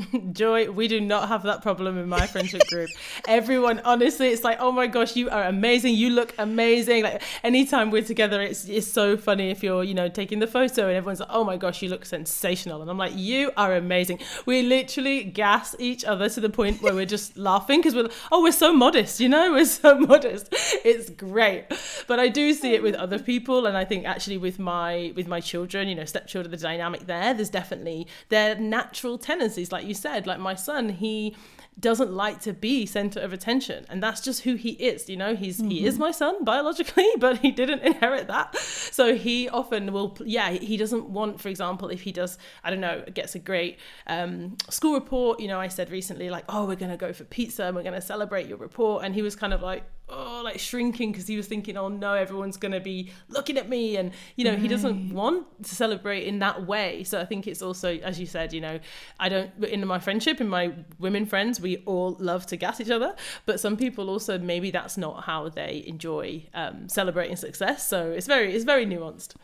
Joy, 0.32 0.70
we 0.70 0.88
do 0.88 1.00
not 1.00 1.28
have 1.28 1.42
that 1.42 1.62
problem 1.62 1.98
in 1.98 2.08
my 2.08 2.26
friendship 2.26 2.66
group. 2.68 2.88
Everyone, 3.28 3.80
honestly, 3.84 4.28
it's 4.28 4.44
like, 4.44 4.58
oh 4.60 4.72
my 4.72 4.86
gosh, 4.86 5.16
you 5.16 5.28
are 5.28 5.44
amazing. 5.44 5.94
You 5.94 6.10
look 6.10 6.34
amazing. 6.38 7.02
Like 7.02 7.22
anytime 7.42 7.90
we're 7.90 8.02
together, 8.02 8.40
it's 8.40 8.68
it's 8.68 8.86
so 8.86 9.16
funny 9.16 9.50
if 9.50 9.62
you're, 9.62 9.84
you 9.84 9.94
know, 9.94 10.08
taking 10.08 10.38
the 10.38 10.46
photo 10.46 10.88
and 10.88 10.96
everyone's 10.96 11.20
like, 11.20 11.28
oh 11.30 11.44
my 11.44 11.56
gosh, 11.56 11.82
you 11.82 11.88
look 11.88 12.04
sensational. 12.04 12.80
And 12.80 12.90
I'm 12.90 12.98
like, 12.98 13.12
you 13.14 13.50
are 13.56 13.74
amazing. 13.74 14.20
We 14.46 14.62
literally 14.62 15.24
gas 15.24 15.76
each 15.78 16.04
other 16.04 16.28
to 16.30 16.40
the 16.40 16.50
point 16.50 16.80
where 16.82 16.94
we're 16.94 17.06
just 17.06 17.36
laughing 17.50 17.80
because 17.80 17.94
we're, 17.94 18.08
oh, 18.30 18.42
we're 18.42 18.52
so 18.52 18.72
modest, 18.72 19.20
you 19.20 19.28
know, 19.28 19.52
we're 19.52 19.64
so 19.66 19.98
modest. 19.98 20.48
It's 20.84 21.10
great. 21.10 21.66
But 22.06 22.18
I 22.18 22.28
do 22.28 22.54
see 22.54 22.74
it 22.74 22.82
with 22.82 22.94
other 22.94 23.18
people, 23.18 23.66
and 23.66 23.76
I 23.76 23.84
think 23.84 24.06
actually 24.06 24.38
with 24.38 24.58
my 24.58 25.12
with 25.14 25.28
my 25.28 25.40
children, 25.40 25.88
you 25.88 25.94
know, 25.94 26.04
stepchildren, 26.06 26.50
the 26.50 26.56
dynamic 26.56 27.06
there, 27.06 27.34
there's 27.34 27.50
definitely 27.50 28.06
their 28.30 28.54
natural 28.54 29.18
tendencies, 29.18 29.70
like 29.70 29.81
like 29.82 29.88
you 29.88 29.94
said, 29.94 30.26
like 30.26 30.38
my 30.38 30.54
son, 30.54 30.88
he 30.90 31.34
doesn't 31.80 32.12
like 32.12 32.40
to 32.40 32.52
be 32.52 32.84
center 32.84 33.18
of 33.18 33.32
attention 33.32 33.86
and 33.88 34.02
that's 34.02 34.20
just 34.20 34.42
who 34.42 34.54
he 34.56 34.70
is 34.72 35.08
you 35.08 35.16
know 35.16 35.34
he's 35.34 35.58
mm-hmm. 35.58 35.70
he 35.70 35.86
is 35.86 35.94
mm-hmm. 35.94 36.04
my 36.04 36.10
son 36.10 36.44
biologically 36.44 37.08
but 37.18 37.38
he 37.38 37.50
didn't 37.50 37.80
inherit 37.80 38.28
that 38.28 38.54
so 38.56 39.14
he 39.14 39.48
often 39.48 39.92
will 39.92 40.16
yeah 40.24 40.50
he 40.50 40.76
doesn't 40.76 41.08
want 41.08 41.40
for 41.40 41.48
example 41.48 41.88
if 41.88 42.02
he 42.02 42.12
does 42.12 42.36
i 42.62 42.70
don't 42.70 42.80
know 42.80 43.02
gets 43.14 43.34
a 43.34 43.38
great 43.38 43.78
um, 44.06 44.56
school 44.68 44.94
report 44.94 45.40
you 45.40 45.48
know 45.48 45.58
i 45.58 45.66
said 45.66 45.90
recently 45.90 46.28
like 46.28 46.44
oh 46.48 46.66
we're 46.66 46.76
going 46.76 46.90
to 46.90 46.96
go 46.96 47.12
for 47.12 47.24
pizza 47.24 47.64
and 47.64 47.74
we're 47.74 47.82
going 47.82 47.94
to 47.94 48.00
celebrate 48.02 48.46
your 48.46 48.58
report 48.58 49.04
and 49.04 49.14
he 49.14 49.22
was 49.22 49.34
kind 49.34 49.54
of 49.54 49.62
like 49.62 49.84
oh 50.12 50.42
like 50.44 50.58
shrinking 50.58 51.10
because 51.10 51.26
he 51.26 51.36
was 51.36 51.46
thinking 51.46 51.76
oh 51.76 51.88
no 51.88 52.12
everyone's 52.12 52.56
going 52.56 52.72
to 52.72 52.80
be 52.80 53.10
looking 53.28 53.56
at 53.56 53.68
me 53.68 53.96
and 53.96 54.12
you 54.36 54.44
know 54.44 54.50
right. 54.50 54.58
he 54.58 54.68
doesn't 54.68 55.12
want 55.12 55.46
to 55.62 55.74
celebrate 55.74 56.24
in 56.24 56.38
that 56.40 56.66
way 56.66 57.02
so 57.02 57.18
i 57.20 57.24
think 57.24 57.46
it's 57.46 57.62
also 57.62 57.96
as 57.98 58.20
you 58.20 58.26
said 58.26 58.52
you 58.52 58.60
know 58.60 58.78
i 59.18 59.28
don't 59.28 59.50
in 59.64 59.86
my 59.86 59.98
friendship 59.98 60.40
in 60.40 60.48
my 60.48 60.72
women 60.98 61.24
friends 61.24 61.60
we 61.62 61.78
all 61.86 62.16
love 62.18 62.46
to 62.46 62.56
gas 62.56 62.80
each 62.80 62.90
other 62.90 63.14
but 63.46 63.60
some 63.60 63.76
people 63.76 64.10
also 64.10 64.38
maybe 64.38 64.70
that's 64.70 64.96
not 64.96 65.24
how 65.24 65.48
they 65.48 65.82
enjoy 65.86 66.44
um, 66.54 66.88
celebrating 66.88 67.36
success. 67.36 67.86
So 67.86 68.10
it's 68.10 68.26
very 68.26 68.54
it's 68.54 68.64
very 68.64 68.86
nuanced. 68.86 69.34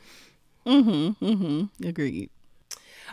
Mm-hmm 0.66 1.24
mm-hmm. 1.24 1.87
Agreed 1.87 2.31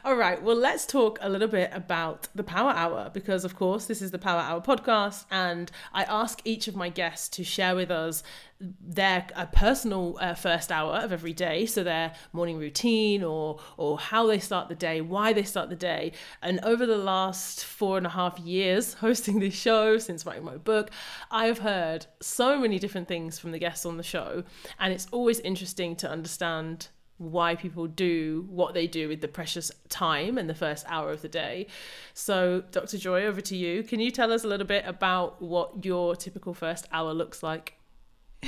all 0.06 0.15
right, 0.15 0.39
well, 0.44 0.56
let's 0.56 0.86
talk 0.86 1.18
a 1.20 1.28
little 1.28 1.48
bit 1.48 1.72
about 1.74 2.28
the 2.36 2.44
Power 2.44 2.70
Hour 2.70 3.10
because, 3.12 3.44
of 3.44 3.56
course, 3.56 3.86
this 3.88 4.04
is 4.04 4.12
the 4.12 4.20
Power 4.20 4.39
Hour 4.39 4.62
podcast, 4.62 5.26
and 5.32 5.72
I 5.94 6.04
ask 6.04 6.41
each 6.46 6.68
of 6.68 6.76
my 6.76 6.89
guests 6.89 7.28
to 7.30 7.44
share 7.44 7.76
with 7.76 7.89
us 7.89 8.22
their 8.60 9.26
uh, 9.36 9.48
personal 9.48 10.20
uh, 10.22 10.36
first 10.36 10.72
hour 10.72 10.98
of 10.98 11.12
every 11.12 11.34
day, 11.34 11.65
so 11.65 11.84
their 11.84 12.13
morning 12.34 12.60
routine 12.60 13.24
or 13.24 13.60
or 13.78 13.98
how 13.98 14.28
they 14.28 14.38
start 14.38 14.70
the 14.70 14.76
day, 14.76 15.02
why 15.02 15.34
they 15.34 15.41
start 15.41 15.70
the 15.70 15.76
day. 15.76 16.12
And 16.39 16.60
over 16.62 16.86
the 16.86 17.00
last 17.00 17.65
four 17.65 17.98
and 17.98 18.06
a 18.06 18.12
half 18.12 18.38
years 18.38 18.94
hosting 19.06 19.39
this 19.39 19.56
show, 19.56 19.98
since 19.98 20.24
writing 20.24 20.44
my 20.44 20.58
book, 20.58 20.91
I 21.32 21.48
have 21.48 21.60
heard 21.60 22.06
so 22.22 22.60
many 22.60 22.78
different 22.78 23.08
things 23.08 23.39
from 23.39 23.54
the 23.54 23.60
guests 23.60 23.88
on 23.88 23.98
the 23.98 24.04
show, 24.04 24.44
and 24.80 24.94
it's 24.94 25.08
always 25.12 25.39
interesting 25.39 25.96
to 25.96 26.08
understand 26.08 26.89
why 27.17 27.56
people 27.56 27.88
do 27.88 28.45
what 28.49 28.73
they 28.73 28.88
do 28.88 29.08
with 29.08 29.21
the 29.21 29.28
precious 29.28 29.71
time 29.88 30.38
and 30.38 30.49
the 30.49 30.56
first 30.56 30.86
hour 30.88 31.12
of 31.12 31.21
the 31.21 31.30
day. 31.30 31.67
So, 32.13 32.63
Dr. 32.71 32.97
Joy, 32.97 33.23
over 33.23 33.41
to 33.41 33.56
you. 33.56 33.84
Can 33.84 33.99
you 33.99 34.12
tell 34.12 34.32
us 34.34 34.43
a 34.43 34.47
little 34.47 34.67
bit 34.67 34.84
about 34.86 35.41
what 35.41 35.86
your 35.86 36.15
typical 36.15 36.54
first 36.54 36.88
hour 36.91 37.13
looks 37.13 37.41
like? 37.41 37.78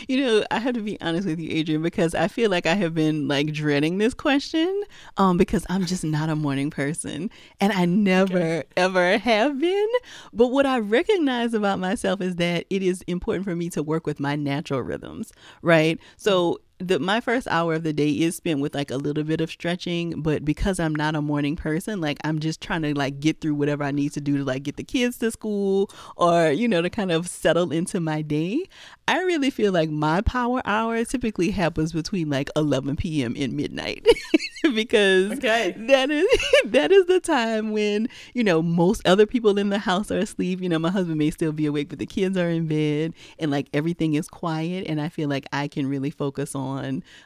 you 0.08 0.22
know, 0.22 0.44
I 0.52 0.60
have 0.60 0.76
to 0.76 0.82
be 0.82 1.00
honest 1.02 1.28
with 1.28 1.40
you, 1.40 1.50
Adrian, 1.52 1.82
because 1.82 2.14
I 2.16 2.28
feel 2.28 2.50
like 2.50 2.66
I 2.66 2.76
have 2.76 2.94
been 2.94 3.28
like 3.28 3.52
dreading 3.54 3.98
this 3.98 4.14
question 4.14 4.84
um, 5.18 5.38
because 5.38 5.66
I'm 5.70 5.86
just 5.86 6.04
not 6.04 6.30
a 6.30 6.36
morning 6.36 6.70
person 6.70 7.30
and 7.60 7.74
I 7.74 7.86
never, 7.86 8.38
okay. 8.38 8.64
ever 8.78 9.18
have 9.18 9.60
been. 9.60 9.90
But 10.34 10.48
what 10.48 10.66
I 10.66 10.80
recognize 10.80 11.54
about 11.54 11.80
myself 11.80 12.22
is 12.22 12.36
that 12.36 12.66
it 12.70 12.84
is 12.84 13.02
important 13.04 13.46
for 13.46 13.56
me 13.56 13.70
to 13.72 13.84
work 13.84 14.06
with 14.06 14.20
my 14.20 14.36
natural 14.36 14.82
rhythms, 14.82 15.32
right? 15.62 16.00
So 16.18 16.60
the 16.80 17.00
my 17.00 17.22
first 17.22 17.48
hour 17.48 17.74
of 17.74 17.84
the 17.84 17.94
day 17.94 18.12
is 18.12 18.36
spent 18.36 18.60
with 18.60 18.76
like 18.76 18.92
a 18.92 18.98
little 18.98 19.24
bit 19.24 19.40
of 19.40 19.50
stretching, 19.50 20.22
but 20.22 20.44
because 20.44 20.80
I'm 20.80 20.94
not 20.94 21.16
a 21.16 21.22
morning 21.22 21.56
person, 21.56 22.02
like 22.02 22.18
I'm 22.24 22.40
just 22.40 22.60
trying 22.62 22.82
to 22.82 22.94
like 22.94 23.20
get 23.20 23.40
through 23.40 23.56
whatever 23.56 23.84
I 23.84 23.92
need 23.92 24.12
to 24.14 24.22
do 24.22 24.38
to 24.38 24.44
like 24.44 24.64
get 24.64 24.76
the 24.76 24.84
kids 24.84 25.18
to 25.20 25.32
school 25.32 25.90
or 26.18 26.50
you 26.50 26.68
know 26.68 26.82
to 26.82 26.90
kind 26.90 27.12
of 27.12 27.28
settle 27.28 27.72
into 27.72 28.00
my 28.00 28.22
day. 28.22 28.66
I 29.08 29.20
really 29.20 29.50
feel 29.52 29.72
like 29.72 29.90
my 29.90 30.22
power 30.22 30.62
hour 30.66 31.04
typically 31.06 31.52
happens 31.52 31.94
between 31.94 32.30
like 32.30 32.50
11 32.56 32.96
p.m. 32.98 33.36
and 33.38 33.54
midnight 33.54 34.06
because 34.74 35.34
okay. 35.34 35.76
that 35.78 36.10
is 36.10 36.28
that 36.66 36.92
is 36.92 37.06
the 37.06 37.20
time 37.20 37.72
when 37.72 38.10
you 38.34 38.44
know 38.44 38.62
most 38.62 39.02
other 39.06 39.26
people 39.26 39.58
in 39.58 39.70
the 39.70 39.80
house 39.80 40.12
are 40.12 40.18
asleep. 40.18 40.62
You 40.62 40.70
know, 40.70 40.80
my 40.80 40.92
husband 40.92 41.18
may 41.20 41.32
still 41.32 41.52
be 41.52 41.68
awake, 41.68 41.90
but 41.90 42.00
the 42.00 42.06
kids 42.06 42.38
are 42.38 42.50
in 42.50 42.68
bed 42.68 43.14
and 43.40 43.50
like 43.50 43.68
everything 43.74 44.16
is 44.16 44.28
quiet, 44.28 44.88
and 44.88 45.00
I 45.00 45.08
feel 45.08 45.30
like 45.30 45.46
I 45.54 45.68
can 45.68 45.88
really 45.88 46.10
focus 46.10 46.54
on, 46.56 46.65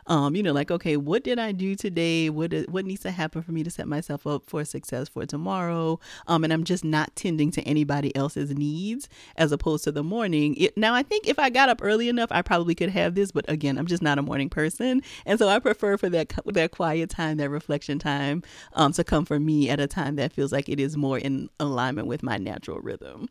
um, 0.08 0.36
you 0.36 0.43
know, 0.43 0.54
like 0.54 0.71
okay, 0.71 0.97
what 0.97 1.23
did 1.23 1.39
I 1.39 1.52
do 1.52 1.75
today? 1.75 2.30
What 2.30 2.54
what 2.69 2.86
needs 2.86 3.02
to 3.02 3.12
happen 3.12 3.41
for 3.41 3.52
me 3.52 3.63
to 3.63 3.69
set 3.69 3.88
myself 3.88 4.28
up 4.28 4.43
for 4.47 4.65
success 4.65 5.10
for 5.10 5.25
tomorrow? 5.25 5.99
Um, 6.28 6.43
and 6.43 6.54
I'm 6.54 6.64
just 6.64 6.84
not 6.84 7.16
tending 7.16 7.51
to 7.51 7.61
anybody 7.64 8.16
else's 8.16 8.51
needs 8.51 9.09
as 9.36 9.51
opposed 9.51 9.84
to 9.86 9.91
the 9.91 10.03
morning. 10.03 10.55
It, 10.55 10.78
now, 10.78 10.93
I 10.93 11.03
think 11.03 11.28
if 11.28 11.39
I 11.39 11.49
got 11.49 11.70
up 11.70 11.80
early 11.82 12.09
enough, 12.09 12.30
I 12.32 12.41
probably 12.41 12.76
could 12.76 12.89
have 12.89 13.16
this, 13.16 13.32
but 13.32 13.45
again, 13.49 13.78
I'm 13.78 13.88
just 13.88 14.03
not 14.03 14.18
a 14.18 14.22
morning 14.22 14.49
person, 14.49 15.01
and 15.26 15.39
so 15.39 15.47
I 15.47 15.59
prefer 15.59 15.97
for 15.97 16.09
that 16.09 16.34
that 16.45 16.72
quiet 16.72 17.09
time, 17.09 17.38
that 17.38 17.49
reflection 17.49 17.99
time, 17.99 18.43
um, 18.74 18.93
to 18.93 19.03
come 19.03 19.26
for 19.26 19.39
me 19.39 19.70
at 19.70 19.80
a 19.80 19.88
time 19.88 20.16
that 20.16 20.34
feels 20.34 20.51
like 20.51 20.70
it 20.70 20.80
is 20.80 20.97
more 20.97 21.18
in 21.18 21.49
alignment 21.59 22.07
with 22.07 22.24
my 22.24 22.38
natural 22.38 22.80
rhythm. 22.80 23.30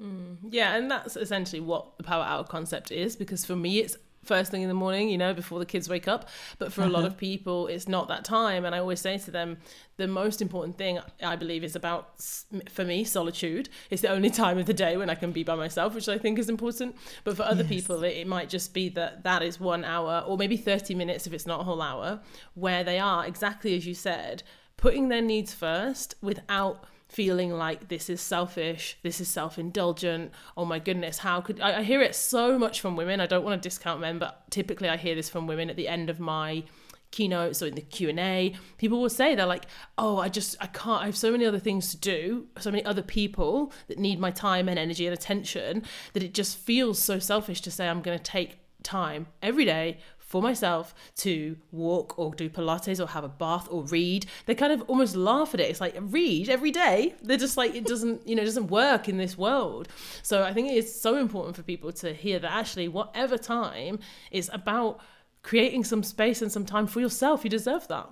Mm, 0.00 0.36
yeah, 0.50 0.76
and 0.76 0.90
that's 0.90 1.16
essentially 1.16 1.60
what 1.60 1.98
the 1.98 2.04
power 2.04 2.24
hour 2.24 2.44
concept 2.44 2.90
is 2.90 3.16
because 3.16 3.44
for 3.44 3.56
me, 3.56 3.80
it's 3.80 3.96
first 4.24 4.50
thing 4.50 4.62
in 4.62 4.68
the 4.68 4.74
morning, 4.74 5.08
you 5.08 5.18
know, 5.18 5.32
before 5.32 5.58
the 5.58 5.66
kids 5.66 5.88
wake 5.88 6.06
up. 6.06 6.28
But 6.58 6.72
for 6.72 6.82
a 6.82 6.88
lot 6.88 7.04
of 7.04 7.16
people, 7.28 7.66
it's 7.66 7.88
not 7.88 8.08
that 8.08 8.24
time. 8.24 8.64
And 8.64 8.74
I 8.74 8.78
always 8.78 9.00
say 9.00 9.18
to 9.18 9.30
them, 9.30 9.58
the 9.96 10.08
most 10.08 10.40
important 10.42 10.78
thing 10.78 10.98
I 11.22 11.36
believe 11.36 11.64
is 11.64 11.76
about, 11.76 12.22
for 12.70 12.84
me, 12.84 13.04
solitude. 13.04 13.68
It's 13.90 14.02
the 14.02 14.10
only 14.10 14.30
time 14.44 14.58
of 14.58 14.66
the 14.66 14.74
day 14.74 14.96
when 14.96 15.10
I 15.10 15.14
can 15.14 15.32
be 15.32 15.42
by 15.42 15.54
myself, 15.54 15.94
which 15.94 16.08
I 16.08 16.18
think 16.18 16.38
is 16.38 16.48
important. 16.48 16.96
But 17.24 17.36
for 17.36 17.42
other 17.42 17.62
yes. 17.62 17.68
people, 17.68 18.04
it, 18.04 18.16
it 18.16 18.26
might 18.26 18.48
just 18.48 18.74
be 18.74 18.88
that 18.90 19.24
that 19.24 19.42
is 19.42 19.58
one 19.58 19.84
hour 19.84 20.24
or 20.26 20.36
maybe 20.36 20.56
30 20.56 20.94
minutes 20.94 21.26
if 21.26 21.32
it's 21.32 21.46
not 21.46 21.60
a 21.60 21.64
whole 21.64 21.82
hour, 21.82 22.20
where 22.54 22.84
they 22.84 22.98
are, 22.98 23.26
exactly 23.26 23.76
as 23.76 23.86
you 23.86 23.94
said, 23.94 24.42
putting 24.76 25.08
their 25.08 25.22
needs 25.22 25.52
first 25.52 26.14
without 26.22 26.84
feeling 27.10 27.52
like 27.52 27.88
this 27.88 28.08
is 28.08 28.20
selfish, 28.20 28.96
this 29.02 29.20
is 29.20 29.28
self 29.28 29.58
indulgent. 29.58 30.30
Oh 30.56 30.64
my 30.64 30.78
goodness, 30.78 31.18
how 31.18 31.40
could 31.40 31.60
I, 31.60 31.80
I, 31.80 31.82
hear 31.82 32.00
it 32.00 32.14
so 32.14 32.58
much 32.58 32.80
from 32.80 32.94
women? 32.96 33.20
I 33.20 33.26
don't 33.26 33.44
want 33.44 33.60
to 33.60 33.68
discount 33.68 34.00
men, 34.00 34.18
but 34.18 34.48
typically 34.50 34.88
I 34.88 34.96
hear 34.96 35.14
this 35.14 35.28
from 35.28 35.46
women 35.46 35.68
at 35.70 35.76
the 35.76 35.88
end 35.88 36.08
of 36.08 36.20
my 36.20 36.64
keynotes 37.10 37.60
or 37.60 37.66
in 37.66 37.74
the 37.74 37.80
q&a 37.80 38.54
people 38.78 39.00
will 39.00 39.10
say 39.10 39.34
they're 39.34 39.44
like 39.44 39.66
oh 39.98 40.18
i 40.18 40.28
just 40.28 40.56
i 40.60 40.66
can't 40.68 41.02
i 41.02 41.06
have 41.06 41.16
so 41.16 41.32
many 41.32 41.44
other 41.44 41.58
things 41.58 41.90
to 41.90 41.96
do 41.96 42.46
so 42.60 42.70
many 42.70 42.84
other 42.84 43.02
people 43.02 43.72
that 43.88 43.98
need 43.98 44.20
my 44.20 44.30
time 44.30 44.68
and 44.68 44.78
energy 44.78 45.08
and 45.08 45.12
attention 45.12 45.82
that 46.12 46.22
it 46.22 46.32
just 46.32 46.56
feels 46.56 47.00
so 47.00 47.18
selfish 47.18 47.60
to 47.60 47.68
say 47.68 47.88
i'm 47.88 48.00
going 48.00 48.16
to 48.16 48.22
take 48.22 48.58
time 48.84 49.26
every 49.42 49.64
day 49.64 49.98
for 50.30 50.40
myself 50.40 50.94
to 51.16 51.56
walk 51.72 52.16
or 52.16 52.32
do 52.32 52.48
Pilates 52.48 53.00
or 53.00 53.08
have 53.08 53.24
a 53.24 53.28
bath 53.28 53.66
or 53.68 53.82
read. 53.82 54.26
They 54.46 54.54
kind 54.54 54.72
of 54.72 54.82
almost 54.82 55.16
laugh 55.16 55.54
at 55.54 55.60
it. 55.60 55.68
It's 55.68 55.80
like 55.80 55.96
read 56.00 56.48
every 56.48 56.70
day. 56.70 57.16
They're 57.20 57.36
just 57.36 57.56
like 57.56 57.74
it 57.74 57.84
doesn't, 57.84 58.28
you 58.28 58.36
know, 58.36 58.44
doesn't 58.44 58.68
work 58.68 59.08
in 59.08 59.16
this 59.16 59.36
world. 59.36 59.88
So 60.22 60.44
I 60.44 60.52
think 60.52 60.70
it's 60.70 60.94
so 60.94 61.16
important 61.16 61.56
for 61.56 61.64
people 61.64 61.90
to 61.94 62.14
hear 62.14 62.38
that 62.38 62.52
actually 62.52 62.86
whatever 62.86 63.36
time 63.36 63.98
is 64.30 64.48
about 64.52 65.00
creating 65.42 65.82
some 65.82 66.04
space 66.04 66.40
and 66.40 66.52
some 66.52 66.64
time 66.64 66.86
for 66.86 67.00
yourself. 67.00 67.42
You 67.42 67.50
deserve 67.50 67.88
that. 67.88 68.08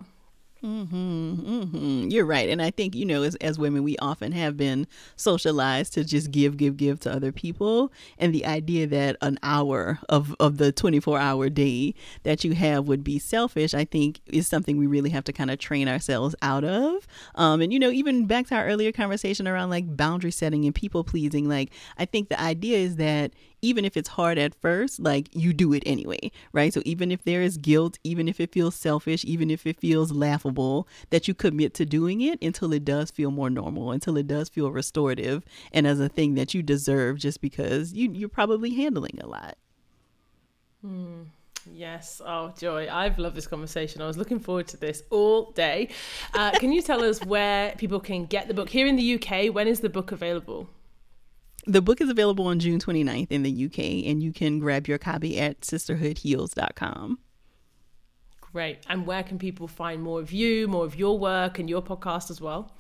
Mm-hmm, 0.64 1.34
mm-hmm. 1.34 2.08
You're 2.08 2.24
right. 2.24 2.48
And 2.48 2.60
I 2.60 2.70
think, 2.72 2.96
you 2.96 3.04
know, 3.04 3.22
as, 3.22 3.36
as 3.36 3.60
women, 3.60 3.84
we 3.84 3.96
often 3.98 4.32
have 4.32 4.56
been 4.56 4.88
socialized 5.14 5.94
to 5.94 6.02
just 6.02 6.32
give, 6.32 6.56
give, 6.56 6.76
give 6.76 6.98
to 7.00 7.12
other 7.12 7.30
people. 7.30 7.92
And 8.18 8.34
the 8.34 8.44
idea 8.44 8.88
that 8.88 9.16
an 9.22 9.38
hour 9.44 10.00
of, 10.08 10.34
of 10.40 10.58
the 10.58 10.72
24 10.72 11.16
hour 11.16 11.48
day 11.48 11.94
that 12.24 12.42
you 12.42 12.54
have 12.54 12.88
would 12.88 13.04
be 13.04 13.20
selfish, 13.20 13.72
I 13.72 13.84
think 13.84 14.20
is 14.26 14.48
something 14.48 14.76
we 14.76 14.88
really 14.88 15.10
have 15.10 15.24
to 15.24 15.32
kind 15.32 15.50
of 15.52 15.60
train 15.60 15.86
ourselves 15.86 16.34
out 16.42 16.64
of. 16.64 17.06
Um, 17.36 17.60
and, 17.60 17.72
you 17.72 17.78
know, 17.78 17.90
even 17.90 18.26
back 18.26 18.48
to 18.48 18.56
our 18.56 18.66
earlier 18.66 18.90
conversation 18.90 19.46
around 19.46 19.70
like 19.70 19.96
boundary 19.96 20.32
setting 20.32 20.64
and 20.64 20.74
people 20.74 21.04
pleasing, 21.04 21.48
like, 21.48 21.70
I 21.98 22.04
think 22.04 22.30
the 22.30 22.40
idea 22.40 22.78
is 22.78 22.96
that 22.96 23.32
even 23.62 23.84
if 23.84 23.96
it's 23.96 24.10
hard 24.10 24.38
at 24.38 24.54
first, 24.54 25.00
like 25.00 25.28
you 25.34 25.52
do 25.52 25.72
it 25.72 25.82
anyway, 25.86 26.30
right? 26.52 26.72
So 26.72 26.82
even 26.84 27.10
if 27.10 27.24
there 27.24 27.42
is 27.42 27.56
guilt, 27.56 27.98
even 28.04 28.28
if 28.28 28.40
it 28.40 28.52
feels 28.52 28.74
selfish, 28.74 29.24
even 29.24 29.50
if 29.50 29.66
it 29.66 29.80
feels 29.80 30.12
laughable, 30.12 30.86
that 31.10 31.28
you 31.28 31.34
commit 31.34 31.74
to 31.74 31.86
doing 31.86 32.20
it 32.20 32.42
until 32.42 32.72
it 32.72 32.84
does 32.84 33.10
feel 33.10 33.30
more 33.30 33.50
normal, 33.50 33.90
until 33.90 34.16
it 34.16 34.26
does 34.26 34.48
feel 34.48 34.70
restorative 34.70 35.44
and 35.72 35.86
as 35.86 36.00
a 36.00 36.08
thing 36.08 36.34
that 36.34 36.54
you 36.54 36.62
deserve 36.62 37.18
just 37.18 37.40
because 37.40 37.92
you, 37.92 38.10
you're 38.12 38.28
probably 38.28 38.74
handling 38.74 39.18
a 39.20 39.26
lot. 39.26 39.56
Hmm. 40.82 41.22
Yes. 41.74 42.22
Oh, 42.24 42.52
Joy. 42.58 42.88
I've 42.90 43.18
loved 43.18 43.36
this 43.36 43.46
conversation. 43.46 44.00
I 44.00 44.06
was 44.06 44.16
looking 44.16 44.38
forward 44.38 44.68
to 44.68 44.76
this 44.76 45.02
all 45.10 45.50
day. 45.52 45.88
Uh, 46.34 46.52
can 46.52 46.72
you 46.72 46.82
tell 46.82 47.02
us 47.04 47.22
where 47.24 47.72
people 47.72 48.00
can 48.00 48.26
get 48.26 48.48
the 48.48 48.54
book? 48.54 48.68
Here 48.68 48.86
in 48.86 48.96
the 48.96 49.14
UK, 49.14 49.54
when 49.54 49.68
is 49.68 49.80
the 49.80 49.88
book 49.90 50.12
available? 50.12 50.68
The 51.66 51.82
book 51.82 52.00
is 52.00 52.08
available 52.08 52.46
on 52.46 52.58
June 52.58 52.78
29th 52.78 53.30
in 53.30 53.42
the 53.42 53.66
UK, 53.66 54.08
and 54.08 54.22
you 54.22 54.32
can 54.32 54.58
grab 54.58 54.86
your 54.86 54.98
copy 54.98 55.38
at 55.38 55.60
sisterhoodheals.com. 55.60 57.18
Great. 58.40 58.78
And 58.88 59.06
where 59.06 59.22
can 59.22 59.38
people 59.38 59.68
find 59.68 60.02
more 60.02 60.20
of 60.20 60.32
you, 60.32 60.66
more 60.68 60.84
of 60.84 60.96
your 60.96 61.18
work, 61.18 61.58
and 61.58 61.68
your 61.68 61.82
podcast 61.82 62.30
as 62.30 62.40
well? 62.40 62.72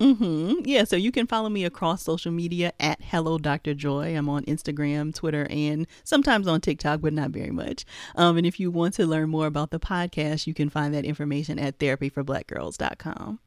Mm-hmm. 0.00 0.60
Yeah, 0.64 0.84
so 0.84 0.94
you 0.94 1.10
can 1.10 1.26
follow 1.26 1.48
me 1.48 1.64
across 1.64 2.04
social 2.04 2.30
media 2.30 2.72
at 2.78 3.02
Hello 3.02 3.36
Dr. 3.36 3.74
Joy. 3.74 4.16
I'm 4.16 4.28
on 4.28 4.44
Instagram, 4.44 5.12
Twitter, 5.12 5.48
and 5.50 5.88
sometimes 6.04 6.46
on 6.46 6.60
TikTok, 6.60 7.00
but 7.00 7.12
not 7.12 7.30
very 7.30 7.50
much. 7.50 7.84
Um, 8.14 8.36
and 8.36 8.46
if 8.46 8.60
you 8.60 8.70
want 8.70 8.94
to 8.94 9.06
learn 9.06 9.28
more 9.28 9.46
about 9.46 9.70
the 9.70 9.80
podcast, 9.80 10.46
you 10.46 10.54
can 10.54 10.68
find 10.68 10.94
that 10.94 11.04
information 11.04 11.58
at 11.58 11.78
therapyforblackgirls.com. 11.78 13.40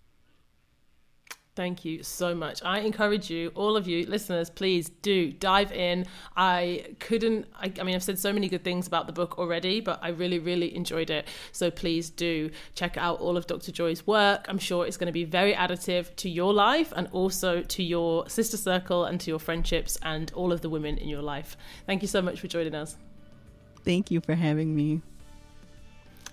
Thank 1.53 1.83
you 1.83 2.01
so 2.01 2.33
much. 2.33 2.63
I 2.63 2.79
encourage 2.79 3.29
you, 3.29 3.51
all 3.55 3.75
of 3.75 3.85
you 3.85 4.05
listeners, 4.05 4.49
please 4.49 4.87
do 4.87 5.33
dive 5.33 5.73
in. 5.73 6.05
I 6.37 6.95
couldn't, 6.99 7.45
I, 7.53 7.73
I, 7.77 7.83
mean, 7.83 7.93
I've 7.93 8.03
said 8.03 8.17
so 8.17 8.31
many 8.31 8.47
good 8.47 8.63
things 8.63 8.87
about 8.87 9.05
the 9.05 9.11
book 9.11 9.37
already, 9.37 9.81
but 9.81 9.99
I 10.01 10.09
really, 10.09 10.39
really 10.39 10.73
enjoyed 10.73 11.09
it. 11.09 11.27
So 11.51 11.69
please 11.69 12.09
do 12.09 12.51
check 12.73 12.95
out 12.95 13.19
all 13.19 13.35
of 13.35 13.47
Dr. 13.47 13.73
Joy's 13.73 14.07
work. 14.07 14.45
I'm 14.47 14.59
sure 14.59 14.85
it's 14.85 14.95
going 14.95 15.07
to 15.07 15.13
be 15.13 15.25
very 15.25 15.53
additive 15.53 16.15
to 16.17 16.29
your 16.29 16.53
life 16.53 16.93
and 16.95 17.09
also 17.11 17.61
to 17.63 17.83
your 17.83 18.29
sister 18.29 18.55
circle 18.55 19.03
and 19.03 19.19
to 19.19 19.29
your 19.29 19.39
friendships 19.39 19.97
and 20.03 20.31
all 20.33 20.53
of 20.53 20.61
the 20.61 20.69
women 20.69 20.97
in 20.99 21.09
your 21.09 21.21
life. 21.21 21.57
Thank 21.85 22.01
you 22.01 22.07
so 22.07 22.21
much 22.21 22.39
for 22.39 22.47
joining 22.47 22.75
us. 22.75 22.95
Thank 23.83 24.09
you 24.09 24.21
for 24.21 24.35
having 24.35 24.73
me. 24.73 25.01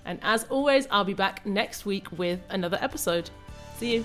And 0.05 0.21
as 0.23 0.45
always, 0.45 0.87
I'll 0.93 1.05
be 1.05 1.15
back 1.15 1.45
next 1.45 1.85
week 1.85 2.07
with 2.17 2.41
another 2.51 2.79
episode. 2.81 3.31
See 3.79 3.97
you. 3.97 4.05